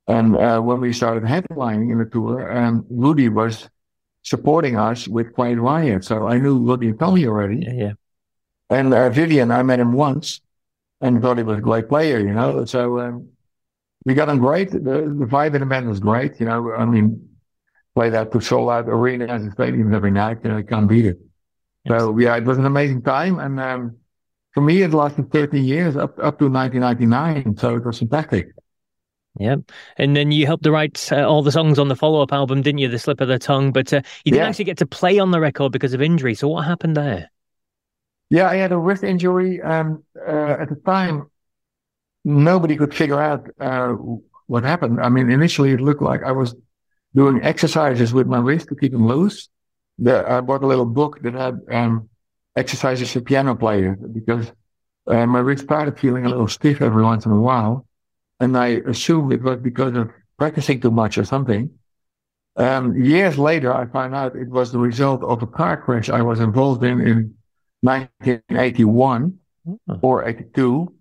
And 0.07 0.35
uh, 0.35 0.59
when 0.59 0.81
we 0.81 0.91
started 0.91 1.23
headlining 1.23 1.91
in 1.91 1.97
the 1.97 2.05
tour, 2.05 2.49
and 2.49 2.83
Rudy 2.89 3.29
was 3.29 3.69
supporting 4.21 4.77
us 4.77 5.07
with 5.07 5.33
Quiet 5.33 5.59
Riot. 5.59 6.03
So 6.03 6.27
I 6.27 6.39
knew 6.39 6.59
Rudy 6.59 6.89
and 6.89 6.99
Tommy 6.99 7.25
already. 7.25 7.63
Yeah, 7.65 7.73
yeah. 7.73 7.93
And 8.69 8.93
uh, 8.93 9.09
Vivian, 9.09 9.51
I 9.51 9.63
met 9.63 9.79
him 9.79 9.93
once 9.93 10.41
and 10.99 11.21
thought 11.21 11.37
he 11.37 11.43
was 11.43 11.59
a 11.59 11.61
great 11.61 11.87
player, 11.87 12.19
you 12.19 12.33
know. 12.33 12.65
So 12.65 12.99
um, 12.99 13.29
we 14.05 14.13
got 14.13 14.29
on 14.29 14.39
great. 14.39 14.71
The, 14.71 14.79
the 14.79 15.27
vibe 15.27 15.53
in 15.53 15.61
the 15.61 15.65
band 15.65 15.87
was 15.87 15.99
great, 15.99 16.39
you 16.39 16.45
know. 16.47 16.73
I 16.73 16.85
mean, 16.85 17.29
play 17.95 18.09
that 18.09 18.31
to 18.33 18.41
sold 18.41 18.71
out 18.71 18.89
arenas 18.89 19.43
and 19.43 19.55
stadiums 19.55 19.93
every 19.93 20.11
night. 20.11 20.39
You 20.43 20.49
know, 20.49 20.57
I 20.57 20.63
can't 20.63 20.87
beat 20.87 21.05
it. 21.05 21.19
Yes. 21.85 21.99
So 21.99 22.17
yeah, 22.17 22.35
it 22.35 22.43
was 22.43 22.57
an 22.57 22.65
amazing 22.65 23.03
time. 23.03 23.39
And 23.39 23.59
um, 23.59 23.97
for 24.53 24.61
me, 24.61 24.83
it 24.83 24.93
lasted 24.93 25.31
13 25.31 25.63
years 25.63 25.95
up, 25.95 26.17
up 26.19 26.39
to 26.39 26.49
1999. 26.49 27.57
So 27.57 27.75
it 27.75 27.85
was 27.85 27.99
fantastic. 27.99 28.49
Yeah. 29.39 29.55
And 29.97 30.15
then 30.15 30.31
you 30.31 30.45
helped 30.45 30.63
to 30.63 30.71
write 30.71 31.11
uh, 31.11 31.27
all 31.27 31.41
the 31.41 31.51
songs 31.51 31.79
on 31.79 31.87
the 31.87 31.95
follow 31.95 32.21
up 32.21 32.31
album, 32.31 32.61
didn't 32.61 32.77
you? 32.77 32.87
The 32.87 32.99
Slip 32.99 33.19
of 33.19 33.27
the 33.27 33.39
Tongue. 33.39 33.71
But 33.71 33.91
uh, 33.91 34.01
you 34.23 34.31
didn't 34.31 34.43
yeah. 34.43 34.49
actually 34.49 34.65
get 34.65 34.77
to 34.77 34.85
play 34.85 35.17
on 35.17 35.31
the 35.31 35.39
record 35.39 35.71
because 35.71 35.93
of 35.93 36.01
injury. 36.01 36.35
So 36.35 36.47
what 36.47 36.65
happened 36.65 36.95
there? 36.95 37.31
Yeah, 38.29 38.47
I 38.47 38.55
had 38.55 38.71
a 38.71 38.77
wrist 38.77 39.03
injury. 39.03 39.61
Um, 39.61 40.03
uh, 40.15 40.57
at 40.59 40.69
the 40.69 40.75
time, 40.85 41.29
nobody 42.23 42.75
could 42.75 42.93
figure 42.93 43.19
out 43.19 43.47
uh, 43.59 43.93
what 44.45 44.63
happened. 44.63 45.01
I 45.01 45.09
mean, 45.09 45.31
initially 45.31 45.71
it 45.71 45.81
looked 45.81 46.01
like 46.01 46.21
I 46.23 46.31
was 46.31 46.55
doing 47.15 47.41
exercises 47.43 48.13
with 48.13 48.27
my 48.27 48.39
wrist 48.39 48.69
to 48.69 48.75
keep 48.75 48.91
them 48.91 49.07
loose. 49.07 49.49
The, 49.99 50.29
I 50.29 50.41
bought 50.41 50.63
a 50.63 50.67
little 50.67 50.85
book 50.85 51.21
that 51.21 51.33
had 51.33 51.59
um, 51.71 52.09
exercise 52.55 53.01
as 53.01 53.15
a 53.15 53.21
piano 53.21 53.55
player 53.55 53.95
because 53.95 54.51
uh, 55.07 55.25
my 55.25 55.39
wrist 55.39 55.63
started 55.63 55.99
feeling 55.99 56.25
a 56.25 56.29
little 56.29 56.47
stiff 56.47 56.81
every 56.81 57.03
once 57.03 57.25
in 57.25 57.31
a 57.31 57.39
while. 57.39 57.85
And 58.39 58.57
I 58.57 58.81
assumed 58.87 59.31
it 59.31 59.41
was 59.41 59.59
because 59.59 59.95
of 59.95 60.11
practicing 60.37 60.81
too 60.81 60.91
much 60.91 61.17
or 61.17 61.25
something. 61.25 61.71
Um, 62.55 62.95
years 63.01 63.37
later, 63.37 63.73
I 63.73 63.85
found 63.87 64.13
out 64.13 64.35
it 64.35 64.49
was 64.49 64.71
the 64.71 64.79
result 64.79 65.23
of 65.23 65.41
a 65.41 65.47
car 65.47 65.77
crash 65.77 66.09
I 66.09 66.21
was 66.21 66.39
involved 66.39 66.83
in 66.83 67.01
in 67.01 67.35
1981 67.81 69.39
oh. 69.67 69.99
or 70.01 70.27
82. 70.27 70.93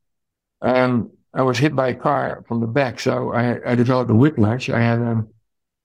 And 0.62 1.10
I 1.34 1.42
was 1.42 1.58
hit 1.58 1.74
by 1.74 1.88
a 1.88 1.94
car 1.94 2.44
from 2.48 2.60
the 2.60 2.66
back. 2.66 3.00
So 3.00 3.32
I, 3.32 3.72
I 3.72 3.74
developed 3.74 4.10
a 4.10 4.14
whiplash. 4.14 4.70
I 4.70 4.80
had 4.80 5.00
um, 5.00 5.28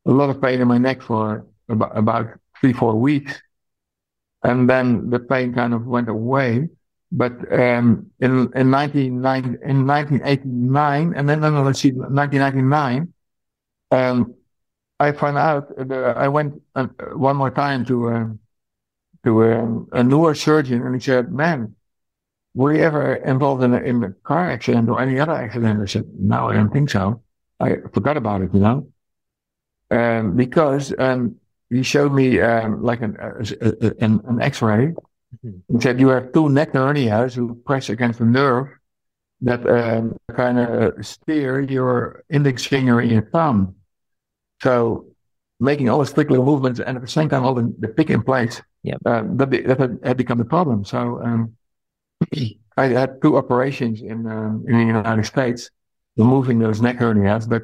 a 0.06 0.12
lot 0.12 0.30
of 0.30 0.42
pain 0.42 0.62
in 0.62 0.68
my 0.68 0.78
neck 0.78 1.02
for 1.02 1.46
about, 1.70 1.98
about 1.98 2.28
three, 2.60 2.74
four 2.74 2.96
weeks. 2.96 3.42
And 4.44 4.70
then 4.70 5.10
the 5.10 5.20
pain 5.20 5.54
kind 5.54 5.74
of 5.74 5.86
went 5.86 6.10
away. 6.10 6.70
But 7.12 7.32
um, 7.52 8.12
in 8.20 8.52
in 8.54 8.72
1989, 8.72 9.60
in 9.64 9.88
1989, 9.88 11.14
and 11.16 11.30
then, 11.30 11.40
then 11.40 11.64
let's 11.64 11.80
see, 11.80 11.92
1999, 11.92 13.14
um, 13.92 14.36
I 15.00 15.12
found 15.14 15.38
out 15.38 15.76
that 15.78 16.18
I 16.18 16.28
went 16.28 16.62
uh, 16.76 16.88
one 17.14 17.38
more 17.38 17.52
time 17.52 17.86
to 17.86 18.10
uh, 18.10 18.28
to 19.24 19.44
um, 19.44 19.88
a 19.94 20.02
neurosurgeon, 20.02 20.86
and 20.86 20.96
he 20.96 21.02
said, 21.02 21.32
"Man, 21.32 21.76
were 22.56 22.74
you 22.74 22.82
ever 22.84 23.16
involved 23.16 23.64
in 23.64 23.74
a, 23.74 23.78
in 23.78 24.04
a 24.04 24.12
car 24.24 24.50
accident 24.50 24.90
or 24.90 25.00
any 25.00 25.20
other 25.20 25.34
accident?" 25.34 25.82
I 25.82 25.86
said, 25.86 26.06
"No, 26.20 26.50
I 26.50 26.56
don't 26.56 26.72
think 26.72 26.90
so. 26.90 27.22
I 27.60 27.78
forgot 27.94 28.18
about 28.18 28.42
it, 28.42 28.54
you 28.54 28.60
know." 28.60 28.88
Um, 29.90 30.36
because 30.36 30.94
um, 31.00 31.38
he 31.70 31.84
showed 31.84 32.14
me 32.14 32.40
um, 32.40 32.82
like 32.82 33.02
an, 33.02 33.18
uh, 33.18 33.92
an, 34.00 34.22
an 34.26 34.42
X-ray. 34.42 34.94
Mm-hmm. 35.46 35.76
He 35.76 35.82
said 35.82 36.00
you 36.00 36.10
have 36.10 36.32
two 36.32 36.50
neck 36.50 36.74
hernias 36.74 37.34
who 37.36 37.56
press 37.56 37.90
against 37.90 38.20
the 38.20 38.26
nerve 38.26 38.68
that 39.42 39.68
um, 39.68 40.18
kind 40.36 40.60
of 40.60 41.06
steer 41.06 41.62
your 41.62 42.24
index 42.30 42.66
finger 42.66 43.00
and 43.00 43.12
your 43.12 43.30
thumb. 43.30 43.76
So 44.64 45.08
making 45.60 45.90
all 45.90 46.00
the 46.00 46.06
slickly 46.06 46.38
movements 46.38 46.80
and 46.80 46.98
at 46.98 47.02
the 47.02 47.08
same 47.08 47.30
time 47.30 47.44
holding 47.44 47.76
the 47.80 47.88
pick 47.88 48.10
in 48.10 48.24
place. 48.24 48.62
Yeah, 48.84 48.96
um, 49.06 49.38
that, 49.38 49.50
that 49.52 50.00
had 50.04 50.18
become 50.18 50.40
a 50.40 50.46
problem. 50.46 50.86
So 50.86 51.22
um, 51.22 51.56
I 52.78 52.88
had 52.88 53.22
two 53.22 53.38
operations 53.38 54.02
in 54.02 54.28
um, 54.28 54.66
in 54.68 54.78
the 54.78 54.86
United 54.86 55.26
States, 55.26 55.70
removing 56.16 56.60
those 56.60 56.82
neck 56.82 56.98
hernias, 56.98 57.50
but 57.50 57.64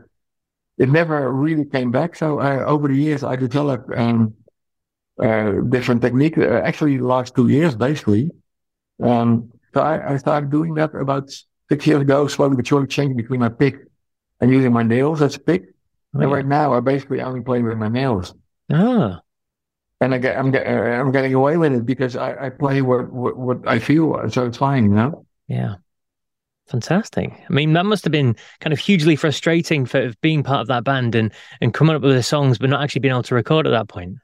it 0.78 0.90
never 0.90 1.32
really 1.32 1.66
came 1.66 1.92
back. 1.92 2.16
So 2.16 2.40
uh, 2.40 2.64
over 2.66 2.88
the 2.88 2.96
years, 2.96 3.24
I 3.24 3.36
developed 3.36 3.96
um, 3.96 4.34
uh, 5.22 5.52
different 5.70 6.02
techniques. 6.02 6.38
Uh, 6.38 6.62
actually, 6.64 6.98
the 6.98 7.06
last 7.06 7.36
two 7.36 7.48
years, 7.48 7.76
basically. 7.76 8.32
Um, 9.02 9.52
so 9.74 9.82
I, 9.82 10.14
I, 10.14 10.18
started 10.18 10.50
doing 10.52 10.76
that 10.76 10.94
about 10.96 11.32
six 11.70 11.88
years 11.88 12.02
ago, 12.02 12.28
slowly 12.28 12.56
but 12.56 12.68
surely 12.68 12.88
changing 12.88 13.18
between 13.18 13.40
my 13.40 13.50
pick 13.50 13.76
and 14.40 14.52
using 14.52 14.72
my 14.72 14.84
nails 14.84 15.22
as 15.22 15.36
a 15.36 15.40
pick. 15.40 15.64
Oh, 16.16 16.20
and 16.20 16.30
yeah. 16.30 16.36
right 16.36 16.46
now, 16.46 16.74
I 16.74 16.80
basically 16.80 17.22
only 17.22 17.42
play 17.42 17.62
with 17.62 17.78
my 17.78 17.90
nails. 17.90 18.34
Ah. 18.72 19.20
and 20.00 20.16
I 20.16 20.18
get, 20.18 20.38
I'm, 20.38 20.52
get, 20.52 20.68
I'm 20.68 21.12
getting 21.12 21.34
away 21.34 21.58
with 21.58 21.74
it 21.74 21.86
because 21.86 22.16
I, 22.16 22.46
I 22.46 22.50
play 22.50 22.82
what, 22.82 23.12
what, 23.12 23.38
what 23.38 23.68
I 23.68 23.80
feel, 23.80 24.30
so 24.30 24.46
it's 24.46 24.58
fine, 24.58 24.86
you 24.86 24.92
know. 24.92 25.26
Yeah. 25.48 25.76
Fantastic. 26.74 27.32
I 27.48 27.54
mean, 27.54 27.74
that 27.74 27.86
must 27.86 28.04
have 28.04 28.12
been 28.12 28.36
kind 28.60 28.74
of 28.74 28.80
hugely 28.80 29.16
frustrating 29.16 29.86
for 29.86 30.12
being 30.24 30.42
part 30.42 30.60
of 30.60 30.66
that 30.70 30.84
band 30.84 31.14
and, 31.14 31.32
and 31.62 31.72
coming 31.72 31.96
up 31.96 32.02
with 32.02 32.16
the 32.16 32.24
songs, 32.24 32.58
but 32.58 32.68
not 32.68 32.82
actually 32.82 33.02
being 33.02 33.12
able 33.12 33.22
to 33.22 33.36
record 33.36 33.68
at 33.68 33.70
that 33.70 33.90
point. 33.90 34.18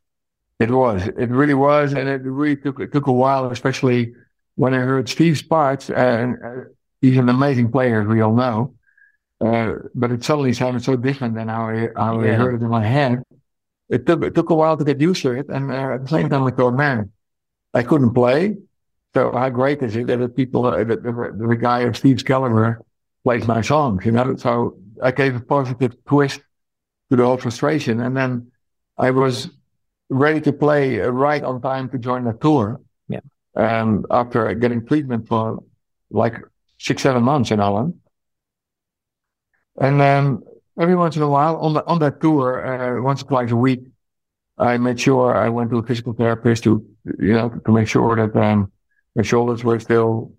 It 0.60 0.72
was. 0.72 1.06
It 1.06 1.30
really 1.30 1.54
was, 1.54 1.94
and 1.94 2.10
it 2.10 2.24
really 2.24 2.56
took 2.56 2.80
it 2.80 2.92
took 2.92 3.06
a 3.06 3.12
while, 3.12 3.52
especially 3.52 4.16
when 4.56 4.74
I 4.74 4.80
heard 4.80 5.08
Steve's 5.08 5.44
parts. 5.44 5.92
And 5.92 6.38
uh, 6.44 6.64
he's 7.02 7.20
an 7.20 7.30
amazing 7.30 7.72
player, 7.72 8.02
as 8.02 8.08
we 8.08 8.20
all 8.22 8.34
know. 8.34 8.74
Uh, 9.40 9.74
but 9.94 10.12
it 10.12 10.24
suddenly 10.24 10.52
sounded 10.54 10.84
so 10.84 10.96
different 10.96 11.36
than 11.36 11.50
how 11.50 11.70
I 11.70 11.90
how 11.96 12.20
yeah. 12.20 12.32
I 12.32 12.34
heard 12.34 12.56
it 12.56 12.64
in 12.64 12.70
my 12.70 12.84
head. 12.84 13.22
It 13.90 14.08
took 14.08 14.24
it 14.24 14.34
took 14.34 14.50
a 14.50 14.56
while 14.56 14.76
to 14.76 14.84
get 14.84 15.00
used 15.00 15.22
to 15.22 15.34
it, 15.34 15.50
and 15.50 15.72
uh, 15.72 15.94
at 15.94 16.02
the 16.02 16.10
same 16.10 16.28
time, 16.28 16.46
I 16.46 16.50
thought, 16.50 16.74
man, 16.74 17.12
I 17.76 17.84
couldn't 17.84 18.16
play. 18.16 18.58
So 19.14 19.32
how 19.32 19.50
great 19.50 19.82
is 19.82 19.96
it 19.96 20.08
that 20.08 20.18
the 20.18 20.30
people, 20.30 20.64
that 20.64 20.88
the, 20.88 21.48
the, 21.48 21.56
guy 21.56 21.80
of 21.80 21.98
Steve's 21.98 22.22
caliber 22.22 22.84
plays 23.24 23.48
my 23.48 23.62
songs, 23.62 24.06
you 24.06 24.12
know? 24.12 24.36
So 24.36 24.78
I 25.02 25.12
gave 25.12 25.36
a 25.36 25.40
positive 25.40 25.96
twist 26.06 26.42
to 27.10 27.16
the 27.16 27.26
whole 27.26 27.38
frustration, 27.38 28.02
and 28.02 28.16
then 28.16 28.52
I 28.98 29.10
was 29.12 29.50
ready 30.10 30.42
to 30.42 30.54
play 30.54 31.00
right 31.00 31.44
on 31.44 31.62
time 31.62 31.90
to 31.90 31.98
join 31.98 32.24
the 32.24 32.34
tour. 32.34 32.82
Yeah. 33.08 33.22
And 33.56 34.06
after 34.12 34.54
getting 34.54 34.86
treatment 34.86 35.28
for 35.28 35.64
like 36.12 36.36
six, 36.78 37.02
seven 37.02 37.24
months 37.24 37.52
in 37.52 37.60
Holland. 37.60 37.96
And 39.80 40.00
then 40.00 40.42
every 40.80 40.96
once 40.96 41.16
in 41.16 41.22
a 41.22 41.30
while 41.30 41.58
on 41.58 41.74
the, 41.74 41.86
on 41.86 42.00
that 42.00 42.22
tour, 42.22 42.66
uh, 42.66 43.02
once 43.02 43.22
or 43.24 43.26
twice 43.26 43.52
a 43.52 43.56
week, 43.56 43.82
I 44.58 44.78
made 44.78 45.00
sure 45.00 45.36
I 45.36 45.50
went 45.50 45.70
to 45.72 45.78
a 45.78 45.84
physical 45.84 46.14
therapist 46.14 46.64
to, 46.66 46.86
you 47.18 47.34
know, 47.34 47.50
to 47.66 47.72
make 47.72 47.88
sure 47.88 48.16
that, 48.16 48.38
um, 48.40 48.72
my 49.20 49.24
shoulders 49.24 49.66
were 49.66 49.80
still 49.82 50.32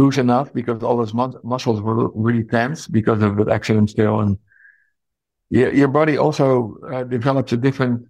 loose 0.00 0.18
enough 0.26 0.48
because 0.58 0.80
all 0.84 0.96
those 0.96 1.12
mus- 1.12 1.42
muscles 1.42 1.80
were 1.80 2.08
really 2.26 2.44
tense 2.44 2.86
because 2.86 3.20
of 3.20 3.32
the 3.36 3.46
accident 3.58 3.90
still. 3.90 4.20
And 4.20 4.38
your, 5.50 5.74
your 5.74 5.88
body 5.88 6.16
also 6.24 6.76
uh, 6.92 7.02
develops 7.02 7.50
a 7.52 7.56
different 7.56 8.06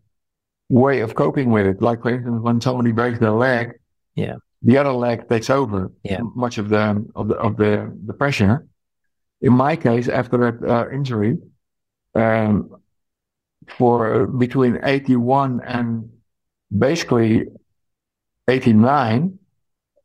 way 0.69 1.01
of 1.01 1.15
coping 1.15 1.51
with 1.51 1.67
it. 1.67 1.81
Like, 1.81 2.03
for 2.03 2.11
instance, 2.11 2.41
when 2.43 2.61
somebody 2.61 2.93
breaks 2.93 3.21
their 3.21 3.37
leg, 3.49 3.73
yeah, 4.15 4.37
the 4.61 4.77
other 4.77 4.93
leg 4.93 5.31
takes 5.31 5.49
over 5.49 5.91
yeah. 6.05 6.21
much 6.45 6.59
of 6.59 6.69
the 6.69 6.85
of 7.17 7.29
the 7.29 7.37
of 7.47 7.57
the, 7.57 7.73
the 8.09 8.13
pressure. 8.13 8.67
In 9.41 9.55
my 9.55 9.77
case, 9.77 10.09
after 10.09 10.37
that 10.45 10.57
uh, 10.75 10.87
injury, 10.99 11.39
um, 12.15 12.77
for 13.79 14.27
between 14.27 14.79
81 14.83 15.63
and 15.67 16.11
basically 16.87 17.47
89, 18.49 19.39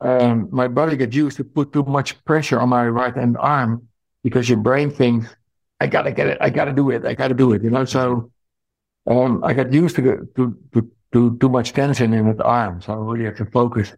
um, 0.02 0.50
my 0.52 0.68
body 0.68 0.98
gets 0.98 1.16
used 1.16 1.38
to 1.38 1.44
put 1.44 1.74
too 1.74 1.84
much 1.84 2.24
pressure 2.26 2.60
on 2.60 2.70
my 2.70 2.88
right 2.88 3.16
hand 3.16 3.38
arm 3.40 3.88
because 4.24 4.50
your 4.50 4.60
brain 4.60 4.92
thinks, 4.92 5.36
I 5.80 5.88
gotta 5.88 6.12
get 6.12 6.28
it, 6.28 6.38
I 6.42 6.50
gotta 6.50 6.74
do 6.74 6.90
it, 6.92 7.06
I 7.06 7.14
gotta 7.14 7.34
do 7.34 7.54
it, 7.54 7.64
you 7.64 7.70
know. 7.70 7.86
So 7.86 8.32
um, 9.08 9.44
I 9.44 9.54
got 9.54 9.72
used 9.72 9.96
to, 9.96 10.28
to, 10.36 10.58
to, 10.74 10.92
to 11.14 11.38
too 11.38 11.50
much 11.50 11.74
tension 11.74 12.14
in 12.14 12.36
the 12.36 12.44
arm. 12.44 12.82
So 12.82 12.94
I 12.94 12.96
really 12.98 13.26
have 13.26 13.38
to 13.38 13.46
focus 13.46 13.94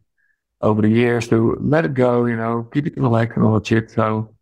over 0.62 0.82
the 0.82 0.90
years 0.90 1.28
to 1.30 1.58
let 1.62 1.86
it 1.86 1.94
go, 1.94 2.26
you 2.26 2.36
know, 2.36 2.70
keep 2.74 2.88
it 2.88 2.98
relaxed 2.98 3.38
and 3.38 3.46
all 3.46 3.54
that 3.54 3.68
shit. 3.68 3.92
So 3.92 4.36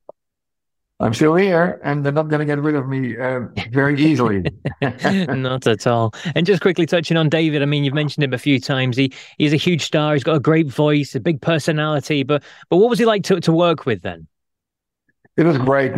I'm 1.00 1.14
still 1.14 1.36
here 1.36 1.80
and 1.84 2.04
they're 2.04 2.12
not 2.12 2.28
going 2.28 2.40
to 2.40 2.46
get 2.46 2.60
rid 2.60 2.74
of 2.74 2.88
me 2.88 3.18
uh, 3.18 3.42
very 3.72 4.02
easily. 4.02 4.44
not 4.82 5.68
at 5.68 5.86
all. 5.86 6.14
And 6.34 6.46
just 6.46 6.62
quickly 6.62 6.88
touching 6.88 7.18
on 7.18 7.30
David, 7.30 7.62
I 7.62 7.66
mean, 7.66 7.84
you've 7.84 7.94
mentioned 7.94 8.24
him 8.24 8.34
a 8.34 8.38
few 8.38 8.60
times. 8.60 8.98
He 8.98 9.14
he's 9.38 9.54
a 9.54 9.58
huge 9.58 9.84
star. 9.84 10.14
He's 10.14 10.24
got 10.24 10.36
a 10.36 10.40
great 10.40 10.68
voice, 10.68 11.14
a 11.14 11.20
big 11.20 11.42
personality. 11.42 12.24
But 12.24 12.44
but 12.70 12.78
what 12.78 12.90
was 12.90 12.98
he 12.98 13.06
like 13.06 13.24
to, 13.26 13.40
to 13.42 13.52
work 13.52 13.86
with 13.86 14.02
then? 14.02 14.28
It 15.36 15.44
was 15.44 15.60
great. 15.60 15.94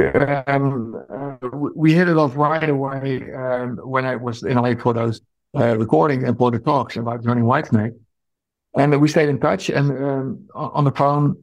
Um, 0.47 1.01
uh, 1.09 1.47
we 1.73 1.93
hit 1.93 2.09
it 2.09 2.17
off 2.17 2.35
right 2.35 2.69
away 2.69 3.31
um, 3.33 3.77
when 3.77 4.03
I 4.03 4.17
was 4.17 4.43
in 4.43 4.57
LA 4.57 4.75
for 4.75 4.93
those 4.93 5.21
uh, 5.57 5.77
recording 5.77 6.25
and 6.25 6.37
for 6.37 6.51
the 6.51 6.59
talks 6.59 6.97
about 6.97 7.23
joining 7.23 7.45
Whitesnake. 7.45 7.97
And 8.77 8.99
we 8.99 9.07
stayed 9.07 9.29
in 9.29 9.39
touch 9.39 9.69
and 9.69 9.91
um, 9.91 10.49
on 10.53 10.83
the 10.83 10.91
phone, 10.91 11.41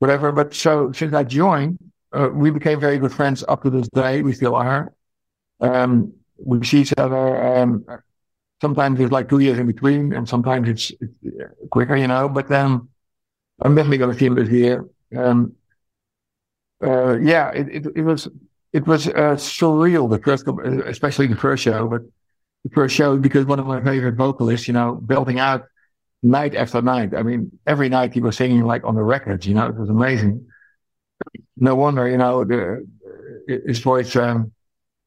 whatever. 0.00 0.32
But 0.32 0.52
so 0.52 0.90
since 0.90 1.14
I 1.14 1.22
joined, 1.22 1.78
uh, 2.12 2.28
we 2.32 2.50
became 2.50 2.80
very 2.80 2.98
good 2.98 3.12
friends 3.12 3.44
up 3.48 3.62
to 3.62 3.70
this 3.70 3.88
day. 3.88 4.22
We 4.22 4.32
still 4.32 4.54
are. 4.54 4.92
Um, 5.60 6.12
we 6.38 6.64
see 6.64 6.80
each 6.80 6.94
other. 6.96 7.56
Um, 7.58 7.84
sometimes 8.60 9.00
it's 9.00 9.12
like 9.12 9.28
two 9.28 9.40
years 9.40 9.58
in 9.58 9.66
between, 9.66 10.12
and 10.12 10.28
sometimes 10.28 10.68
it's, 10.68 10.92
it's 11.00 11.52
quicker, 11.70 11.96
you 11.96 12.06
know. 12.06 12.28
But 12.28 12.48
then 12.48 12.88
I'm 13.60 13.74
definitely 13.74 13.98
going 13.98 14.12
to 14.12 14.18
see 14.18 14.26
him 14.26 14.34
this 14.34 14.48
year. 14.48 14.84
Um, 15.16 15.54
uh, 16.82 17.18
yeah, 17.18 17.50
it, 17.50 17.68
it, 17.68 17.86
it, 17.96 18.02
was 18.02 18.28
it 18.72 18.86
was 18.86 19.08
uh, 19.08 19.34
surreal 19.36 20.08
the 20.08 20.18
first, 20.18 20.46
especially 20.86 21.26
the 21.26 21.36
first 21.36 21.62
show, 21.64 21.88
but 21.88 22.02
the 22.64 22.70
first 22.70 22.94
show 22.94 23.16
because 23.16 23.46
one 23.46 23.58
of 23.58 23.66
my 23.66 23.82
favorite 23.82 24.14
vocalists, 24.14 24.68
you 24.68 24.74
know, 24.74 24.94
belting 24.94 25.40
out 25.40 25.66
night 26.22 26.54
after 26.54 26.82
night. 26.82 27.14
I 27.14 27.22
mean, 27.22 27.50
every 27.66 27.88
night 27.88 28.12
he 28.14 28.20
was 28.20 28.36
singing 28.36 28.62
like 28.62 28.84
on 28.84 28.94
the 28.94 29.02
records, 29.02 29.46
you 29.46 29.54
know, 29.54 29.66
it 29.66 29.76
was 29.76 29.88
amazing. 29.88 30.46
No 31.60 31.74
wonder, 31.74 32.08
you 32.08 32.18
know, 32.18 32.44
the, 32.44 32.86
his 33.46 33.78
voice 33.80 34.14
um, 34.16 34.52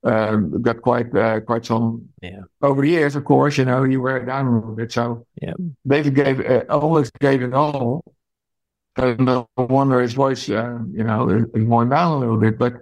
uh, 0.04 0.36
got 0.36 0.82
quite 0.82 1.16
uh, 1.16 1.42
quite 1.42 1.66
some 1.66 2.10
yeah. 2.22 2.42
over 2.62 2.82
the 2.82 2.90
years. 2.90 3.16
Of 3.16 3.26
course, 3.26 3.58
you 3.58 3.66
know, 3.66 3.84
he 3.84 3.98
wear 3.98 4.26
down 4.26 4.48
a 4.48 4.56
little 4.56 4.76
bit. 4.76 4.92
So 4.92 5.26
yeah, 5.42 5.54
David 5.86 6.16
gave 6.16 6.40
uh, 6.40 6.64
always 6.70 7.12
gave 7.20 7.44
it 7.44 7.54
all 7.54 8.04
no 8.98 9.48
wonder 9.58 10.02
his 10.02 10.14
voice, 10.14 10.50
uh, 10.50 10.80
you 10.92 11.04
know, 11.04 11.30
is 11.30 11.64
going 11.64 11.90
down 11.90 12.12
a 12.12 12.20
little 12.20 12.38
bit, 12.38 12.58
but 12.58 12.82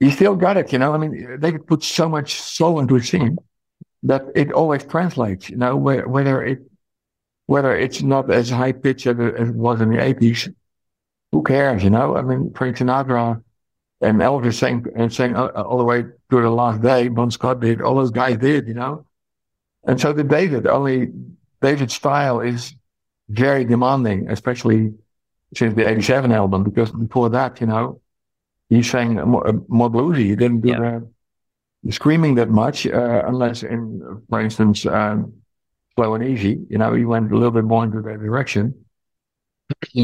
he 0.00 0.10
still 0.10 0.36
got 0.36 0.56
it, 0.56 0.72
you 0.72 0.78
know. 0.78 0.92
I 0.92 0.98
mean, 0.98 1.40
they 1.40 1.52
could 1.52 1.66
put 1.66 1.82
so 1.82 2.08
much 2.08 2.34
soul 2.34 2.80
into 2.80 2.94
his 2.94 3.08
singing 3.08 3.38
that 4.02 4.24
it 4.34 4.52
always 4.52 4.84
translates, 4.84 5.48
you 5.48 5.56
know, 5.56 5.76
whether 5.76 6.42
it, 6.42 6.60
whether 7.46 7.76
it's 7.76 8.02
not 8.02 8.30
as 8.30 8.50
high 8.50 8.72
pitched 8.72 9.06
as 9.06 9.18
it 9.18 9.54
was 9.54 9.80
in 9.80 9.90
the 9.90 9.98
80s, 9.98 10.52
who 11.34 11.42
cares, 11.42 11.82
you 11.82 11.90
know? 11.90 12.16
I 12.16 12.22
mean, 12.22 12.52
Frank 12.54 12.76
Sinatra 12.76 13.42
and 14.00 14.20
Elvis 14.20 14.54
sang, 14.54 14.86
and 14.94 15.12
sang 15.12 15.34
all, 15.34 15.48
all 15.48 15.78
the 15.78 15.84
way 15.84 16.02
to 16.02 16.40
the 16.40 16.48
last 16.48 16.80
day, 16.80 17.08
Bon 17.08 17.28
Scott 17.28 17.58
did, 17.58 17.82
all 17.82 17.96
those 17.96 18.12
guys 18.12 18.36
did, 18.36 18.68
you 18.68 18.74
know? 18.74 19.04
And 19.82 20.00
so 20.00 20.12
did 20.12 20.28
David, 20.28 20.68
only 20.68 21.08
David's 21.60 21.94
style 21.94 22.38
is 22.38 22.72
very 23.28 23.64
demanding, 23.64 24.30
especially 24.30 24.94
since 25.56 25.74
the 25.74 25.88
87 25.88 26.30
album, 26.30 26.62
because 26.62 26.92
before 26.92 27.30
that, 27.30 27.60
you 27.60 27.66
know, 27.66 28.00
he 28.68 28.84
sang 28.84 29.14
more, 29.14 29.60
more 29.66 29.90
bluesy. 29.90 30.26
He 30.26 30.36
didn't 30.36 30.60
do 30.60 30.68
yeah. 30.68 31.00
the 31.82 31.92
screaming 31.92 32.36
that 32.36 32.48
much, 32.48 32.86
uh, 32.86 33.24
unless 33.26 33.64
in, 33.64 34.22
for 34.30 34.40
instance, 34.40 34.86
um, 34.86 35.32
Slow 35.96 36.14
and 36.14 36.22
Easy, 36.22 36.60
you 36.70 36.78
know, 36.78 36.92
he 36.94 37.04
went 37.04 37.32
a 37.32 37.34
little 37.34 37.50
bit 37.50 37.64
more 37.64 37.82
into 37.82 38.02
that 38.02 38.20
direction. 38.20 38.84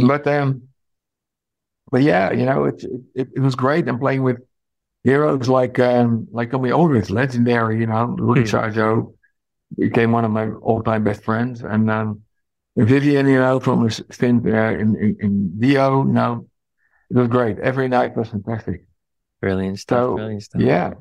but, 0.09 0.27
um, 0.27 0.62
but 1.90 2.03
yeah, 2.03 2.33
you 2.33 2.44
know, 2.46 2.64
it, 2.64 2.85
it, 3.14 3.29
it 3.37 3.40
was 3.40 3.55
great. 3.55 3.88
And 3.88 3.98
playing 3.98 4.22
with 4.22 4.38
heroes 5.05 5.48
like, 5.48 5.79
um, 5.79 6.29
like 6.31 6.50
Tommy 6.50 6.70
Aldridge, 6.70 7.11
legendary, 7.11 7.81
you 7.81 7.87
know, 7.87 8.05
Rudy 8.07 8.42
mm. 8.42 8.50
Sarzo 8.50 9.14
became 9.76 10.12
one 10.12 10.24
of 10.24 10.31
my 10.31 10.50
all 10.50 10.83
time 10.83 11.05
best 11.05 11.24
friends. 11.24 11.62
And, 11.62 11.90
um, 11.90 12.22
Vivian, 12.76 13.26
you 13.26 13.38
know, 13.38 13.61
from 13.61 13.87
a 13.87 13.90
stint 13.90 14.44
there 14.44 14.79
in, 14.79 14.96
in, 14.96 15.16
in 15.20 15.61
Dio, 15.61 16.07
you 16.07 16.12
know, 16.12 16.46
it 17.11 17.16
was 17.16 17.29
great. 17.29 17.59
Every 17.59 17.88
night 17.88 18.16
was 18.16 18.29
fantastic. 18.29 18.85
Brilliant 19.40 19.81
stuff. 19.81 19.98
So, 19.98 20.14
brilliant 20.14 20.42
stuff. 20.42 20.62
Yeah, 20.62 20.92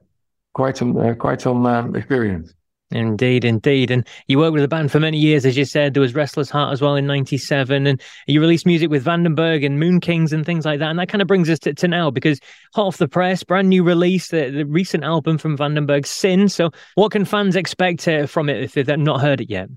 quite 0.54 0.78
some, 0.78 0.97
uh, 0.97 1.13
quite 1.13 1.41
some 1.41 1.65
um, 1.65 1.95
experience. 1.95 2.54
Indeed, 2.91 3.45
indeed. 3.45 3.91
And 3.91 4.08
you 4.28 4.39
worked 4.39 4.54
with 4.54 4.63
the 4.63 4.67
band 4.67 4.91
for 4.91 4.99
many 4.99 5.17
years, 5.17 5.45
as 5.45 5.56
you 5.56 5.65
said. 5.65 5.93
There 5.93 6.02
was 6.02 6.15
Restless 6.15 6.49
Heart 6.49 6.73
as 6.73 6.82
well 6.82 6.95
in 6.95 7.06
97. 7.06 7.86
And 7.86 8.02
you 8.25 8.41
released 8.41 8.65
music 8.65 8.89
with 8.89 9.06
Vandenberg 9.06 9.63
and 9.63 9.80
MoonKings 9.80 10.34
and 10.34 10.45
things 10.45 10.65
like 10.65 10.80
that. 10.80 10.89
And 10.89 10.97
that 10.97 11.10
kind 11.10 11.21
of 11.21 11.28
brings 11.28 11.49
us 11.49 11.60
to, 11.60 11.73
to 11.75 11.88
now 11.88 12.10
because 12.10 12.39
hot 12.74 12.88
off 12.88 12.97
the 12.97 13.07
press, 13.07 13.43
brand 13.43 13.70
new 13.70 13.84
release, 13.84 14.30
the, 14.30 14.49
the 14.49 14.66
recent 14.66 15.03
album 15.03 15.38
from 15.38 15.57
Vandenberg, 15.57 16.07
Sin. 16.07 16.49
So 16.49 16.72
what 16.95 17.11
can 17.11 17.26
fans 17.26 17.55
expect 17.55 18.07
uh, 18.07 18.26
from 18.26 18.49
it 18.49 18.64
if 18.64 18.74
they've 18.74 18.97
not 18.97 19.22
heard 19.22 19.41
it 19.41 19.49
yet? 19.49 19.70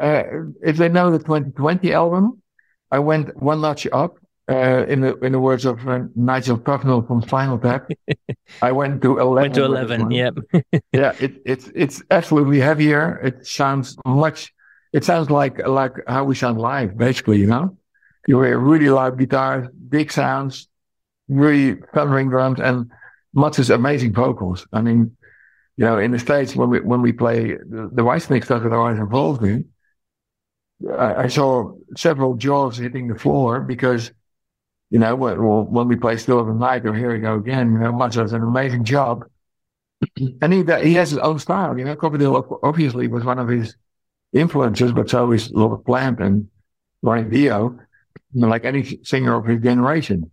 uh, 0.00 0.22
if 0.62 0.76
they 0.76 0.88
know 0.88 1.10
the 1.10 1.18
2020 1.18 1.92
album, 1.92 2.42
I 2.90 2.98
went 2.98 3.36
one 3.40 3.60
notch 3.60 3.86
up. 3.92 4.16
Uh, 4.48 4.84
in 4.88 5.00
the 5.00 5.16
in 5.18 5.30
the 5.30 5.38
words 5.38 5.64
of 5.64 5.86
uh, 5.86 6.00
Nigel 6.16 6.58
Tufnel 6.58 7.06
from 7.06 7.22
Spinal 7.22 7.56
Tap, 7.56 7.88
I 8.62 8.72
went 8.72 9.02
to 9.02 9.18
eleven. 9.18 9.42
Went 9.42 9.54
to 9.54 9.64
eleven. 9.64 10.10
Yep. 10.10 10.34
yeah, 10.92 11.12
it, 11.20 11.42
it's 11.44 11.70
it's 11.74 12.02
absolutely 12.10 12.60
heavier. 12.60 13.18
It 13.22 13.46
sounds 13.46 13.96
much. 14.06 14.52
It 14.92 15.04
sounds 15.04 15.30
like 15.30 15.66
like 15.66 15.92
how 16.06 16.24
we 16.24 16.34
sound 16.34 16.58
live, 16.58 16.96
basically. 16.96 17.38
You 17.38 17.46
know, 17.46 17.76
you 18.26 18.40
hear 18.42 18.58
really 18.58 18.90
loud 18.90 19.18
guitars, 19.18 19.68
big 19.88 20.12
sounds, 20.12 20.68
really 21.28 21.76
thundering 21.94 22.28
drums, 22.28 22.60
and 22.60 22.90
Mats's 23.34 23.70
amazing 23.70 24.12
vocals. 24.12 24.66
I 24.72 24.80
mean, 24.80 25.16
you 25.76 25.84
know, 25.84 25.98
in 25.98 26.10
the 26.10 26.18
states 26.18 26.54
when 26.56 26.70
we 26.70 26.80
when 26.80 27.02
we 27.02 27.12
play 27.12 27.54
the, 27.54 27.90
the 27.92 28.02
Whitesnake 28.02 28.44
stuff 28.44 28.62
that 28.62 28.72
I 28.72 28.90
was 28.90 28.98
involved 28.98 29.44
in, 29.44 29.70
I, 30.88 31.14
I, 31.14 31.28
saw 31.28 31.72
several 31.96 32.34
jaws 32.36 32.78
hitting 32.78 33.08
the 33.08 33.18
floor 33.18 33.60
because, 33.60 34.12
you 34.90 34.98
know, 34.98 35.14
when, 35.14 35.38
when 35.38 35.88
we 35.88 35.96
play 35.96 36.16
Still 36.16 36.40
of 36.40 36.46
the 36.48 36.54
Night 36.54 36.84
or 36.84 36.94
Here 36.94 37.12
We 37.12 37.20
Go 37.20 37.36
Again, 37.36 37.72
you 37.72 37.78
know, 37.78 37.92
Mats 37.92 38.16
does 38.16 38.32
an 38.32 38.42
amazing 38.42 38.84
job. 38.84 39.24
and 40.42 40.52
he, 40.52 40.64
he 40.82 40.94
has 40.94 41.10
his 41.10 41.18
own 41.18 41.38
style, 41.38 41.78
you 41.78 41.84
know, 41.84 41.94
Coverdale 41.94 42.60
obviously 42.62 43.06
was 43.06 43.24
one 43.24 43.38
of 43.38 43.48
his 43.48 43.76
influences, 44.32 44.92
but 44.92 45.08
so 45.08 45.30
is 45.32 45.50
Robert 45.54 45.84
Plant 45.84 46.20
and 46.20 46.48
Ronnie 47.02 47.30
Dio, 47.30 47.78
like 48.34 48.64
any 48.64 48.98
singer 49.02 49.36
of 49.36 49.46
his 49.46 49.60
generation. 49.62 50.30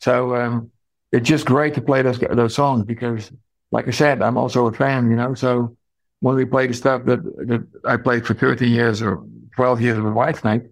So, 0.00 0.34
um, 0.34 0.70
it's 1.12 1.28
just 1.28 1.44
great 1.44 1.74
to 1.74 1.82
play 1.82 2.02
those, 2.02 2.18
those 2.18 2.54
songs 2.54 2.84
because, 2.84 3.30
like 3.72 3.88
I 3.88 3.90
said, 3.90 4.22
I'm 4.22 4.36
also 4.36 4.66
a 4.66 4.72
fan, 4.72 5.10
you 5.10 5.16
know, 5.16 5.34
so 5.34 5.76
when 6.20 6.36
we 6.36 6.44
play 6.44 6.66
the 6.66 6.74
stuff 6.74 7.04
that, 7.06 7.22
that 7.22 7.66
I 7.84 7.96
played 7.96 8.26
for 8.26 8.34
13 8.34 8.70
years 8.70 9.02
or 9.02 9.24
12 9.56 9.80
years 9.80 9.98
with 9.98 10.14
Whitesnake, 10.14 10.70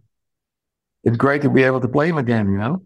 it's 1.04 1.16
great 1.16 1.42
to 1.42 1.50
be 1.50 1.62
able 1.64 1.80
to 1.80 1.88
play 1.88 2.08
them 2.08 2.18
again, 2.18 2.50
you 2.52 2.58
know? 2.58 2.82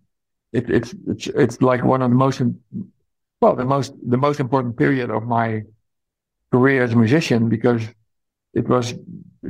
It, 0.52 0.70
it's, 0.70 0.94
it's, 1.06 1.26
it's 1.28 1.62
like 1.62 1.82
one 1.84 2.02
of 2.02 2.10
the 2.10 2.16
most, 2.16 2.42
well, 3.40 3.56
the 3.56 3.64
most, 3.64 3.94
the 4.06 4.18
most 4.18 4.40
important 4.40 4.76
period 4.76 5.10
of 5.10 5.24
my 5.24 5.62
career 6.50 6.84
as 6.84 6.92
a 6.92 6.96
musician 6.96 7.48
because 7.48 7.82
it 8.54 8.68
was 8.68 8.94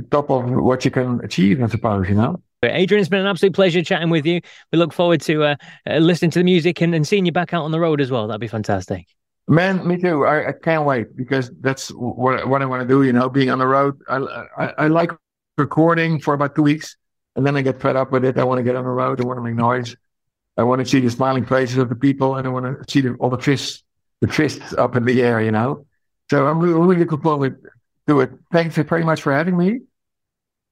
top 0.09 0.29
of 0.29 0.49
what 0.49 0.85
you 0.85 0.91
can 0.91 1.19
achieve, 1.23 1.61
I 1.61 1.67
suppose, 1.67 2.07
you 2.09 2.15
know? 2.15 2.41
Adrian, 2.63 3.01
it's 3.01 3.09
been 3.09 3.19
an 3.19 3.27
absolute 3.27 3.53
pleasure 3.53 3.83
chatting 3.83 4.09
with 4.09 4.25
you. 4.25 4.39
We 4.71 4.79
look 4.79 4.93
forward 4.93 5.21
to 5.21 5.43
uh, 5.43 5.55
uh, 5.89 5.97
listening 5.97 6.31
to 6.31 6.39
the 6.39 6.45
music 6.45 6.81
and, 6.81 6.95
and 6.95 7.05
seeing 7.05 7.25
you 7.25 7.31
back 7.31 7.53
out 7.53 7.63
on 7.63 7.71
the 7.71 7.79
road 7.79 7.99
as 7.99 8.09
well. 8.09 8.27
That'd 8.27 8.39
be 8.39 8.47
fantastic. 8.47 9.07
Man, 9.47 9.85
me 9.85 9.97
too. 9.97 10.25
I, 10.25 10.49
I 10.49 10.51
can't 10.53 10.85
wait 10.85 11.17
because 11.17 11.51
that's 11.59 11.89
what, 11.89 12.47
what 12.47 12.61
I 12.61 12.65
want 12.65 12.81
to 12.81 12.87
do. 12.87 13.03
You 13.03 13.11
know, 13.11 13.29
being 13.29 13.49
on 13.49 13.59
the 13.59 13.67
road. 13.67 13.99
I, 14.07 14.45
I, 14.57 14.73
I 14.77 14.87
like 14.87 15.11
recording 15.57 16.21
for 16.21 16.33
about 16.33 16.55
two 16.55 16.63
weeks, 16.63 16.95
and 17.35 17.45
then 17.45 17.57
I 17.57 17.61
get 17.61 17.81
fed 17.81 17.97
up 17.97 18.11
with 18.11 18.23
it. 18.23 18.37
I 18.37 18.45
want 18.45 18.59
to 18.59 18.63
get 18.63 18.77
on 18.77 18.85
the 18.85 18.89
road. 18.89 19.19
I 19.19 19.25
want 19.25 19.37
to 19.37 19.41
make 19.41 19.55
noise. 19.55 19.97
I 20.57 20.63
want 20.63 20.79
to 20.79 20.85
see 20.85 20.99
the 20.99 21.09
smiling 21.09 21.45
faces 21.45 21.77
of 21.77 21.89
the 21.89 21.95
people, 21.95 22.35
and 22.35 22.47
I 22.47 22.51
want 22.51 22.65
to 22.65 22.91
see 22.91 23.01
the, 23.01 23.13
all 23.15 23.29
the 23.29 23.39
fists, 23.39 23.83
the 24.21 24.27
fists 24.27 24.73
up 24.73 24.95
in 24.95 25.05
the 25.05 25.21
air. 25.21 25.41
You 25.41 25.51
know, 25.51 25.85
so 26.29 26.47
I'm 26.47 26.59
really, 26.59 26.79
really 26.79 26.97
looking 26.97 27.21
forward 27.21 27.59
to 28.07 28.21
it. 28.21 28.31
Thanks 28.51 28.75
very 28.75 29.03
much 29.03 29.21
for 29.21 29.33
having 29.33 29.57
me, 29.57 29.81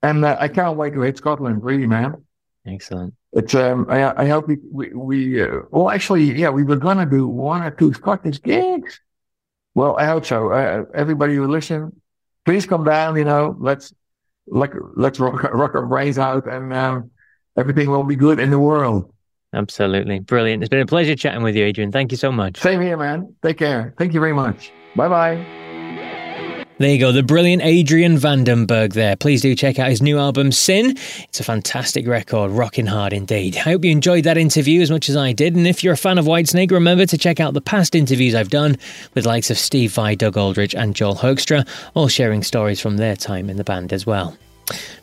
and 0.04 0.24
uh, 0.24 0.38
I 0.40 0.48
can't 0.48 0.78
wait 0.78 0.94
to 0.94 1.02
hit 1.02 1.18
Scotland. 1.18 1.64
Really, 1.64 1.88
man. 1.88 2.24
Excellent. 2.66 3.16
It's 3.34 3.56
um. 3.56 3.88
I, 3.90 4.24
I 4.24 4.28
hope 4.28 4.48
we 4.48 4.58
we, 4.72 4.90
we 4.94 5.42
uh, 5.42 5.62
well 5.72 5.90
actually 5.90 6.38
yeah 6.38 6.50
we 6.50 6.64
were 6.64 6.76
gonna 6.76 7.06
do 7.06 7.28
one 7.28 7.64
or 7.64 7.72
two 7.72 7.94
Scottish 7.94 8.42
gigs. 8.42 9.00
Well, 9.74 9.98
I 9.98 10.06
hope 10.06 10.26
so. 10.26 10.52
Uh, 10.52 10.84
everybody 10.94 11.36
who 11.36 11.48
listen, 11.48 12.02
please 12.46 12.66
come 12.66 12.84
down. 12.84 13.16
You 13.16 13.24
know, 13.24 13.56
let's 13.60 13.94
like 14.48 14.74
let's 14.96 15.20
rock, 15.20 15.42
rock 15.44 15.76
our 15.76 15.86
brains 15.86 16.20
out, 16.20 16.46
and 16.46 16.74
um, 16.74 17.12
everything 17.58 17.90
will 17.90 18.04
be 18.04 18.16
good 18.16 18.40
in 18.40 18.52
the 18.52 18.60
world. 18.60 19.11
Absolutely 19.54 20.20
brilliant. 20.20 20.64
It's 20.64 20.70
been 20.70 20.80
a 20.80 20.86
pleasure 20.86 21.16
chatting 21.16 21.44
with 21.44 21.56
you, 21.56 21.66
Adrian. 21.66 21.92
Thank 21.92 22.12
you 22.12 22.18
so 22.18 22.32
much. 22.32 22.60
Same 22.60 22.82
here, 22.82 22.98
man. 22.98 23.36
Take 23.42 23.58
care. 23.58 23.94
Thank 23.98 24.14
you 24.14 24.20
very 24.20 24.34
much. 24.34 24.72
Bye 24.96 25.10
bye. 25.10 25.62
There 26.82 26.90
you 26.90 26.98
go, 26.98 27.12
the 27.12 27.22
brilliant 27.22 27.62
Adrian 27.62 28.18
Vandenberg 28.18 28.94
there. 28.94 29.16
Please 29.16 29.42
do 29.42 29.54
check 29.54 29.78
out 29.78 29.92
his 29.92 30.02
new 30.02 30.18
album, 30.18 30.52
Sin. 30.52 30.98
It's 31.26 31.40
a 31.40 31.44
fantastic 31.44 32.08
record, 32.08 32.50
rocking 32.50 32.88
hard 32.88 33.14
indeed. 33.14 33.56
I 33.56 33.60
hope 33.60 33.86
you 33.86 33.92
enjoyed 33.92 34.24
that 34.24 34.36
interview 34.36 34.82
as 34.82 34.90
much 34.90 35.08
as 35.08 35.16
I 35.16 35.32
did. 35.32 35.56
And 35.56 35.68
if 35.68 35.84
you're 35.84 35.94
a 35.94 35.98
fan 35.98 36.18
of 36.18 36.26
Whitesnake, 36.26 36.72
remember 36.72 37.06
to 37.06 37.18
check 37.20 37.40
out 37.40 37.54
the 37.54 37.62
past 37.62 37.94
interviews 37.94 38.34
I've 38.34 38.50
done 38.50 38.78
with 39.14 39.28
likes 39.28 39.52
of 39.52 39.60
Steve 39.60 39.94
Vai, 39.94 40.16
Doug 40.16 40.38
Aldrich, 40.38 40.74
and 40.74 40.96
Joel 40.96 41.18
Hoekstra, 41.18 41.68
all 41.94 42.08
sharing 42.08 42.42
stories 42.42 42.82
from 42.82 42.98
their 42.98 43.16
time 43.16 43.48
in 43.52 43.58
the 43.58 43.64
band 43.64 43.94
as 43.94 44.08
well. 44.08 44.36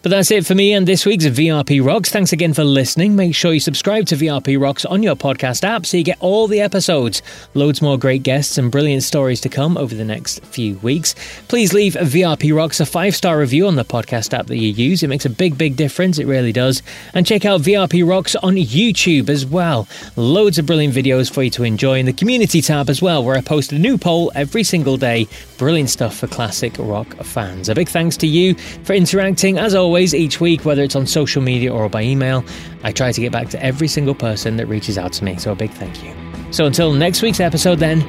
But 0.02 0.10
that's 0.10 0.30
it 0.30 0.46
for 0.46 0.54
me 0.54 0.72
and 0.72 0.86
this 0.86 1.04
week's 1.04 1.24
VRP 1.24 1.84
Rocks. 1.84 2.10
Thanks 2.10 2.32
again 2.32 2.54
for 2.54 2.64
listening. 2.64 3.16
Make 3.16 3.34
sure 3.34 3.52
you 3.52 3.60
subscribe 3.60 4.06
to 4.06 4.16
VRP 4.16 4.60
Rocks 4.60 4.84
on 4.84 5.02
your 5.02 5.16
podcast 5.16 5.64
app 5.64 5.86
so 5.86 5.96
you 5.96 6.04
get 6.04 6.18
all 6.20 6.46
the 6.46 6.60
episodes. 6.60 7.22
Loads 7.54 7.82
more 7.82 7.98
great 7.98 8.22
guests 8.22 8.58
and 8.58 8.70
brilliant 8.70 9.02
stories 9.02 9.40
to 9.42 9.48
come 9.48 9.76
over 9.76 9.94
the 9.94 10.04
next 10.04 10.44
few 10.44 10.76
weeks. 10.78 11.14
Please 11.48 11.72
leave 11.72 11.94
VRP 11.94 12.54
Rocks 12.56 12.80
a 12.80 12.86
five 12.86 13.14
star 13.16 13.38
review 13.38 13.66
on 13.66 13.76
the 13.76 13.84
podcast 13.84 14.32
app 14.32 14.46
that 14.46 14.56
you 14.56 14.70
use. 14.70 15.02
It 15.02 15.08
makes 15.08 15.26
a 15.26 15.30
big, 15.30 15.58
big 15.58 15.76
difference. 15.76 16.18
It 16.18 16.26
really 16.26 16.52
does. 16.52 16.82
And 17.14 17.26
check 17.26 17.44
out 17.44 17.62
VRP 17.62 18.08
Rocks 18.08 18.36
on 18.36 18.54
YouTube 18.54 19.28
as 19.28 19.44
well. 19.44 19.88
Loads 20.16 20.58
of 20.58 20.66
brilliant 20.66 20.94
videos 20.94 21.32
for 21.32 21.42
you 21.42 21.50
to 21.50 21.64
enjoy 21.64 21.98
in 21.98 22.06
the 22.06 22.12
community 22.12 22.62
tab 22.62 22.88
as 22.88 23.02
well, 23.02 23.24
where 23.24 23.36
I 23.36 23.40
post 23.40 23.72
a 23.72 23.78
new 23.78 23.98
poll 23.98 24.30
every 24.34 24.64
single 24.64 24.96
day. 24.96 25.26
Brilliant 25.58 25.90
stuff 25.90 26.16
for 26.16 26.26
classic 26.26 26.74
rock 26.78 27.14
fans. 27.24 27.68
A 27.68 27.74
big 27.74 27.88
thanks 27.88 28.16
to 28.18 28.26
you 28.26 28.54
for 28.84 28.92
interacting 28.92 29.57
as 29.58 29.74
always 29.74 29.88
always, 29.88 30.14
each 30.14 30.40
week, 30.40 30.64
whether 30.64 30.82
it's 30.82 30.94
on 30.94 31.06
social 31.06 31.42
media 31.42 31.72
or 31.72 31.88
by 31.88 32.02
email, 32.02 32.44
I 32.84 32.92
try 32.92 33.10
to 33.10 33.20
get 33.20 33.32
back 33.32 33.48
to 33.50 33.62
every 33.62 33.88
single 33.88 34.14
person 34.14 34.56
that 34.56 34.66
reaches 34.66 34.96
out 34.96 35.12
to 35.14 35.24
me. 35.24 35.36
So 35.38 35.52
a 35.52 35.54
big 35.54 35.70
thank 35.72 36.04
you. 36.04 36.14
So 36.52 36.66
until 36.66 36.92
next 36.92 37.22
week's 37.22 37.40
episode, 37.40 37.78
then, 37.78 38.00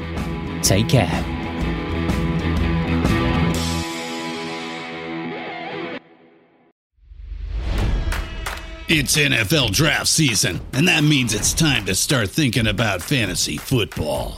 take 0.62 0.88
care. 0.88 1.08
It's 8.92 9.16
NFL 9.16 9.72
draft 9.72 10.08
season, 10.08 10.62
and 10.74 10.88
that 10.88 11.04
means 11.04 11.34
it's 11.34 11.54
time 11.54 11.86
to 11.86 11.96
start 11.96 12.30
thinking 12.30 12.68
about 12.68 13.02
fantasy 13.02 13.58
football. 13.58 14.38